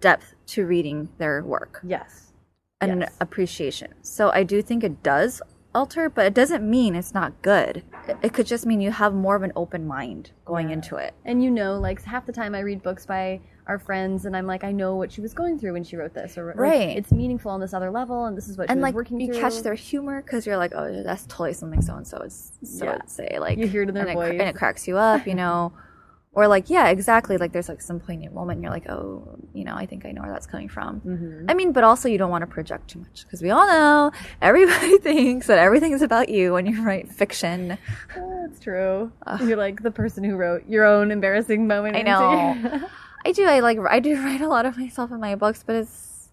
depth 0.00 0.34
to 0.48 0.64
reading 0.66 1.08
their 1.18 1.42
work 1.42 1.80
Yes. 1.82 2.32
and 2.80 2.90
an 2.92 3.00
Yes. 3.00 3.16
appreciation. 3.20 3.94
So 4.02 4.30
I 4.30 4.42
do 4.44 4.62
think 4.62 4.84
it 4.84 5.02
does 5.02 5.42
alter, 5.74 6.10
but 6.10 6.26
it 6.26 6.34
doesn't 6.34 6.68
mean 6.68 6.94
it's 6.94 7.14
not 7.14 7.40
good. 7.42 7.82
It- 8.08 8.16
It 8.22 8.32
could 8.34 8.46
just 8.46 8.66
mean 8.66 8.80
you 8.80 8.90
have 8.90 9.14
more 9.14 9.36
of 9.36 9.42
an 9.42 9.52
open 9.56 9.86
mind 9.86 10.32
going 10.44 10.68
Yeah. 10.68 10.74
into 10.74 10.96
it. 10.96 11.14
And 11.24 11.42
you 11.42 11.50
know, 11.50 11.78
like 11.78 12.02
half 12.04 12.26
the 12.26 12.32
time 12.32 12.54
I 12.54 12.60
read 12.60 12.82
books 12.82 13.06
by 13.06 13.40
our 13.66 13.78
friends, 13.78 14.24
and 14.26 14.36
I'm 14.36 14.46
like, 14.46 14.64
I 14.64 14.72
know 14.72 14.96
what 14.96 15.12
she 15.12 15.20
was 15.20 15.32
going 15.34 15.58
through 15.58 15.74
when 15.74 15.84
she 15.84 15.96
wrote 15.96 16.14
this, 16.14 16.36
or 16.36 16.52
Right. 16.56 16.96
it's 16.96 17.12
meaningful 17.12 17.50
on 17.52 17.60
this 17.60 17.72
other 17.72 17.90
level, 17.90 18.24
and 18.24 18.36
this 18.36 18.48
is 18.48 18.58
what 18.58 18.68
And 18.70 18.80
like 18.80 18.94
working 18.94 19.20
you 19.20 19.32
through. 19.32 19.40
catch 19.40 19.60
their 19.62 19.74
humor 19.74 20.20
because 20.22 20.46
you're 20.46 20.56
like, 20.56 20.72
oh, 20.74 21.02
that's 21.04 21.24
totally 21.26 21.52
something 21.52 21.80
so 21.80 21.94
and 21.94 22.06
so 22.06 22.18
would 22.20 22.32
so 22.32 22.84
Yeah. 22.84 22.92
would 22.94 23.08
say. 23.08 23.38
Like 23.38 23.58
You 23.58 23.66
hear 23.68 23.82
it 23.82 23.88
in 23.88 23.94
their 23.94 24.06
and 24.06 24.14
voice. 24.14 24.32
It, 24.34 24.40
and 24.40 24.48
it 24.48 24.56
cracks 24.56 24.88
you 24.88 24.96
up, 24.96 25.26
you 25.26 25.34
know. 25.34 25.72
or 26.34 26.48
like, 26.48 26.70
yeah, 26.70 26.88
exactly. 26.88 27.36
Like 27.36 27.52
there's 27.52 27.68
like 27.68 27.82
some 27.82 28.00
poignant 28.00 28.34
moment, 28.34 28.56
and 28.56 28.62
you're 28.64 28.72
like, 28.72 28.88
oh, 28.90 29.38
you 29.54 29.64
know, 29.64 29.74
I 29.76 29.86
think 29.86 30.06
I 30.06 30.12
know 30.12 30.22
where 30.22 30.30
that's 30.32 30.46
coming 30.46 30.68
from. 30.68 31.00
Mhm. 31.02 31.44
I 31.48 31.54
mean, 31.54 31.72
but 31.72 31.84
also 31.84 32.08
you 32.08 32.16
don't 32.18 32.30
want 32.30 32.42
to 32.42 32.46
project 32.48 32.88
too 32.88 33.00
much 33.00 33.24
because 33.24 33.42
we 33.42 33.50
all 33.50 33.66
know 33.66 34.10
everybody 34.40 34.98
thinks 35.08 35.46
that 35.46 35.58
everything 35.58 35.92
is 35.92 36.00
about 36.02 36.30
you 36.30 36.54
when 36.54 36.66
you 36.66 36.82
write 36.82 37.08
fiction. 37.10 37.76
Oh, 38.16 38.46
it's 38.50 38.58
true. 38.58 39.12
Ugh. 39.26 39.40
You're 39.42 39.56
like 39.56 39.82
the 39.82 39.90
person 39.92 40.24
who 40.24 40.34
wrote 40.36 40.66
your 40.68 40.84
own 40.84 41.10
embarrassing 41.12 41.66
moment. 41.68 41.96
I 41.96 42.02
know. 42.02 42.88
I 43.24 43.32
do. 43.32 43.44
I 43.46 43.60
like. 43.60 43.78
I 43.88 44.00
do 44.00 44.16
write 44.24 44.40
a 44.40 44.48
lot 44.48 44.66
of 44.66 44.76
myself 44.78 45.10
in 45.12 45.20
my 45.20 45.34
books, 45.34 45.62
but 45.66 45.76
it's 45.76 46.30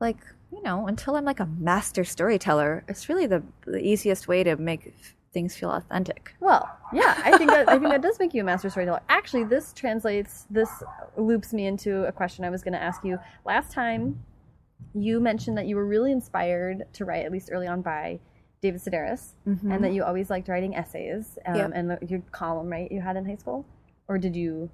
like 0.00 0.18
you 0.52 0.62
know, 0.62 0.86
until 0.86 1.16
I'm 1.16 1.24
like 1.24 1.40
a 1.40 1.46
master 1.46 2.04
storyteller, 2.04 2.84
it's 2.88 3.08
really 3.08 3.26
the 3.26 3.42
the 3.66 3.78
easiest 3.80 4.28
way 4.28 4.44
to 4.44 4.56
make 4.56 4.94
things 5.32 5.54
feel 5.54 5.70
authentic. 5.70 6.34
well, 6.40 6.66
yeah, 6.94 7.20
I 7.22 7.36
think 7.36 7.50
that 7.50 7.68
I 7.68 7.78
think 7.78 7.90
that 7.90 8.00
does 8.02 8.18
make 8.18 8.32
you 8.32 8.40
a 8.42 8.44
master 8.44 8.70
storyteller. 8.70 9.00
Actually, 9.08 9.44
this 9.44 9.72
translates. 9.72 10.46
This 10.50 10.70
loops 11.16 11.52
me 11.52 11.66
into 11.66 12.04
a 12.06 12.12
question 12.12 12.44
I 12.44 12.50
was 12.50 12.62
going 12.62 12.72
to 12.74 12.82
ask 12.82 13.04
you 13.04 13.18
last 13.44 13.72
time. 13.72 14.22
You 14.94 15.20
mentioned 15.20 15.58
that 15.58 15.66
you 15.66 15.76
were 15.76 15.86
really 15.86 16.12
inspired 16.12 16.84
to 16.94 17.04
write, 17.04 17.24
at 17.26 17.32
least 17.32 17.50
early 17.52 17.66
on, 17.66 17.82
by 17.82 18.18
David 18.62 18.80
Sedaris, 18.80 19.32
and 19.44 19.82
that 19.84 19.92
you 19.92 20.04
always 20.04 20.30
liked 20.30 20.48
writing 20.48 20.74
essays 20.74 21.38
um, 21.46 21.54
Yep. 21.56 21.70
and 21.74 22.10
your 22.10 22.20
column, 22.32 22.68
right? 22.70 22.90
You 22.90 23.00
had 23.02 23.16
in 23.16 23.26
high 23.26 23.36
school, 23.36 23.66
or 24.08 24.16
did 24.18 24.34
you? 24.36 24.70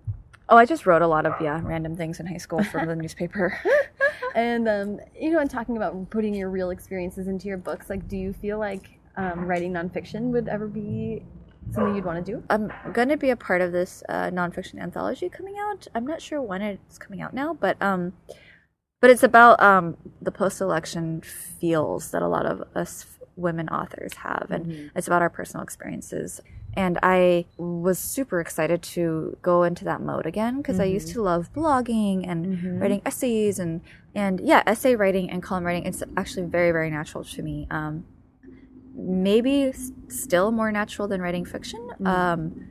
Oh, 0.48 0.56
I 0.56 0.64
just 0.64 0.86
wrote 0.86 1.02
a 1.02 1.06
lot 1.06 1.26
of 1.26 1.34
yeah 1.40 1.60
random 1.62 1.96
things 1.96 2.20
in 2.20 2.26
high 2.26 2.38
school 2.38 2.62
from 2.64 2.86
the 2.86 2.96
newspaper. 2.96 3.58
And 4.34 4.68
um, 4.68 5.00
you 5.18 5.30
know, 5.30 5.40
and 5.40 5.50
talking 5.50 5.76
about 5.76 6.10
putting 6.10 6.34
your 6.34 6.50
real 6.50 6.70
experiences 6.70 7.28
into 7.28 7.48
your 7.48 7.58
books, 7.58 7.90
like, 7.90 8.08
do 8.08 8.16
you 8.16 8.32
feel 8.32 8.58
like 8.58 8.98
um, 9.16 9.44
writing 9.44 9.72
nonfiction 9.72 10.30
would 10.32 10.48
ever 10.48 10.66
be 10.66 11.22
something 11.70 11.94
you'd 11.94 12.04
want 12.04 12.24
to 12.24 12.32
do? 12.32 12.42
I'm 12.48 12.72
gonna 12.92 13.16
be 13.16 13.30
a 13.30 13.36
part 13.36 13.60
of 13.60 13.72
this 13.72 14.02
uh, 14.08 14.30
nonfiction 14.30 14.80
anthology 14.80 15.28
coming 15.28 15.56
out. 15.58 15.86
I'm 15.94 16.06
not 16.06 16.22
sure 16.22 16.40
when 16.40 16.62
it's 16.62 16.98
coming 16.98 17.20
out 17.20 17.34
now, 17.34 17.54
but 17.54 17.80
um, 17.82 18.14
but 19.00 19.10
it's 19.10 19.22
about 19.22 19.62
um 19.62 19.96
the 20.20 20.32
post-election 20.32 21.22
feels 21.22 22.10
that 22.12 22.22
a 22.22 22.28
lot 22.28 22.46
of 22.46 22.62
us 22.74 23.06
women 23.36 23.68
authors 23.68 24.14
have, 24.14 24.46
and 24.50 24.90
it's 24.94 25.06
about 25.06 25.22
our 25.22 25.30
personal 25.30 25.62
experiences. 25.62 26.40
And 26.74 26.98
I 27.02 27.44
was 27.58 27.98
super 27.98 28.40
excited 28.40 28.82
to 28.82 29.36
go 29.42 29.62
into 29.62 29.84
that 29.84 30.00
mode 30.00 30.26
again 30.26 30.58
because 30.58 30.80
I 30.80 30.84
used 30.84 31.08
to 31.08 31.22
love 31.22 31.52
blogging 31.52 32.26
and 32.26 32.80
writing 32.80 33.02
essays 33.04 33.58
and 33.58 33.82
and 34.14 34.40
yeah, 34.40 34.62
essay 34.66 34.96
writing 34.96 35.30
and 35.30 35.42
column 35.42 35.64
writing. 35.64 35.84
It's 35.84 36.02
actually 36.16 36.46
very 36.46 36.72
very 36.72 36.90
natural 36.90 37.24
to 37.24 37.42
me. 37.42 37.66
Um, 37.70 38.04
maybe 38.94 39.72
still 40.08 40.50
more 40.50 40.72
natural 40.72 41.08
than 41.08 41.20
writing 41.20 41.44
fiction. 41.44 41.90
Um, 42.04 42.68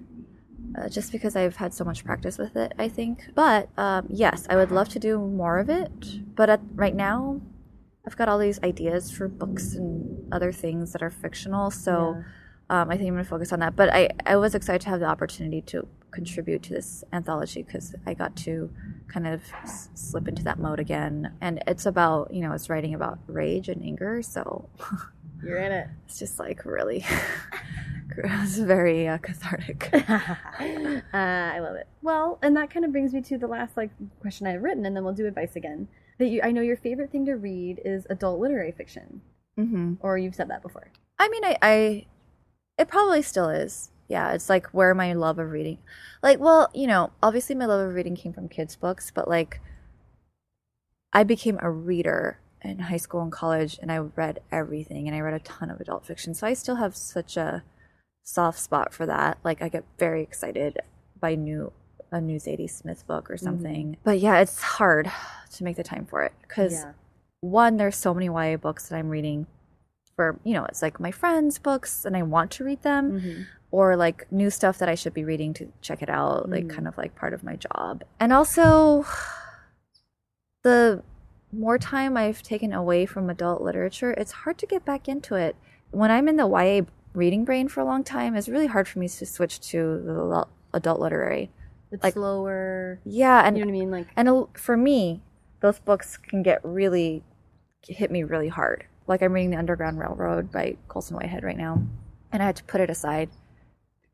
uh, 0.77 0.87
just 0.87 1.11
because 1.11 1.35
I've 1.35 1.57
had 1.57 1.73
so 1.73 1.83
much 1.83 2.05
practice 2.05 2.37
with 2.37 2.55
it, 2.55 2.73
I 2.79 2.87
think. 2.87 3.29
But 3.35 3.69
um, 3.77 4.07
yes, 4.09 4.47
I 4.49 4.55
would 4.55 4.71
love 4.71 4.89
to 4.89 4.99
do 4.99 5.19
more 5.19 5.59
of 5.59 5.69
it. 5.69 6.35
But 6.35 6.49
at, 6.49 6.61
right 6.75 6.95
now, 6.95 7.41
I've 8.05 8.15
got 8.15 8.29
all 8.29 8.39
these 8.39 8.61
ideas 8.63 9.11
for 9.11 9.27
books 9.27 9.73
and 9.73 10.31
other 10.33 10.51
things 10.51 10.93
that 10.93 11.03
are 11.03 11.09
fictional. 11.09 11.71
So 11.71 12.23
um, 12.71 12.89
I 12.89 12.95
think 12.95 13.09
I'm 13.09 13.15
going 13.15 13.25
to 13.25 13.29
focus 13.29 13.51
on 13.51 13.59
that. 13.59 13.75
But 13.75 13.93
I, 13.93 14.09
I 14.25 14.37
was 14.37 14.55
excited 14.55 14.81
to 14.83 14.89
have 14.89 15.01
the 15.01 15.05
opportunity 15.05 15.61
to 15.63 15.85
contribute 16.11 16.63
to 16.63 16.73
this 16.73 17.03
anthology 17.11 17.63
because 17.63 17.93
I 18.05 18.13
got 18.13 18.35
to 18.37 18.69
kind 19.09 19.27
of 19.27 19.41
s- 19.63 19.89
slip 19.93 20.29
into 20.29 20.41
that 20.45 20.57
mode 20.57 20.79
again. 20.79 21.33
And 21.41 21.61
it's 21.67 21.85
about, 21.85 22.33
you 22.33 22.39
know, 22.41 22.53
it's 22.53 22.69
writing 22.69 22.93
about 22.93 23.19
rage 23.27 23.67
and 23.67 23.83
anger. 23.83 24.21
So 24.21 24.69
You're 25.43 25.57
in 25.57 25.73
it. 25.73 25.87
it's 26.05 26.17
just 26.17 26.39
like 26.39 26.63
really, 26.63 27.05
it's 28.17 28.57
very 28.57 29.05
uh, 29.05 29.17
cathartic. 29.17 29.89
uh, 29.93 30.29
I 31.13 31.59
love 31.59 31.75
it. 31.75 31.87
Well, 32.01 32.39
and 32.41 32.55
that 32.55 32.69
kind 32.69 32.85
of 32.85 32.93
brings 32.93 33.11
me 33.13 33.21
to 33.23 33.37
the 33.37 33.47
last 33.47 33.75
like 33.75 33.89
question 34.21 34.47
I've 34.47 34.63
written, 34.63 34.85
and 34.85 34.95
then 34.95 35.03
we'll 35.03 35.13
do 35.13 35.27
advice 35.27 35.57
again. 35.57 35.89
That 36.19 36.27
you, 36.27 36.41
I 36.41 36.51
know 36.51 36.61
your 36.61 36.77
favorite 36.77 37.11
thing 37.11 37.25
to 37.25 37.33
read 37.33 37.81
is 37.83 38.05
adult 38.09 38.39
literary 38.39 38.71
fiction, 38.71 39.21
hmm 39.57 39.95
or 39.99 40.17
you've 40.17 40.35
said 40.35 40.49
that 40.49 40.61
before. 40.61 40.91
I 41.19 41.29
mean, 41.29 41.43
I, 41.45 41.57
I, 41.61 42.05
it 42.81 42.87
probably 42.87 43.21
still 43.21 43.49
is. 43.49 43.91
Yeah, 44.07 44.33
it's 44.33 44.49
like 44.49 44.67
where 44.69 44.93
my 44.93 45.13
love 45.13 45.39
of 45.39 45.51
reading, 45.51 45.77
like, 46.21 46.39
well, 46.39 46.69
you 46.73 46.85
know, 46.85 47.11
obviously 47.23 47.55
my 47.55 47.65
love 47.65 47.87
of 47.87 47.93
reading 47.95 48.15
came 48.15 48.33
from 48.33 48.49
kids' 48.49 48.75
books, 48.75 49.09
but 49.09 49.27
like, 49.27 49.61
I 51.13 51.23
became 51.23 51.57
a 51.61 51.71
reader 51.71 52.39
in 52.61 52.79
high 52.79 52.97
school 52.97 53.21
and 53.21 53.31
college, 53.31 53.79
and 53.81 53.91
I 53.91 53.99
read 53.99 54.41
everything, 54.51 55.07
and 55.07 55.15
I 55.15 55.21
read 55.21 55.33
a 55.33 55.39
ton 55.39 55.69
of 55.69 55.79
adult 55.79 56.05
fiction. 56.05 56.33
So 56.33 56.45
I 56.45 56.53
still 56.53 56.75
have 56.75 56.95
such 56.95 57.37
a 57.37 57.63
soft 58.23 58.59
spot 58.59 58.93
for 58.93 59.05
that. 59.05 59.37
Like, 59.43 59.61
I 59.61 59.69
get 59.69 59.85
very 59.97 60.21
excited 60.21 60.79
by 61.19 61.35
new 61.35 61.71
a 62.11 62.19
new 62.19 62.37
Zadie 62.37 62.69
Smith 62.69 63.07
book 63.07 63.31
or 63.31 63.35
mm-hmm. 63.35 63.45
something. 63.45 63.97
But 64.03 64.19
yeah, 64.19 64.39
it's 64.39 64.61
hard 64.61 65.09
to 65.53 65.63
make 65.63 65.77
the 65.77 65.83
time 65.83 66.05
for 66.05 66.23
it 66.23 66.33
because 66.41 66.73
Yeah. 66.73 66.91
one, 67.39 67.77
there's 67.77 67.95
so 67.95 68.13
many 68.13 68.25
YA 68.25 68.57
books 68.57 68.89
that 68.89 68.97
I'm 68.97 69.09
reading 69.09 69.47
for, 70.21 70.39
you 70.43 70.53
know, 70.53 70.65
it's 70.65 70.83
like 70.83 70.99
my 70.99 71.09
friends' 71.11 71.57
books 71.57 72.05
and 72.05 72.15
I 72.15 72.21
want 72.21 72.51
to 72.51 72.63
read 72.63 72.83
them 72.83 73.19
Mhm. 73.19 73.45
or 73.71 73.95
like 73.95 74.31
new 74.31 74.51
stuff 74.51 74.77
that 74.77 74.87
I 74.87 74.93
should 74.93 75.15
be 75.15 75.23
reading 75.23 75.51
to 75.55 75.71
check 75.81 76.03
it 76.03 76.09
out, 76.11 76.47
like 76.47 76.65
Mm. 76.65 76.69
kind 76.69 76.87
of 76.87 76.95
like 76.95 77.15
part 77.15 77.33
of 77.33 77.43
my 77.43 77.55
job. 77.55 78.03
And 78.19 78.31
also 78.31 79.03
the 80.63 81.01
more 81.51 81.77
time 81.79 82.15
I've 82.15 82.43
taken 82.43 82.71
away 82.71 83.05
from 83.07 83.29
adult 83.31 83.61
literature, 83.63 84.11
it's 84.11 84.31
hard 84.31 84.57
to 84.59 84.67
get 84.67 84.85
back 84.85 85.07
into 85.07 85.33
it. 85.35 85.55
When 85.89 86.11
I'm 86.11 86.27
in 86.27 86.37
the 86.37 86.47
YA 86.47 86.85
reading 87.13 87.43
brain 87.43 87.67
for 87.67 87.81
a 87.81 87.85
long 87.85 88.03
time, 88.03 88.35
it's 88.35 88.47
really 88.47 88.67
hard 88.67 88.87
for 88.87 88.99
me 88.99 89.07
to 89.09 89.25
switch 89.25 89.59
to 89.71 90.01
the 90.05 90.11
adult- 90.23 90.49
adult 90.73 90.99
literary. 90.99 91.49
It's 91.91 92.03
Like- 92.03 92.13
slower. 92.13 92.99
Yeah, 93.03 93.41
and 93.45 93.57
you 93.57 93.65
know 93.65 93.71
what 93.71 93.77
I 93.77 93.79
mean? 93.79 93.91
Like, 93.91 94.07
and 94.15 94.47
for 94.53 94.77
me, 94.77 95.23
those 95.61 95.79
books 95.79 96.15
can 96.15 96.43
get 96.43 96.61
really 96.63 97.23
hit 97.87 98.11
me 98.11 98.23
really 98.23 98.47
hard. 98.49 98.85
Like 99.07 99.21
I'm 99.21 99.33
reading 99.33 99.51
The 99.51 99.57
Underground 99.57 99.99
Railroad 99.99 100.51
by 100.51 100.77
Colson 100.87 101.15
Whitehead 101.17 101.43
right 101.43 101.57
now, 101.57 101.81
and 102.31 102.41
I 102.41 102.45
had 102.45 102.55
to 102.57 102.63
put 102.63 102.81
it 102.81 102.89
aside 102.89 103.29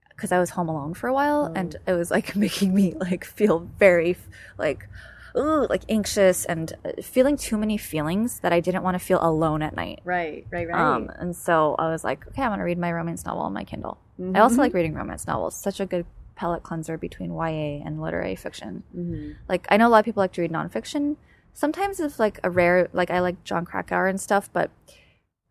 because 0.10 0.32
I 0.32 0.40
was 0.40 0.52
home 0.52 0.70
alone 0.70 0.94
for 0.94 1.08
a 1.08 1.14
while, 1.14 1.52
and 1.56 1.76
it 1.86 1.94
was 1.94 2.10
like 2.12 2.36
making 2.46 2.74
me 2.74 2.94
like 3.00 3.24
feel 3.26 3.60
very 3.80 4.18
like 4.58 4.88
ooh, 5.36 5.68
like 5.70 5.84
anxious 5.88 6.46
and 6.46 6.74
uh, 6.84 7.00
feeling 7.02 7.38
too 7.38 7.58
many 7.58 7.78
feelings 7.78 8.40
that 8.40 8.52
I 8.52 8.60
didn't 8.60 8.82
want 8.82 8.96
to 8.96 9.00
feel 9.00 9.20
alone 9.22 9.62
at 9.62 9.76
night. 9.76 10.00
right, 10.04 10.48
right, 10.52 10.68
right. 10.68 10.80
Um, 10.96 11.12
and 11.20 11.36
so 11.36 11.76
I 11.78 11.92
was 11.92 12.04
like, 12.04 12.28
okay, 12.30 12.42
I'm 12.42 12.52
gonna 12.52 12.64
read 12.64 12.80
my 12.80 12.92
romance 12.92 13.24
novel 13.26 13.44
on 13.44 13.54
my 13.54 13.64
Kindle. 13.64 14.00
I 14.34 14.40
also 14.40 14.58
like 14.58 14.74
reading 14.74 14.96
romance 14.96 15.28
novels. 15.28 15.56
Such 15.56 15.80
a 15.80 15.86
good 15.86 16.08
palate 16.36 16.64
cleanser 16.64 16.98
between 16.98 17.32
YA 17.34 17.84
and 17.86 18.00
literary 18.02 18.36
fiction 18.36 18.84
Mhm. 18.96 19.36
like 19.50 19.66
I 19.70 19.78
know 19.78 19.88
a 19.88 19.90
lot 19.90 20.00
of 20.00 20.06
people 20.06 20.22
like 20.22 20.34
to 20.34 20.42
read 20.42 20.52
nonfiction. 20.52 21.18
Sometimes 21.58 22.00
it's 22.00 22.20
like 22.20 22.40
a 22.44 22.52
rare 22.52 22.88
like 22.94 23.10
I 23.10 23.20
like 23.20 23.44
Jon 23.44 23.66
Krakauer 23.66 24.06
and 24.06 24.22
stuff, 24.22 24.48
but 24.54 24.70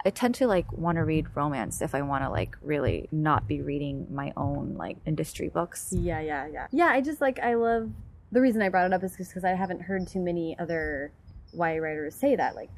I 0.05 0.11
tend 0.11 0.37
to 0.37 0.47
like 0.47 0.73
want 0.73 0.99
to 0.99 1.05
read 1.05 1.27
romance 1.35 1.83
if 1.83 1.97
I 1.97 2.03
want 2.03 2.23
to 2.23 2.31
like 2.31 2.57
really 2.63 3.09
not 3.11 3.49
be 3.49 3.61
reading 3.61 4.07
my 4.09 4.33
own 4.37 4.77
like 4.77 4.99
industry 5.05 5.49
books. 5.49 5.89
Yeah, 5.91 6.21
yeah, 6.21 6.47
yeah. 6.47 6.69
Yeah, 6.71 6.87
I 6.87 7.01
just 7.01 7.21
like 7.21 7.41
I 7.41 7.55
love 7.55 7.91
the 8.31 8.41
reason 8.41 8.63
I 8.63 8.69
brought 8.69 8.87
it 8.87 8.93
up 8.93 9.03
is 9.03 9.17
just 9.17 9.31
because 9.31 9.43
I 9.43 9.55
haven't 9.55 9.83
heard 9.83 10.07
too 10.07 10.21
many 10.21 10.57
other 10.61 11.11
YA 11.53 11.79
writers 11.83 12.15
say 12.15 12.37
that. 12.37 12.55
Like, 12.55 12.71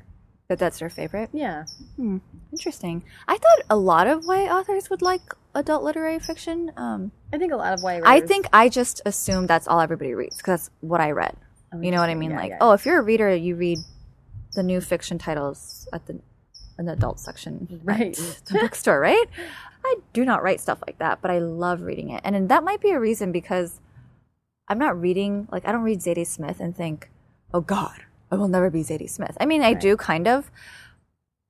That 0.48 0.58
that's 0.58 0.78
their 0.78 0.88
favorite. 0.88 1.28
yeah, 1.34 1.66
Interesting. 2.50 3.04
I 3.26 3.36
thought 3.36 3.58
a 3.68 3.76
lot 3.76 4.06
of 4.06 4.24
YA 4.24 4.46
authors 4.58 4.88
would 4.88 5.02
like 5.02 5.34
adult 5.54 5.82
literary 5.82 6.18
fiction. 6.18 6.72
Um, 6.78 7.12
I 7.30 7.36
think 7.36 7.52
a 7.52 7.56
lot 7.56 7.74
of 7.74 7.80
YA 7.82 7.98
writers. 7.98 8.04
I 8.06 8.20
think 8.20 8.46
I 8.54 8.70
just 8.70 9.02
assume 9.04 9.46
that's 9.46 9.68
all 9.68 9.80
everybody 9.82 10.14
reads 10.14 10.38
because 10.38 10.62
that's 10.62 10.70
what 10.80 11.02
I 11.02 11.10
read. 11.10 11.36
Oh, 11.72 11.80
You 11.80 11.90
know 11.90 11.98
what 12.00 12.08
I 12.10 12.14
mean? 12.14 12.30
Yeah, 12.30 12.36
like, 12.36 12.50
yeah. 12.50 12.58
oh, 12.60 12.72
if 12.72 12.86
you're 12.86 12.98
a 12.98 13.02
reader, 13.02 13.34
you 13.34 13.54
read 13.56 13.80
the 14.54 14.62
new 14.62 14.80
fiction 14.80 15.18
titles 15.18 15.88
at 15.92 16.06
the 16.06 16.20
the 16.78 16.92
adult 16.92 17.18
section 17.18 17.80
Right. 17.84 18.14
the 18.46 18.58
bookstore, 18.60 19.00
right? 19.00 19.26
I 19.84 19.96
do 20.12 20.24
not 20.24 20.42
write 20.44 20.60
stuff 20.60 20.78
like 20.86 20.98
that, 20.98 21.20
but 21.20 21.30
I 21.30 21.38
love 21.40 21.82
reading 21.82 22.10
it, 22.10 22.20
and, 22.24 22.34
then 22.36 22.46
that 22.48 22.62
might 22.62 22.80
be 22.80 22.90
a 22.90 23.00
reason 23.00 23.32
because 23.32 23.80
I'm 24.68 24.78
not 24.78 25.00
reading 25.00 25.48
like 25.50 25.66
I 25.66 25.72
don't 25.72 25.82
read 25.82 25.98
Zadie 26.00 26.26
Smith 26.26 26.60
and 26.60 26.76
think, 26.76 27.10
oh 27.52 27.60
God, 27.62 28.04
I 28.30 28.36
will 28.36 28.46
never 28.48 28.70
be 28.70 28.82
Zadie 28.82 29.10
Smith. 29.10 29.36
I 29.40 29.46
mean, 29.46 29.62
I 29.62 29.72
Right. 29.72 29.80
do 29.80 29.96
kind 29.96 30.28
of, 30.28 30.50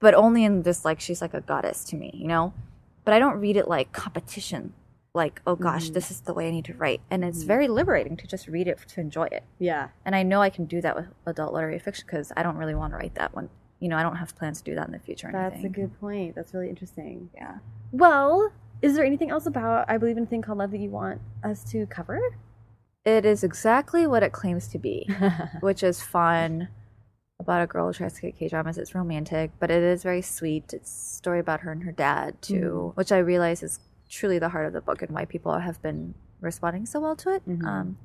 but 0.01 0.14
only 0.14 0.45
in 0.45 0.62
this 0.62 0.85
like 0.85 0.99
she's 1.01 1.21
like 1.21 1.35
a 1.35 1.41
goddess 1.43 1.85
to 1.85 1.97
me, 1.97 2.11
you 2.14 2.27
know. 2.27 2.53
But 3.05 3.12
I 3.14 3.19
don't 3.19 3.39
read 3.39 3.57
it 3.57 3.69
like 3.69 3.93
competition. 3.93 4.73
Like, 5.14 5.40
oh 5.46 5.56
gosh, 5.56 5.90
Mhm. 5.90 5.94
this 5.94 6.11
is 6.11 6.20
the 6.20 6.34
way 6.34 6.48
I 6.48 6.50
need 6.50 6.64
to 6.66 6.74
write. 6.74 7.00
And 7.11 7.24
it's 7.24 7.42
Mhm. 7.44 7.46
very 7.46 7.68
liberating 7.68 8.16
to 8.18 8.26
just 8.26 8.46
read 8.46 8.68
it 8.68 8.78
to 8.88 9.00
enjoy 9.00 9.24
it. 9.32 9.44
yeah, 9.59 9.88
And 10.04 10.14
I 10.14 10.22
know 10.22 10.42
I 10.42 10.50
can 10.50 10.66
do 10.66 10.80
that 10.80 10.94
with 10.96 11.06
adult 11.26 11.52
literary 11.54 11.78
fiction 11.78 12.04
because 12.06 12.32
I 12.36 12.42
don't 12.42 12.56
really 12.56 12.74
want 12.74 12.92
to 12.92 12.96
write 12.98 13.14
that 13.14 13.34
one. 13.34 13.48
You 13.80 13.88
know, 13.88 13.96
I 13.96 14.02
don't 14.02 14.16
have 14.16 14.36
plans 14.36 14.59
to 14.59 14.64
do 14.64 14.74
that 14.74 14.86
in 14.86 14.92
the 14.92 14.98
future. 14.98 15.30
That's 15.32 15.54
anything. 15.54 15.70
a 15.70 15.74
good 15.74 16.00
point. 16.00 16.34
That's 16.34 16.52
really 16.52 16.68
interesting. 16.68 17.30
Yeah. 17.34 17.59
Well, 17.92 18.52
is 18.82 18.94
there 18.96 19.04
anything 19.04 19.30
else 19.30 19.46
about 19.46 19.88
I 19.88 19.96
believe 19.98 20.16
in 20.16 20.24
a 20.24 20.26
thing 20.26 20.42
called 20.42 20.59
love 20.59 20.70
that 20.72 20.78
you 20.78 20.90
want 20.90 21.20
us 21.42 21.64
to 21.70 21.86
cover? 21.86 22.20
It 23.04 23.24
is 23.24 23.42
exactly 23.42 24.06
what 24.06 24.22
it 24.22 24.32
claims 24.32 24.68
to 24.68 24.78
be, 24.78 25.09
which 25.61 25.82
is 25.82 26.02
fun 26.02 26.68
about 27.40 27.62
a 27.62 27.66
girl 27.66 27.86
who 27.86 27.92
tries 27.92 28.14
to 28.14 28.20
get 28.22 28.36
K 28.36 28.48
dramas. 28.48 28.76
It's 28.76 28.94
romantic, 28.94 29.52
but 29.59 29.70
it 29.70 29.82
is 29.82 30.02
very 30.02 30.20
sweet. 30.22 30.72
It's 30.74 30.90
a 30.90 31.14
story 31.16 31.38
about 31.40 31.61
her 31.61 31.72
and 31.72 31.84
her 31.84 31.92
dad 31.92 32.42
too, 32.42 32.92
which 32.96 33.11
I 33.12 33.18
realize 33.18 33.62
is 33.62 33.78
truly 34.09 34.38
the 34.38 34.48
heart 34.48 34.66
of 34.66 34.72
the 34.72 34.80
book 34.80 35.02
and 35.02 35.11
why 35.11 35.24
people 35.24 35.59
have 35.59 35.80
been 35.82 36.14
responding 36.40 36.86
so 36.86 37.00
well 37.00 37.16
to 37.16 37.34
it. 37.34 37.48
Mhm. 37.48 37.64
Um, 37.66 37.98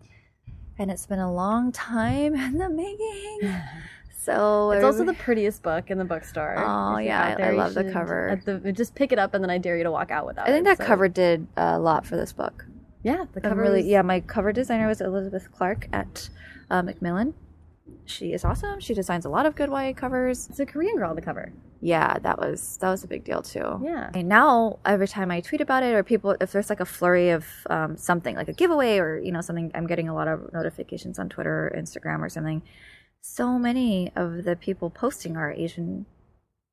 and 0.77 0.89
it's 0.91 1.05
been 1.05 1.19
a 1.19 1.31
long 1.33 1.71
time 1.71 2.35
in 2.45 2.57
the 2.57 2.69
making. 2.69 3.41
So 4.15 4.71
It's 4.71 4.85
also 4.85 5.03
the 5.03 5.13
prettiest 5.15 5.63
book 5.63 5.91
in 5.91 5.97
the 5.97 6.05
bookstore. 6.05 6.55
Oh, 6.57 6.95
yeah, 6.97 7.33
I- 7.33 7.35
there, 7.35 7.51
I 7.51 7.55
love 7.55 7.73
the 7.73 7.91
cover. 7.91 8.39
the- 8.45 8.71
just 8.71 8.95
pick 8.95 9.11
it 9.11 9.19
up 9.19 9.33
and 9.33 9.43
then 9.43 9.49
I 9.49 9.57
dare 9.57 9.75
you 9.75 9.83
to 9.83 9.91
walk 9.91 10.11
out 10.11 10.25
without 10.25 10.47
it. 10.47 10.49
I 10.49 10.53
think 10.53 10.61
it, 10.65 10.69
that 10.69 10.77
so- 10.77 10.85
cover 10.85 11.09
did 11.09 11.45
a 11.57 11.77
lot 11.77 12.05
for 12.05 12.15
this 12.15 12.31
book. 12.31 12.65
Yeah, 13.03 13.25
the 13.33 13.41
I'm 13.43 13.49
cover 13.49 13.61
really 13.63 13.81
was- 13.81 13.87
yeah. 13.87 14.01
My 14.01 14.21
cover 14.21 14.53
designer 14.53 14.87
was 14.87 15.01
Elizabeth 15.01 15.51
Clark 15.51 15.89
at 15.91 16.29
uh, 16.71 16.81
Macmillan. 16.81 17.33
She 18.05 18.31
is 18.31 18.45
awesome. 18.45 18.79
She 18.79 18.93
designs 18.93 19.25
a 19.25 19.29
lot 19.29 19.45
of 19.45 19.55
good 19.55 19.69
YA 19.69 19.91
covers. 19.91 20.47
It's 20.49 20.61
a 20.61 20.65
Korean 20.65 20.95
girl 20.95 21.09
on 21.09 21.17
the 21.17 21.21
cover. 21.21 21.51
Yeah, 21.85 22.17
that 22.19 22.37
was 22.39 22.77
that 22.81 22.89
was 22.89 23.03
a 23.03 23.07
big 23.07 23.23
deal 23.25 23.41
too. 23.41 23.69
Yeah. 23.83 24.09
And 24.13 24.29
now 24.29 24.79
every 24.85 25.07
time 25.15 25.29
I 25.31 25.41
tweet 25.41 25.59
about 25.59 25.83
it, 25.83 25.93
or 25.93 26.01
people, 26.03 26.35
if 26.39 26.51
there's 26.53 26.69
like 26.69 26.79
a 26.79 26.85
flurry 26.85 27.29
of 27.31 27.43
um, 27.69 27.97
something 27.97 28.35
like 28.37 28.47
a 28.47 28.53
giveaway 28.53 28.99
or 28.99 29.19
you 29.19 29.31
know 29.33 29.41
something, 29.41 29.69
I'm 29.75 29.87
getting 29.87 30.07
a 30.07 30.15
lot 30.15 30.27
of 30.29 30.37
notifications 30.53 31.19
on 31.19 31.27
Twitter 31.27 31.55
or 31.67 31.71
Instagram 31.77 32.19
or 32.21 32.29
something. 32.29 32.61
So 33.21 33.59
many 33.59 34.11
of 34.15 34.45
the 34.45 34.55
people 34.55 34.89
posting 34.89 35.35
are 35.35 35.51
Asian 35.51 36.05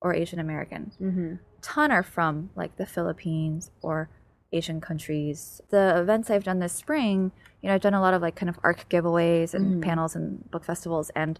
or 0.00 0.14
Asian 0.14 0.38
American. 0.38 0.92
Mm-hmm. 1.00 1.34
ton 1.62 1.90
are 1.90 2.02
from 2.16 2.50
like 2.54 2.76
the 2.76 2.86
Philippines 2.86 3.70
or 3.82 4.08
Asian 4.52 4.80
countries. 4.80 5.61
The 5.70 5.98
events 6.02 6.30
I've 6.30 6.44
done 6.44 6.58
this 6.61 6.72
spring, 6.72 7.32
you 7.61 7.68
know, 7.68 7.74
I've 7.74 7.82
done 7.88 7.94
a 7.94 8.00
lot 8.00 8.14
of 8.14 8.22
like 8.22 8.36
kind 8.36 8.48
of 8.48 8.58
ARC 8.62 8.88
giveaways 8.88 9.54
and 9.54 9.64
Mhm. 9.76 9.82
panels 9.88 10.14
and 10.16 10.50
book 10.52 10.64
festivals, 10.64 11.11
and 11.22 11.38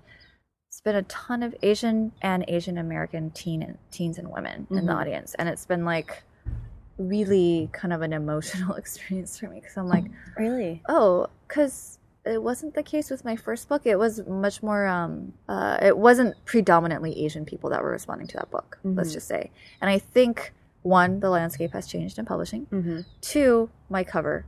it's 0.81 0.85
been 0.85 0.97
a 0.97 1.03
ton 1.03 1.43
of 1.43 1.55
Asian 1.63 2.11
and 2.23 2.43
Asian 2.49 2.79
American 2.79 3.31
teen 3.33 3.77
teens 3.91 4.17
and 4.17 4.31
women 4.33 4.67
in 4.71 4.87
the 4.87 4.93
Mhm. 4.93 4.99
audience, 5.01 5.35
and 5.39 5.47
it's 5.47 5.67
been 5.67 5.85
like 5.85 6.23
really 6.97 7.69
kind 7.73 7.93
of 7.93 8.01
an 8.01 8.15
emotional 8.15 8.75
experience 8.77 9.39
for 9.39 9.49
me 9.49 9.61
because 9.61 9.77
I'm 9.77 9.89
like, 9.89 10.05
Really? 10.39 10.83
oh, 10.89 11.27
because 11.47 11.99
it 12.25 12.43
wasn't 12.43 12.75
the 12.75 12.83
case 12.83 13.11
with 13.11 13.25
my 13.27 13.37
first 13.37 13.69
book. 13.69 13.83
It 13.85 13.99
was 13.99 14.27
much 14.27 14.63
more. 14.63 14.87
Um, 14.87 15.35
uh, 15.51 15.77
it 15.83 15.97
wasn't 15.99 16.35
predominantly 16.47 17.25
Asian 17.27 17.45
people 17.45 17.69
that 17.71 17.83
were 17.83 17.91
responding 17.91 18.27
to 18.29 18.37
that 18.39 18.51
book. 18.51 18.79
Let's 18.83 19.11
Mhm. 19.11 19.15
just 19.15 19.29
say, 19.29 19.51
and 19.83 19.91
I 19.91 19.99
think 19.99 20.53
one, 20.83 21.21
the 21.21 21.29
landscape 21.31 21.73
has 21.73 21.87
changed 21.87 22.19
in 22.19 22.25
publishing. 22.25 22.65
Mm-hmm. 22.67 23.01
Two, 23.21 23.69
my 23.91 24.03
cover, 24.03 24.47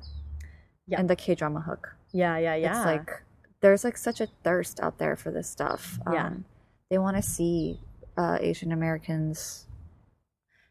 Yeah. 0.87 0.99
and 0.99 1.11
the 1.11 1.17
K 1.17 1.35
drama 1.35 1.61
hook. 1.61 1.95
Yeah, 2.11 2.37
yeah, 2.39 2.55
yeah. 2.55 2.77
It's 2.79 2.87
like 2.87 3.23
there's 3.63 3.85
like 3.85 3.97
such 3.97 4.21
a 4.21 4.27
thirst 4.45 4.81
out 4.81 4.99
there 4.99 5.17
for 5.17 5.31
this 5.31 5.49
stuff. 5.49 5.99
Yeah. 6.13 6.27
Um, 6.27 6.45
they 6.91 6.99
want 6.99 7.17
to 7.17 7.23
see 7.23 7.81
uh, 8.19 8.37
Asian 8.41 8.73
Americans. 8.73 9.67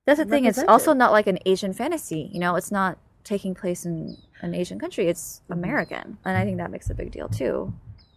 That's 0.06 0.20
the 0.20 0.26
thing. 0.26 0.46
It's 0.46 0.60
also 0.68 0.94
not 0.94 1.12
like 1.12 1.28
an 1.28 1.40
Asian 1.46 1.74
fantasy. 1.74 2.30
You 2.34 2.40
know, 2.40 2.56
it's 2.56 2.72
not 2.72 2.98
taking 3.24 3.54
place 3.56 3.86
in 3.86 4.18
an 4.42 4.54
Asian 4.54 4.78
country. 4.80 5.08
It's 5.08 5.42
Mhm. 5.50 5.54
American, 5.54 6.18
and 6.26 6.38
I 6.38 6.44
think 6.44 6.58
that 6.58 6.70
makes 6.72 6.90
a 6.90 6.94
big 6.96 7.12
deal 7.12 7.30
too. 7.30 7.74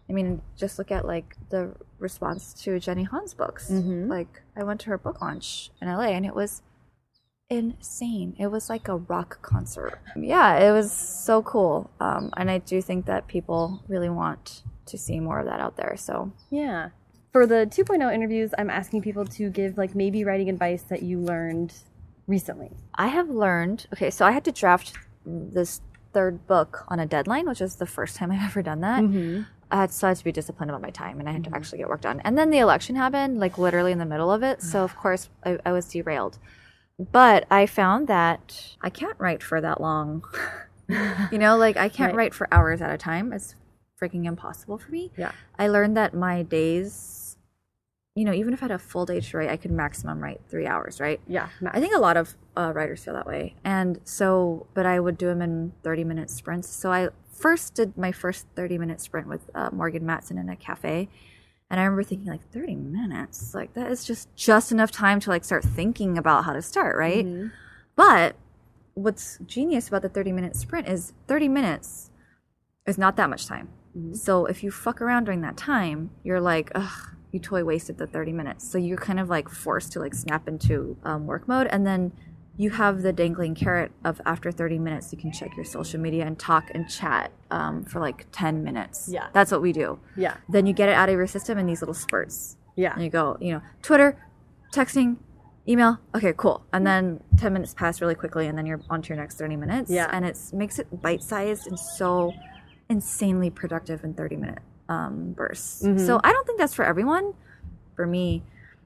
I 0.09 0.12
mean, 0.12 0.43
just 0.57 0.79
look 0.79 0.91
at 0.91 1.07
like 1.07 1.37
the 1.51 1.75
response 1.99 2.53
to 2.64 2.79
Jenny 2.79 3.05
Han's 3.05 3.33
books. 3.33 3.70
Mhm. 3.70 4.09
Like, 4.09 4.43
I 4.57 4.62
went 4.64 4.81
to 4.83 4.91
her 4.91 4.99
book 4.99 5.20
launch 5.22 5.70
in 5.81 5.89
LA, 5.89 6.09
and 6.12 6.27
it 6.27 6.35
was 6.35 6.62
insane. 7.55 8.34
It 8.38 8.48
was 8.48 8.68
like 8.68 8.88
a 8.88 8.96
rock 8.96 9.40
concert. 9.42 9.98
Yeah, 10.16 10.59
it 10.59 10.72
was 10.72 10.92
so 10.92 11.42
cool. 11.42 11.90
Um, 12.00 12.30
and 12.36 12.50
I 12.50 12.59
do 12.59 12.80
think 12.82 13.07
that 13.07 13.26
people 13.26 13.82
really 13.88 14.11
want 14.11 14.62
to 14.86 14.98
see 14.98 15.20
more 15.20 15.40
of 15.40 15.46
that 15.46 15.61
out 15.61 15.76
there. 15.76 15.96
So 15.96 16.32
Yeah. 16.50 16.90
For 17.32 17.46
the 17.46 17.66
2.0 17.66 18.14
interviews, 18.14 18.55
I'm 18.57 18.70
asking 18.70 19.02
people 19.02 19.24
to 19.24 19.50
give 19.50 19.76
like 19.76 19.94
maybe 19.94 20.24
writing 20.24 20.48
advice 20.48 20.82
that 20.82 21.02
you 21.02 21.18
learned 21.18 21.74
recently. 22.26 22.70
I 22.94 23.09
have 23.09 23.28
learned. 23.28 23.86
Okay, 23.92 24.11
so 24.11 24.24
I 24.24 24.30
had 24.30 24.44
to 24.44 24.52
draft 24.52 24.92
this 25.26 25.80
third 26.12 26.46
book 26.46 26.84
on 26.88 27.00
a 27.00 27.07
deadline, 27.07 27.48
which 27.48 27.61
was 27.61 27.76
the 27.76 27.86
first 27.86 28.16
time 28.16 28.30
I've 28.32 28.42
ever 28.50 28.62
done 28.62 28.80
that. 28.80 29.02
Mm-hmm. 29.02 29.42
I 29.70 29.76
had 29.76 29.92
so 29.92 30.07
I 30.07 30.11
had 30.11 30.18
to 30.18 30.24
be 30.24 30.32
disciplined 30.32 30.70
about 30.70 30.82
my 30.82 30.90
time, 30.90 31.18
and 31.18 31.28
I 31.28 31.32
had 31.32 31.44
to 31.44 31.55
actually 31.55 31.78
get 31.78 31.88
work 31.88 32.02
done. 32.02 32.20
And 32.20 32.38
then 32.38 32.50
the 32.50 32.59
election 32.59 32.94
happened, 32.96 33.40
like 33.40 33.59
literally 33.59 33.92
in 33.92 33.98
the 33.98 34.07
middle 34.07 34.30
of 34.30 34.42
it. 34.42 34.62
So 34.62 34.84
of 34.84 34.96
course 34.96 35.28
I, 35.44 35.59
I 35.66 35.72
was 35.72 35.86
derailed. 35.86 36.38
But 36.99 37.47
I 37.51 37.66
found 37.66 38.09
that 38.09 38.76
I 38.80 38.90
can't 38.90 39.18
write 39.18 39.42
for 39.42 39.61
that 39.61 39.80
long. 39.80 40.24
you 41.32 41.38
know, 41.38 41.57
like 41.57 41.76
I 41.76 41.88
can't 41.88 42.12
Right. 42.12 42.24
write 42.24 42.34
for 42.34 42.49
hours 42.53 42.80
at 42.80 42.90
a 42.90 42.99
time. 42.99 43.32
It's 43.32 43.55
freaking 44.01 44.26
impossible 44.26 44.78
for 44.78 44.90
me. 44.90 45.11
Yeah. 45.16 45.32
I 45.59 45.68
learned 45.68 45.97
that 45.97 46.14
my 46.14 46.42
days, 46.42 47.36
you 48.14 48.24
know, 48.24 48.32
even 48.32 48.53
if 48.53 48.62
I 48.62 48.66
had 48.66 48.70
a 48.70 48.78
full 48.78 49.07
day 49.07 49.20
to 49.20 49.36
write, 49.38 49.49
I 49.51 49.57
could 49.57 49.70
maximum 49.70 50.20
write 50.20 50.40
three 50.49 50.66
hours, 50.66 51.01
right? 51.01 51.20
Yeah. 51.26 51.49
I 51.66 51.80
think 51.80 51.95
a 51.95 51.99
lot 52.01 52.16
of 52.16 52.34
uh, 52.57 52.72
writers 52.74 53.05
feel 53.05 53.14
that 53.14 53.26
way. 53.26 53.55
And 53.64 54.01
so, 54.05 54.66
but 54.74 54.86
I 54.86 55.01
would 55.01 55.18
do 55.18 55.26
them 55.26 55.42
in 55.42 55.72
30 55.82 56.05
minute 56.05 56.30
sprints. 56.30 56.68
So 56.68 56.92
I 56.92 57.09
first 57.32 57.74
did 57.74 57.97
my 57.97 58.12
first 58.12 58.47
30 58.55 58.78
minute 58.78 59.01
sprint 59.01 59.26
with 59.26 59.51
uh, 59.55 59.70
Morgan 59.72 60.07
Matson 60.07 60.38
in 60.38 60.49
a 60.49 60.57
cafe. 60.57 61.09
And 61.75 61.81
I 61.81 61.87
remember 61.87 62.05
thinking 62.05 62.29
like 62.29 62.49
30 62.53 62.77
minutes, 62.77 63.53
like 63.53 63.75
that 63.75 63.91
is 63.91 64.05
just 64.05 64.33
just 64.37 64.70
enough 64.70 64.93
time 64.93 65.18
to 65.18 65.29
like 65.29 65.43
start 65.43 65.64
thinking 65.64 66.16
about 66.16 66.45
how 66.45 66.53
to 66.53 66.62
start, 66.62 66.97
right? 66.97 67.27
Mm-hmm. 67.27 67.49
But 67.97 68.37
what's 68.95 69.41
genius 69.45 69.89
about 69.89 70.03
the 70.03 70.09
30 70.09 70.31
minute 70.31 70.55
sprint 70.55 70.89
is 70.89 71.14
30 71.27 71.49
minutes 71.49 72.12
is 72.87 72.97
not 72.97 73.16
that 73.16 73.29
much 73.29 73.47
time. 73.47 73.70
So 74.12 74.47
if 74.47 74.62
you 74.62 74.70
fuck 74.70 75.01
around 75.01 75.25
during 75.25 75.41
that 75.41 75.57
time, 75.57 76.11
you're 76.22 76.41
like, 76.41 76.70
ugh, 76.77 77.16
you 77.33 77.41
totally 77.41 77.64
wasted 77.64 77.99
the 77.99 78.07
30 78.07 78.31
minutes. 78.31 78.70
So 78.70 78.79
you're 78.79 78.97
kind 78.97 79.18
of 79.18 79.29
like 79.29 79.49
forced 79.49 79.91
to 79.95 79.99
like 79.99 80.14
snap 80.14 80.47
into 80.47 80.97
um, 81.03 81.27
work 81.27 81.49
mode. 81.49 81.66
And 81.66 81.85
then 81.85 82.12
you 82.57 82.70
have 82.70 83.02
the 83.02 83.12
dangling 83.12 83.55
carrot 83.55 83.90
of 84.05 84.20
after 84.24 84.52
30 84.52 84.78
minutes, 84.78 85.12
you 85.12 85.18
can 85.18 85.32
check 85.32 85.57
your 85.57 85.64
social 85.64 86.00
media 86.00 86.24
and 86.24 86.38
talk 86.38 86.70
and 86.72 86.88
chat 86.88 87.32
um, 87.50 87.84
for 87.84 88.00
like 88.00 88.26
10 88.32 88.62
minutes. 88.62 89.09
Yeah. 89.11 89.28
That's 89.32 89.50
what 89.50 89.61
we 89.61 89.72
do. 89.72 89.98
Yeah. 90.16 90.36
Then 90.48 90.66
you 90.66 90.72
get 90.72 90.88
it 90.88 90.94
out 90.94 91.09
of 91.09 91.14
your 91.16 91.26
system 91.26 91.59
in 91.59 91.66
these 91.66 91.80
little 91.82 91.94
spurts. 91.94 92.57
Yeah. 92.76 92.94
And 92.94 93.02
you 93.02 93.11
go, 93.11 93.36
you 93.40 93.52
know, 93.52 93.62
Twitter, 93.82 94.16
texting, 94.72 95.16
email. 95.68 95.98
Okay, 96.14 96.32
cool. 96.36 96.64
And 96.72 96.86
then 96.86 97.20
10 97.38 97.52
minutes 97.52 97.74
pass 97.74 98.00
really 98.00 98.14
quickly 98.14 98.46
and 98.46 98.57
then 98.57 98.66
you're 98.66 98.80
on 98.88 99.02
to 99.02 99.09
your 99.09 99.16
next 99.16 99.36
30 99.36 99.57
minutes. 99.57 99.90
Yeah. 99.90 100.09
And 100.12 100.24
it 100.24 100.38
makes 100.52 100.78
it 100.78 101.02
bite 101.02 101.22
sized 101.22 101.66
and 101.66 101.78
so 101.78 102.32
insanely 102.88 103.50
productive 103.50 104.05
in 104.05 104.14
30 104.14 104.36
minute 104.36 104.59
um, 104.88 105.32
bursts. 105.32 105.82
Mm-hmm. 105.82 106.07
So 106.07 106.20
I 106.22 106.32
don't 106.32 106.46
think 106.46 106.59
that's 106.59 106.74
for 106.74 106.84
everyone. 106.84 107.34
For 107.96 108.07
me, 108.07 108.42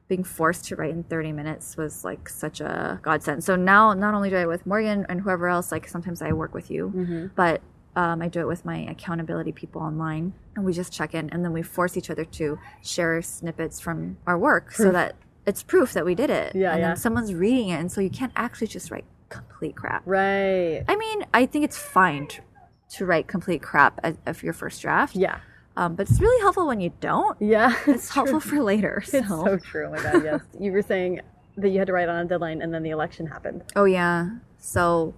being 0.09 0.25
forced 0.25 0.65
to 0.67 0.77
write 0.77 0.91
in 0.91 1.03
30 1.05 1.33
minutes 1.33 1.77
was 1.77 2.03
like 2.05 2.29
such 2.29 2.61
a 2.61 2.99
godsend. 3.03 3.45
So 3.45 3.57
now, 3.57 3.93
not 3.93 4.15
only 4.15 4.31
do 4.31 4.37
I 4.37 4.47
with 4.47 4.67
Morgan 4.67 5.05
and 5.09 5.21
whoever 5.21 5.49
else, 5.49 5.71
like 5.71 5.87
sometimes 5.87 6.23
I 6.23 6.33
work 6.33 6.55
with 6.55 6.71
you, 6.71 6.93
Mm-hmm. 6.97 7.27
but 7.35 7.61
um, 7.97 8.23
I 8.23 8.29
do 8.29 8.41
it 8.41 8.47
with 8.47 8.65
my 8.65 8.79
accountability 8.89 9.53
people 9.53 9.83
online, 9.83 10.33
and 10.57 10.65
we 10.65 10.73
just 10.73 10.93
check 10.93 11.15
in, 11.15 11.29
and 11.31 11.45
then 11.45 11.53
we 11.53 11.63
force 11.63 11.97
each 11.97 12.11
other 12.11 12.25
to 12.25 12.59
share 12.83 13.21
snippets 13.23 13.81
from 13.81 14.17
our 14.27 14.39
work, 14.39 14.71
so 14.73 14.91
that 14.93 15.17
it's 15.47 15.63
proof 15.65 15.93
that 15.95 16.05
we 16.05 16.15
did 16.15 16.31
it. 16.31 16.55
Yeah, 16.55 16.73
and 16.73 16.81
yeah. 16.81 16.87
then 16.89 16.97
someone's 16.97 17.35
reading 17.35 17.71
it, 17.71 17.81
and 17.81 17.91
so 17.91 18.01
you 18.01 18.11
can't 18.11 18.33
actually 18.37 18.69
just 18.69 18.91
write 18.93 19.05
complete 19.31 19.75
crap. 19.77 20.03
Right. 20.07 20.85
I 20.89 20.95
mean, 20.97 21.25
I 21.35 21.45
think 21.47 21.65
it's 21.65 21.77
fine 21.77 22.29
to, 22.29 22.41
to 22.99 23.05
write 23.05 23.27
complete 23.27 23.63
crap 23.63 23.99
as, 24.05 24.17
of 24.27 24.43
your 24.45 24.53
first 24.53 24.81
draft, 24.81 25.17
Yeah. 25.17 25.41
Um, 25.79 25.95
but 25.95 26.11
it's 26.11 26.21
really 26.21 26.41
helpful 26.43 26.67
when 26.67 26.81
you 26.81 26.93
don't. 27.01 27.41
Yeah. 27.41 27.73
It's 27.87 28.11
helpful 28.11 28.41
for 28.41 28.61
later. 28.63 29.03
So. 29.09 29.19
It's 29.19 29.29
so 29.29 29.59
true. 29.59 29.87
Oh 29.87 29.91
my 29.91 30.03
god, 30.03 30.25
yes. 30.25 30.41
you 30.59 30.73
were 30.73 30.83
saying 30.83 31.21
that 31.57 31.71
you 31.71 31.79
had 31.79 31.87
to 31.87 31.93
write 31.93 32.09
on 32.09 32.17
a 32.17 32.25
deadline 32.25 32.61
and 32.63 32.75
then 32.75 32.83
the 32.83 32.91
election 32.91 33.27
happened. 33.27 33.63
Oh 33.75 33.85
yeah. 33.85 34.31
So 34.59 35.15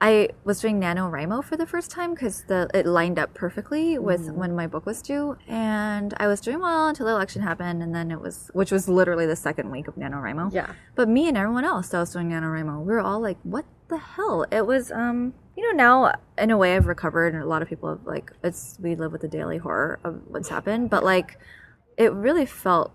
I 0.00 0.28
was 0.44 0.60
doing 0.60 0.80
NaNoWriMo 0.80 1.42
for 1.44 1.56
the 1.56 1.66
first 1.66 1.90
time 1.90 2.14
because 2.14 2.44
the 2.44 2.68
it 2.72 2.86
lined 2.86 3.18
up 3.18 3.34
perfectly 3.34 3.98
with 3.98 4.30
when 4.30 4.54
my 4.54 4.66
book 4.66 4.86
was 4.86 5.02
due, 5.02 5.36
and 5.48 6.14
I 6.18 6.26
was 6.28 6.40
doing 6.40 6.60
well 6.60 6.88
until 6.88 7.06
the 7.06 7.12
election 7.12 7.42
happened, 7.42 7.82
and 7.82 7.94
then 7.94 8.10
it 8.10 8.20
was, 8.20 8.50
which 8.52 8.70
was 8.70 8.88
literally 8.88 9.26
the 9.26 9.36
second 9.36 9.70
week 9.70 9.88
of 9.88 9.96
NaNoWriMo. 9.96 10.52
Yeah. 10.52 10.72
But 10.94 11.08
me 11.08 11.28
and 11.28 11.36
everyone 11.36 11.64
else 11.64 11.88
that 11.88 11.98
was 12.00 12.12
doing 12.12 12.30
NaNoWriMo, 12.30 12.80
we 12.80 12.92
were 12.92 13.00
all 13.00 13.20
like, 13.20 13.38
"What 13.42 13.64
the 13.88 13.98
hell?" 13.98 14.46
It 14.52 14.66
was, 14.66 14.92
um, 14.92 15.34
you 15.56 15.62
know, 15.72 15.76
now 15.76 16.14
in 16.38 16.50
a 16.50 16.56
way 16.56 16.76
I've 16.76 16.86
recovered, 16.86 17.32
and 17.34 17.42
a 17.42 17.46
lot 17.46 17.62
of 17.62 17.68
people 17.68 17.88
have 17.88 18.06
like, 18.06 18.32
it's 18.44 18.76
we 18.80 18.94
live 18.94 19.12
with 19.12 19.22
the 19.22 19.28
daily 19.28 19.58
horror 19.58 19.98
of 20.04 20.20
what's 20.28 20.48
happened, 20.48 20.90
but 20.90 21.02
like, 21.04 21.38
it 21.96 22.12
really 22.12 22.46
felt 22.46 22.92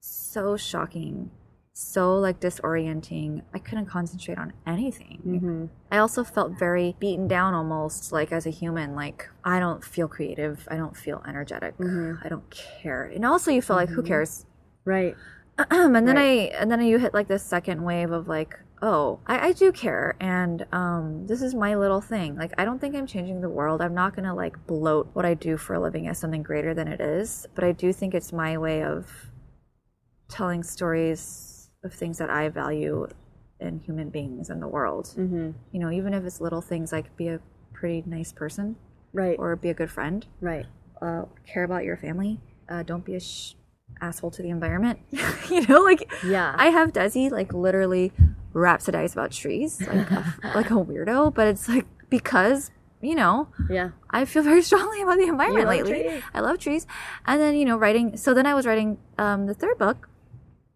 so 0.00 0.56
shocking 0.56 1.30
so 1.72 2.16
like 2.18 2.40
disorienting 2.40 3.40
i 3.54 3.58
couldn't 3.58 3.86
concentrate 3.86 4.36
on 4.38 4.52
anything 4.66 5.20
Mm-hmm. 5.24 5.66
i 5.92 5.98
also 5.98 6.24
felt 6.24 6.58
very 6.58 6.96
beaten 6.98 7.28
down 7.28 7.54
almost 7.54 8.10
like 8.10 8.32
as 8.32 8.46
a 8.46 8.50
human 8.50 8.96
like 8.96 9.28
i 9.44 9.60
don't 9.60 9.84
feel 9.84 10.08
creative 10.08 10.66
i 10.72 10.76
don't 10.76 10.96
feel 10.96 11.22
energetic 11.28 11.74
i 12.24 12.28
don't 12.28 12.48
care 12.50 13.04
and 13.14 13.24
also 13.24 13.52
you 13.52 13.62
feel 13.62 13.76
like 13.76 13.88
who 13.90 14.02
cares 14.02 14.44
Right. 14.84 15.16
and 15.70 15.94
then 15.94 16.16
Right. 16.16 16.52
i 16.52 16.58
and 16.60 16.68
then 16.70 16.80
you 16.82 16.98
hit 16.98 17.14
like 17.14 17.28
this 17.28 17.44
second 17.44 17.82
wave 17.84 18.10
of 18.10 18.26
like 18.26 18.58
oh 18.82 19.18
I, 19.26 19.48
I 19.48 19.52
do 19.52 19.72
care 19.72 20.14
and 20.20 20.64
um 20.72 21.26
this 21.26 21.42
is 21.42 21.54
my 21.54 21.74
little 21.74 22.00
thing 22.00 22.36
like 22.36 22.52
i 22.58 22.64
don't 22.64 22.80
think 22.80 22.94
i'm 22.94 23.06
changing 23.06 23.40
the 23.40 23.48
world 23.48 23.80
i'm 23.82 23.94
not 23.94 24.14
gonna 24.14 24.34
like 24.34 24.66
bloat 24.66 25.08
what 25.14 25.24
i 25.26 25.34
do 25.34 25.56
for 25.56 25.74
a 25.74 25.80
living 25.80 26.06
as 26.08 26.18
something 26.18 26.42
greater 26.42 26.74
than 26.74 26.86
it 26.88 27.00
is 27.00 27.46
but 27.54 27.64
i 27.64 27.72
do 27.72 27.92
think 27.92 28.14
it's 28.14 28.32
my 28.32 28.56
way 28.56 28.82
of 28.82 29.10
telling 30.28 30.62
stories 30.62 31.70
of 31.84 31.92
things 31.92 32.18
that 32.18 32.30
i 32.30 32.48
value 32.48 33.06
in 33.60 33.80
human 33.80 34.10
beings 34.10 34.50
in 34.50 34.60
the 34.60 34.68
world 34.68 35.06
Mm-hmm. 35.18 35.50
you 35.72 35.80
know 35.80 35.90
even 35.90 36.14
if 36.14 36.24
it's 36.24 36.40
little 36.40 36.60
things 36.60 36.92
like 36.92 37.16
be 37.16 37.28
a 37.28 37.40
pretty 37.72 38.04
nice 38.06 38.32
person 38.32 38.76
Right. 39.12 39.36
or 39.38 39.56
be 39.56 39.70
a 39.70 39.74
good 39.74 39.90
friend 39.90 40.26
right. 40.40 40.66
uh, 41.00 41.22
care 41.46 41.64
about 41.64 41.84
your 41.84 41.96
family 41.96 42.40
uh, 42.68 42.82
don't 42.82 43.04
be 43.04 43.14
a 43.14 43.20
sh- 43.20 43.54
asshole 44.02 44.30
to 44.32 44.42
the 44.42 44.50
environment 44.50 44.98
you 45.50 45.66
know 45.66 45.80
like 45.82 46.12
Yeah. 46.24 46.54
I 46.56 46.66
have 46.66 46.92
Desi 46.92 47.30
like 47.30 47.52
literally 47.54 48.12
rhapsodize 48.54 49.12
about 49.12 49.32
trees 49.32 49.80
like 49.86 50.10
a, 50.10 50.34
like 50.54 50.70
a 50.70 50.74
weirdo, 50.74 51.34
but 51.34 51.48
it's 51.48 51.68
like 51.68 51.86
because 52.10 52.70
you 53.00 53.14
know 53.14 53.48
yeah. 53.70 53.90
I 54.10 54.24
feel 54.24 54.42
very 54.42 54.62
strongly 54.70 55.02
about 55.02 55.18
the 55.18 55.28
environment 55.28 55.68
lately. 55.68 56.04
trees. 56.04 56.22
I 56.34 56.40
love 56.40 56.58
trees, 56.58 56.86
and 57.26 57.40
then 57.40 57.56
you 57.56 57.64
know 57.64 57.76
writing. 57.76 58.16
So 58.16 58.34
then 58.34 58.46
I 58.46 58.54
was 58.54 58.66
writing 58.66 58.98
um, 59.18 59.46
the 59.46 59.54
third 59.54 59.78
book 59.78 60.08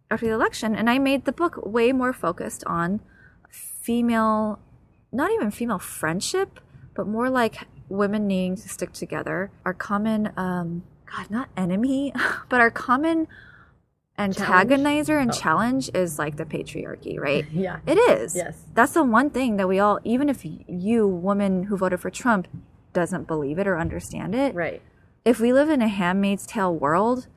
after 0.09 0.27
the 0.27 0.33
election, 0.33 0.75
and 0.75 0.89
I 0.89 0.99
made 0.99 1.25
the 1.25 1.31
book 1.31 1.57
way 1.65 1.91
more 1.91 2.13
focused 2.13 2.63
on 2.65 3.01
female, 3.49 4.59
not 5.11 5.31
even 5.31 5.51
female 5.51 5.79
friendship, 5.79 6.59
but 6.95 7.07
more 7.07 7.29
like 7.29 7.67
women 7.89 8.27
needing 8.27 8.55
to 8.55 8.69
stick 8.69 8.93
together. 8.93 9.51
Our 9.65 9.73
common, 9.73 10.31
um, 10.37 10.83
God, 11.05 11.29
not 11.29 11.49
enemy, 11.57 12.13
but 12.49 12.61
our 12.61 12.71
common 12.71 13.27
antagonizer 14.19 15.19
and 15.21 15.31
Oh. 15.31 15.33
challenge 15.33 15.89
is 15.93 16.19
like 16.19 16.37
the 16.37 16.45
patriarchy, 16.45 17.19
right? 17.19 17.45
Yeah. 17.51 17.79
It 17.87 17.97
is. 17.97 18.35
Yes. 18.35 18.63
That's 18.73 18.93
the 18.93 19.03
one 19.03 19.29
thing 19.29 19.57
that 19.57 19.67
we 19.67 19.79
all, 19.79 19.99
even 20.03 20.29
if 20.29 20.43
you, 20.67 21.07
woman 21.07 21.63
who 21.63 21.77
voted 21.77 21.99
for 21.99 22.09
Trump, 22.09 22.47
doesn't 22.93 23.27
believe 23.27 23.57
it 23.57 23.67
or 23.67 23.77
understand 23.79 24.35
it, 24.35 24.53
Right. 24.53 24.81
if 25.25 25.39
we 25.39 25.51
live 25.51 25.69
in 25.69 25.81
a 25.81 25.87
handmaid's 25.87 26.45
tale 26.45 26.73
world, 26.75 27.27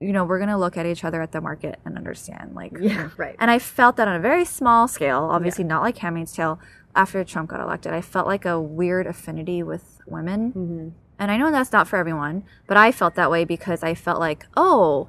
you 0.00 0.12
know, 0.12 0.24
we're 0.24 0.38
going 0.38 0.48
to 0.50 0.56
look 0.56 0.76
at 0.76 0.86
each 0.86 1.04
other 1.04 1.20
at 1.22 1.30
the 1.32 1.40
market 1.40 1.78
and 1.84 1.96
understand. 1.96 2.54
Like, 2.54 2.72
Yeah. 2.80 3.10
Right. 3.16 3.36
and 3.38 3.50
I 3.50 3.58
felt 3.58 3.96
that 3.96 4.08
on 4.08 4.16
a 4.16 4.20
very 4.20 4.44
small 4.44 4.88
scale, 4.88 5.28
obviously 5.30 5.62
not 5.64 5.82
like 5.82 5.98
Handmaid's 5.98 6.32
Tale, 6.32 6.58
after 6.94 7.22
Trump 7.24 7.50
got 7.50 7.60
elected. 7.60 7.92
I 7.92 8.00
felt 8.00 8.26
like 8.26 8.44
a 8.44 8.60
weird 8.60 9.06
affinity 9.06 9.62
with 9.62 10.00
women. 10.06 10.50
Mm-hmm. 10.52 10.88
And 11.18 11.30
I 11.30 11.36
know 11.36 11.50
that's 11.52 11.72
not 11.72 11.86
for 11.86 11.96
everyone, 11.96 12.42
but 12.66 12.76
I 12.76 12.90
felt 12.92 13.14
that 13.14 13.30
way 13.30 13.44
because 13.44 13.82
I 13.82 13.94
felt 13.94 14.18
like, 14.18 14.46
oh, 14.56 15.08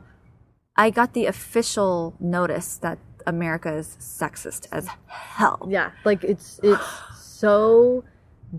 I 0.76 0.90
got 0.90 1.14
the 1.14 1.26
official 1.28 2.16
notice 2.20 2.78
that 2.78 2.98
America 3.26 3.72
is 3.74 3.96
sexist 4.00 4.68
as 4.72 4.88
hell. 5.08 5.68
Yeah. 5.70 5.92
Like 6.04 6.24
it's 6.24 6.60
it's 6.64 6.84
so 7.18 8.04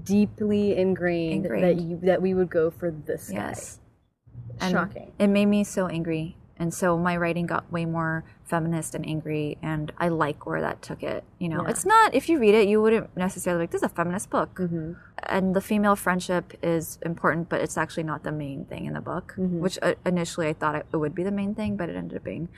deeply 0.05 0.77
ingrained, 0.77 1.45
that 1.47 1.77
you 1.81 1.99
that 2.03 2.23
we 2.23 2.35
would 2.35 2.51
go 2.51 2.71
for 2.71 2.91
this 2.91 3.31
Yes. 3.33 3.77
guy. 3.77 4.67
And 4.67 4.73
Shocking. 4.73 5.13
It 5.19 5.27
made 5.29 5.47
me 5.47 5.65
so 5.65 5.87
angry. 5.89 6.37
And 6.57 6.73
so 6.73 6.97
my 6.97 7.17
writing 7.17 7.47
got 7.47 7.71
way 7.73 7.85
more 7.85 8.25
feminist 8.45 8.95
and 8.95 9.05
angry, 9.07 9.59
and 9.61 9.91
I 9.99 10.09
like 10.09 10.47
where 10.47 10.61
that 10.61 10.83
took 10.83 11.03
it. 11.03 11.25
You 11.41 11.49
know, 11.49 11.63
Yeah. 11.63 11.71
it's 11.71 11.85
not, 11.85 12.15
if 12.15 12.29
you 12.29 12.39
read 12.39 12.55
it, 12.55 12.69
you 12.69 12.81
wouldn't 12.81 13.17
necessarily 13.17 13.65
like, 13.65 13.71
this 13.73 13.81
is 13.83 13.87
a 13.87 13.89
feminist 13.89 14.31
book. 14.31 14.55
Mm-hmm. 14.55 14.93
And 15.25 15.57
the 15.57 15.61
female 15.61 15.97
friendship 15.97 16.53
is 16.63 16.99
important, 17.03 17.49
but 17.49 17.61
it's 17.61 17.77
actually 17.77 18.05
not 18.05 18.23
the 18.23 18.31
main 18.31 18.67
thing 18.67 18.85
in 18.87 18.93
the 18.95 19.01
book, 19.01 19.35
Mhm. 19.37 19.59
which 19.59 19.79
uh, 19.83 19.95
initially 20.07 20.47
I 20.47 20.53
thought 20.53 20.77
it, 20.77 20.87
it 20.93 20.97
would 20.97 21.15
be 21.15 21.25
the 21.25 21.33
main 21.33 21.55
thing, 21.57 21.77
but 21.77 21.89
it 21.89 21.97
ended 21.97 22.19
up 22.19 22.25
being 22.25 22.49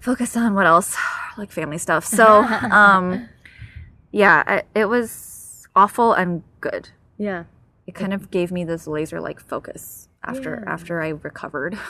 focused 0.00 0.36
on 0.36 0.54
what 0.54 0.66
else? 0.66 0.96
Like 1.38 1.50
family 1.50 1.78
stuff. 1.78 2.04
So, 2.04 2.26
um, 2.70 3.26
yeah, 4.10 4.42
I, 4.46 4.62
it 4.74 4.84
was 4.84 5.66
awful 5.74 6.12
and 6.12 6.42
good. 6.60 6.90
Yeah. 7.16 7.44
It 7.86 7.94
kind 7.94 8.12
of 8.12 8.30
gave 8.30 8.52
me 8.52 8.64
this 8.64 8.86
laser 8.86 9.18
like 9.20 9.40
focus 9.40 10.08
after 10.22 10.62
Yeah. 10.62 10.72
after 10.72 11.00
I 11.00 11.08
recovered. 11.10 11.78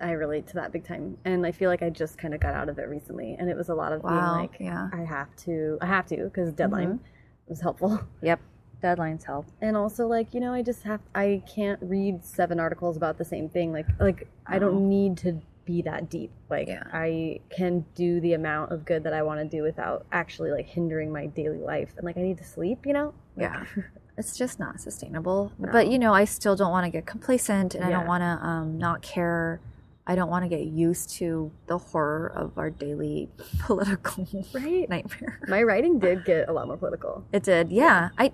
I 0.00 0.12
relate 0.12 0.46
to 0.48 0.54
that 0.54 0.72
big 0.72 0.84
time. 0.84 1.16
And 1.24 1.46
I 1.46 1.52
feel 1.52 1.70
like 1.70 1.82
I 1.82 1.90
just 1.90 2.18
kind 2.18 2.34
of 2.34 2.40
got 2.40 2.54
out 2.54 2.68
of 2.68 2.78
it 2.78 2.88
recently. 2.88 3.36
And 3.38 3.48
it 3.48 3.56
was 3.56 3.68
a 3.68 3.74
lot 3.74 3.92
of 3.92 4.02
Wow, 4.02 4.10
being 4.10 4.50
like, 4.50 4.56
yeah. 4.60 4.88
I 4.92 5.04
have 5.04 5.34
to, 5.44 5.78
I 5.80 5.86
have 5.86 6.06
to, 6.06 6.16
because 6.24 6.52
deadline 6.52 7.00
was 7.48 7.60
helpful. 7.60 8.00
Yep. 8.22 8.40
Deadlines 8.82 9.24
help. 9.24 9.46
And 9.60 9.76
also, 9.76 10.06
like, 10.06 10.32
you 10.32 10.40
know, 10.40 10.54
I 10.54 10.62
just 10.62 10.84
have, 10.84 11.00
I 11.14 11.42
can't 11.54 11.78
read 11.82 12.24
seven 12.24 12.58
articles 12.58 12.96
about 12.96 13.18
the 13.18 13.24
same 13.26 13.48
thing. 13.50 13.72
Like, 13.72 13.86
like 13.98 14.26
I 14.46 14.56
Oh. 14.56 14.60
don't 14.60 14.88
need 14.88 15.18
to 15.18 15.40
be 15.66 15.82
that 15.82 16.08
deep. 16.08 16.30
Like 16.48 16.68
Yeah. 16.68 16.84
I 16.92 17.40
can 17.50 17.84
do 17.94 18.20
the 18.20 18.32
amount 18.32 18.72
of 18.72 18.84
good 18.86 19.04
that 19.04 19.12
I 19.12 19.22
want 19.22 19.38
to 19.40 19.44
do 19.46 19.62
without 19.62 20.06
actually 20.12 20.50
like 20.50 20.66
hindering 20.66 21.12
my 21.12 21.26
daily 21.26 21.58
life. 21.58 21.92
And 21.96 22.04
like 22.06 22.16
I 22.16 22.22
need 22.22 22.38
to 22.38 22.44
sleep, 22.44 22.86
you 22.86 22.92
know? 22.94 23.12
Like, 23.36 23.50
Yeah. 23.50 23.64
It's 24.18 24.36
just 24.36 24.58
not 24.58 24.80
sustainable. 24.82 25.50
No. 25.58 25.72
But 25.72 25.88
you 25.88 25.98
know, 25.98 26.12
I 26.12 26.24
still 26.26 26.54
don't 26.54 26.70
want 26.72 26.84
to 26.84 26.90
get 26.90 27.06
complacent 27.06 27.74
and 27.74 27.82
I 27.82 27.90
don't 27.90 28.06
want 28.06 28.20
to 28.22 28.46
um, 28.46 28.76
not 28.76 29.00
care. 29.00 29.60
I 30.06 30.14
don't 30.14 30.30
want 30.30 30.44
to 30.44 30.48
get 30.48 30.64
used 30.66 31.10
to 31.18 31.52
the 31.66 31.78
horror 31.78 32.32
of 32.34 32.58
our 32.58 32.70
daily 32.70 33.28
political 33.60 34.26
Right. 34.54 34.88
nightmare. 34.88 35.40
My 35.48 35.62
writing 35.62 35.98
did 35.98 36.24
get 36.24 36.48
a 36.48 36.52
lot 36.52 36.66
more 36.66 36.76
political. 36.76 37.24
It 37.32 37.42
did. 37.42 37.70
Yeah. 37.70 38.08
I 38.18 38.32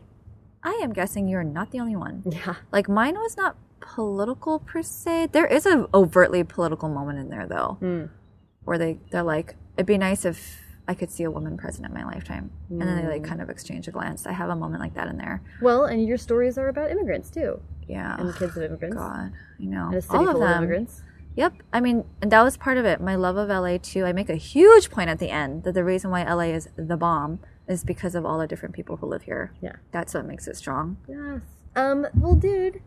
I 0.62 0.80
am 0.82 0.92
guessing 0.92 1.28
you're 1.28 1.44
not 1.44 1.70
the 1.70 1.80
only 1.80 1.96
one. 1.96 2.22
Yeah. 2.26 2.54
Like 2.72 2.88
mine 2.88 3.14
was 3.14 3.36
not 3.36 3.56
political 3.80 4.58
per 4.58 4.82
se. 4.82 5.28
There 5.32 5.46
is 5.46 5.66
an 5.66 5.86
overtly 5.92 6.42
political 6.44 6.88
moment 6.88 7.18
in 7.18 7.28
there 7.28 7.46
though, 7.46 7.78
Mm. 7.80 8.08
where 8.64 8.78
they 8.78 8.98
they're 9.10 9.22
like, 9.22 9.56
it'd 9.76 9.86
be 9.86 9.98
nice 9.98 10.24
if 10.24 10.62
I 10.88 10.94
could 10.94 11.10
see 11.10 11.24
a 11.24 11.30
woman 11.30 11.56
president 11.56 11.92
in 11.92 12.00
my 12.00 12.06
lifetime, 12.06 12.50
and 12.70 12.80
then 12.80 12.96
they 13.02 13.08
like 13.08 13.22
Mm. 13.22 13.26
kind 13.28 13.42
of 13.42 13.50
exchange 13.50 13.86
a 13.88 13.90
glance. 13.90 14.24
I 14.26 14.32
have 14.32 14.48
a 14.50 14.56
moment 14.56 14.80
like 14.80 14.94
that 14.94 15.08
in 15.08 15.18
there. 15.18 15.42
Well, 15.60 15.84
and 15.84 16.04
your 16.06 16.16
stories 16.16 16.56
are 16.58 16.68
about 16.68 16.90
immigrants 16.90 17.28
too. 17.30 17.60
Yeah. 17.88 18.16
And 18.18 18.34
kids 18.34 18.56
of 18.56 18.62
immigrants. 18.62 18.96
God, 18.96 19.32
I 19.60 19.64
know 19.64 19.86
And 19.88 19.96
a 19.96 20.02
city 20.02 20.16
all 20.16 20.28
of 20.28 20.32
full 20.34 20.42
of 20.42 20.48
them. 20.48 20.58
immigrants. 20.62 21.02
Yep. 21.36 21.54
I 21.72 21.80
mean, 21.80 22.04
and 22.20 22.32
that 22.32 22.42
was 22.42 22.56
part 22.56 22.78
of 22.78 22.84
it. 22.84 23.00
My 23.00 23.14
love 23.14 23.36
of 23.36 23.48
LA 23.48 23.78
too. 23.78 24.04
I 24.04 24.12
make 24.12 24.30
a 24.30 24.36
huge 24.36 24.90
point 24.90 25.10
at 25.10 25.18
the 25.18 25.30
end 25.30 25.64
that 25.64 25.74
the 25.74 25.84
reason 25.84 26.10
why 26.10 26.24
LA 26.24 26.54
is 26.54 26.68
the 26.76 26.96
bomb 26.96 27.40
is 27.68 27.84
because 27.84 28.14
of 28.14 28.24
all 28.24 28.38
the 28.38 28.46
different 28.46 28.74
people 28.74 28.96
who 28.96 29.06
live 29.06 29.22
here. 29.22 29.52
Yeah. 29.60 29.76
That's 29.92 30.14
what 30.14 30.24
makes 30.24 30.48
it 30.48 30.56
strong. 30.56 30.96
Yes. 31.06 31.42
Um, 31.74 32.06
well 32.14 32.34
dude, 32.34 32.80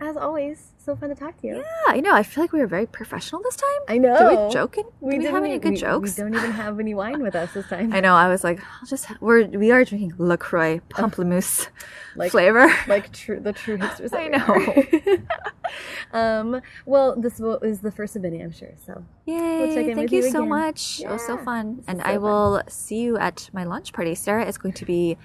as 0.00 0.16
always, 0.16 0.72
so 0.78 0.96
fun 0.96 1.10
to 1.10 1.14
talk 1.14 1.38
to 1.42 1.46
you. 1.46 1.56
Yeah, 1.56 1.64
I 1.88 2.00
know. 2.00 2.12
I 2.14 2.22
feel 2.22 2.42
like 2.44 2.52
we 2.52 2.60
were 2.60 2.66
very 2.66 2.86
professional 2.86 3.42
this 3.42 3.56
time. 3.56 3.80
I 3.88 3.98
know. 3.98 4.16
Did 4.18 4.46
we 4.46 4.52
joking? 4.52 4.84
We 5.00 5.12
Did 5.12 5.20
we 5.20 5.26
have 5.26 5.44
any 5.44 5.58
good 5.58 5.72
we- 5.72 5.76
jokes? 5.76 6.16
We 6.16 6.22
don't 6.24 6.34
even 6.34 6.52
have 6.52 6.80
any 6.80 6.94
wine 6.94 7.22
with 7.22 7.34
us 7.34 7.52
this 7.52 7.66
time. 7.74 7.92
I 7.92 8.00
know. 8.00 8.14
I 8.14 8.28
was 8.28 8.42
like, 8.42 8.60
I'll 8.80 8.86
just 8.86 9.06
we're 9.20 9.44
we 9.46 9.70
are 9.72 9.84
drinking 9.84 10.14
Lacroix 10.18 10.80
pamplemousse 10.88 11.68
Like- 12.16 12.30
flavor. 12.32 12.72
like 12.88 13.12
true 13.12 13.40
the 13.40 13.52
true 13.52 13.76
hipsters. 13.82 14.12
I 14.14 14.28
know. 14.28 16.18
um. 16.18 16.60
Well, 16.86 17.14
this 17.16 17.40
is 17.62 17.80
the 17.80 17.90
first 17.92 18.16
of 18.16 18.22
many, 18.22 18.40
I'm 18.40 18.52
sure. 18.52 18.72
So 18.86 19.04
Yay! 19.26 19.90
in 19.90 19.96
Thank 19.96 20.12
you 20.12 20.22
you 20.24 20.30
so 20.30 20.44
much. 20.46 21.00
It 21.00 21.08
was 21.08 21.24
so 21.26 21.36
fun, 21.38 21.76
this 21.76 21.84
and 21.88 21.98
is 21.98 22.04
I 22.04 22.14
fun. 22.14 22.22
will 22.22 22.62
see 22.68 23.00
you 23.00 23.16
at 23.18 23.48
my 23.52 23.64
lunch 23.64 23.92
party. 23.92 24.14
Sarah 24.14 24.46
is 24.46 24.58
going 24.58 24.74
to 24.74 24.84
be 24.84 25.16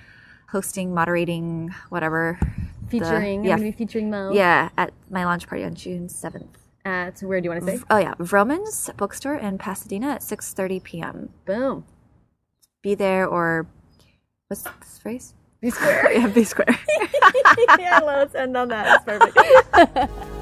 hosting, 0.50 0.94
moderating, 0.94 1.74
whatever. 1.90 2.38
The- 2.90 3.00
featuring, 3.00 3.44
yeah, 3.44 3.54
I'm 3.54 3.60
gonna 3.60 3.72
be 3.72 3.78
featuring 3.78 4.10
Mo. 4.10 4.32
yeah, 4.34 4.70
at 4.78 4.94
my 5.10 5.26
launch 5.26 5.48
party 5.48 5.64
on 5.64 5.76
June 5.76 6.10
seventh. 6.10 6.58
At 6.86 7.20
where 7.22 7.42
do 7.42 7.46
you 7.46 7.50
want 7.50 7.66
to 7.66 7.78
say? 7.78 7.84
Oh 7.90 7.98
yeah, 7.98 8.14
Vroman's 8.20 8.92
bookstore 8.96 9.36
in 9.36 9.58
Pasadena 9.58 10.10
at 10.12 10.24
six 10.24 10.54
thirty 10.54 10.80
p.m. 10.80 11.30
Boom. 11.46 11.84
Be 12.84 12.94
there 12.94 13.28
or 13.28 13.66
what's 14.48 14.62
this 14.64 15.00
phrase? 15.00 15.34
Be 15.62 15.72
square. 15.72 16.12
yeah, 16.14 16.28
be 16.28 16.44
square. 16.44 16.68
yeah, 17.80 18.00
let's 18.06 18.36
end 18.36 18.56
on 18.56 18.68
that. 18.68 19.02
It's 19.08 19.34
perfect. 19.34 20.12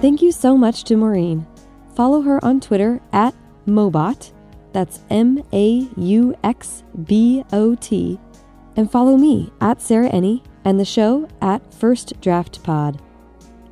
Thank 0.00 0.22
you 0.22 0.32
so 0.32 0.56
much 0.56 0.84
to 0.84 0.96
Maurene. 0.96 1.46
Follow 1.94 2.22
her 2.22 2.42
on 2.42 2.58
Twitter 2.60 3.02
at 3.12 3.34
Mobot, 3.66 4.32
that's 4.72 5.00
M 5.10 5.44
A 5.52 5.86
U 5.96 6.34
X 6.42 6.84
B 7.04 7.44
O 7.52 7.74
T, 7.74 8.18
and 8.76 8.90
follow 8.90 9.18
me 9.18 9.52
at 9.60 9.82
Sarah 9.82 10.08
Enni 10.08 10.42
and 10.64 10.80
the 10.80 10.86
show 10.86 11.28
at 11.42 11.74
First 11.74 12.18
Draft 12.22 12.62
Pod. 12.62 13.02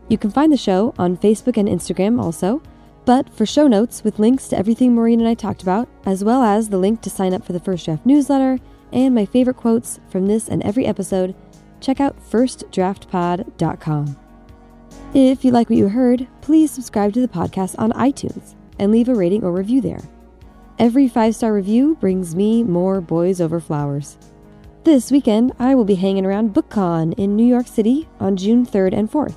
You 0.09 0.19
can 0.19 0.31
find 0.31 0.53
the 0.53 0.59
show 0.59 0.95
on 0.99 1.17
Facebook 1.17 1.57
and 1.57 1.67
Instagram 1.67 2.23
also, 2.23 2.61
but 3.07 3.31
for 3.31 3.47
show 3.47 3.67
notes 3.67 4.05
with 4.05 4.19
links 4.19 4.49
to 4.49 4.59
everything 4.59 4.95
Maurene 4.95 5.21
and 5.21 5.29
I 5.29 5.33
talked 5.35 5.63
about, 5.63 5.89
as 6.05 6.23
well 6.23 6.43
as 6.43 6.69
the 6.69 6.77
link 6.77 7.01
to 7.03 7.11
sign 7.11 7.33
up 7.33 7.43
for 7.43 7.55
the 7.55 7.61
First 7.61 7.87
Draft 7.87 8.05
newsletter 8.05 8.59
and 8.93 9.15
my 9.15 9.25
favorite 9.25 9.57
quotes 9.57 9.99
from 10.11 10.27
this 10.27 10.47
and 10.49 10.63
every 10.63 10.85
episode, 10.85 11.35
check 11.81 12.01
out 12.01 12.19
firstdraftpod.com. 12.31 14.28
If 15.15 15.43
you 15.43 15.53
like 15.53 15.71
what 15.71 15.79
you 15.79 15.89
heard, 15.89 16.29
please 16.43 16.71
subscribe 16.71 17.15
to 17.15 17.21
the 17.23 17.29
podcast 17.29 17.75
on 17.79 17.93
iTunes 17.93 18.55
and 18.79 18.93
leave 18.93 19.09
a 19.09 19.15
rating 19.15 19.43
or 19.43 19.53
review 19.53 19.81
there. 19.81 20.03
Every 20.79 21.09
five 21.09 21.35
star 21.35 21.55
review 21.55 21.97
brings 21.99 22.37
me 22.37 22.63
more 22.63 23.01
boys 23.01 23.41
over 23.41 23.59
flowers. 23.59 24.19
This 24.85 25.11
weekend, 25.11 25.53
I 25.59 25.75
will 25.75 25.87
be 25.87 25.95
hanging 25.95 26.27
around 26.27 26.53
BookCon 26.53 27.15
in 27.19 27.37
New 27.37 27.47
York 27.47 27.67
City 27.67 28.07
on 28.21 28.37
June 28.37 28.67
3rd 28.67 28.93
and 28.93 29.11
4th. 29.11 29.37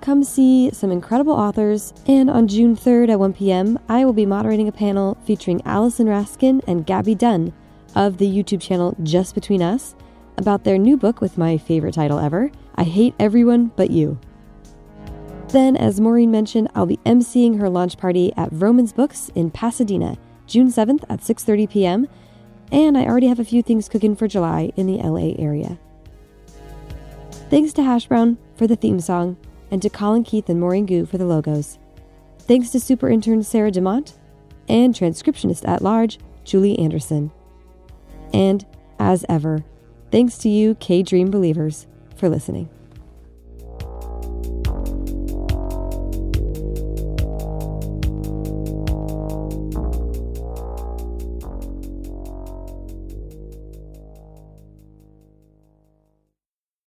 Come 0.00 0.24
see 0.24 0.70
some 0.72 0.90
incredible 0.90 1.34
authors, 1.34 1.94
and 2.06 2.28
on 2.28 2.48
June 2.48 2.76
3rd 2.76 3.10
at 3.10 3.20
1 3.20 3.32
p.m., 3.34 3.78
I 3.88 4.04
will 4.04 4.12
be 4.12 4.26
moderating 4.26 4.66
a 4.66 4.72
panel 4.72 5.16
featuring 5.24 5.62
Allison 5.64 6.08
Raskin 6.08 6.62
and 6.66 6.84
Gabby 6.84 7.14
Dunn 7.14 7.52
of 7.94 8.18
the 8.18 8.26
YouTube 8.26 8.60
channel 8.60 8.96
Just 9.04 9.36
Between 9.36 9.62
Us 9.62 9.94
about 10.36 10.64
their 10.64 10.78
new 10.78 10.96
book 10.96 11.20
with 11.20 11.38
my 11.38 11.56
favorite 11.58 11.94
title 11.94 12.18
ever 12.18 12.50
I 12.74 12.82
Hate 12.82 13.14
Everyone 13.20 13.66
But 13.76 13.92
You. 13.92 14.18
Then, 15.48 15.76
as 15.76 16.00
Maurene 16.00 16.30
mentioned, 16.30 16.68
I'll 16.74 16.86
be 16.86 16.96
emceeing 16.98 17.58
her 17.58 17.68
launch 17.68 17.98
party 17.98 18.32
at 18.36 18.50
Vroman's 18.52 18.92
Books 18.92 19.30
in 19.34 19.50
Pasadena, 19.50 20.16
June 20.46 20.68
7th 20.68 21.04
at 21.08 21.20
6:30 21.20 21.68
p.m., 21.70 22.08
and 22.70 22.96
I 22.96 23.04
already 23.04 23.26
have 23.26 23.38
a 23.38 23.44
few 23.44 23.62
things 23.62 23.88
cooking 23.88 24.16
for 24.16 24.26
July 24.26 24.72
in 24.76 24.86
the 24.86 24.96
LA 24.96 25.34
area. 25.38 25.78
Thanks 27.50 27.74
to 27.74 27.82
Hash 27.82 28.06
Brown 28.06 28.38
for 28.56 28.66
the 28.66 28.76
theme 28.76 28.98
song 28.98 29.36
and 29.70 29.82
to 29.82 29.90
Colin 29.90 30.24
Keith 30.24 30.48
and 30.48 30.58
Maurene 30.58 30.86
Goo 30.86 31.04
for 31.04 31.18
the 31.18 31.26
logos. 31.26 31.78
Thanks 32.38 32.70
to 32.70 32.80
super 32.80 33.10
intern 33.10 33.42
Sarah 33.42 33.70
DeMont 33.70 34.14
and 34.68 34.94
transcriptionist 34.94 35.68
at 35.68 35.82
large 35.82 36.18
Julie 36.44 36.78
Anderson. 36.78 37.30
And 38.32 38.64
as 38.98 39.26
ever, 39.28 39.64
thanks 40.10 40.38
to 40.38 40.48
you 40.48 40.76
K 40.76 41.02
Dream 41.02 41.30
believers 41.30 41.86
for 42.16 42.28
listening. 42.28 42.70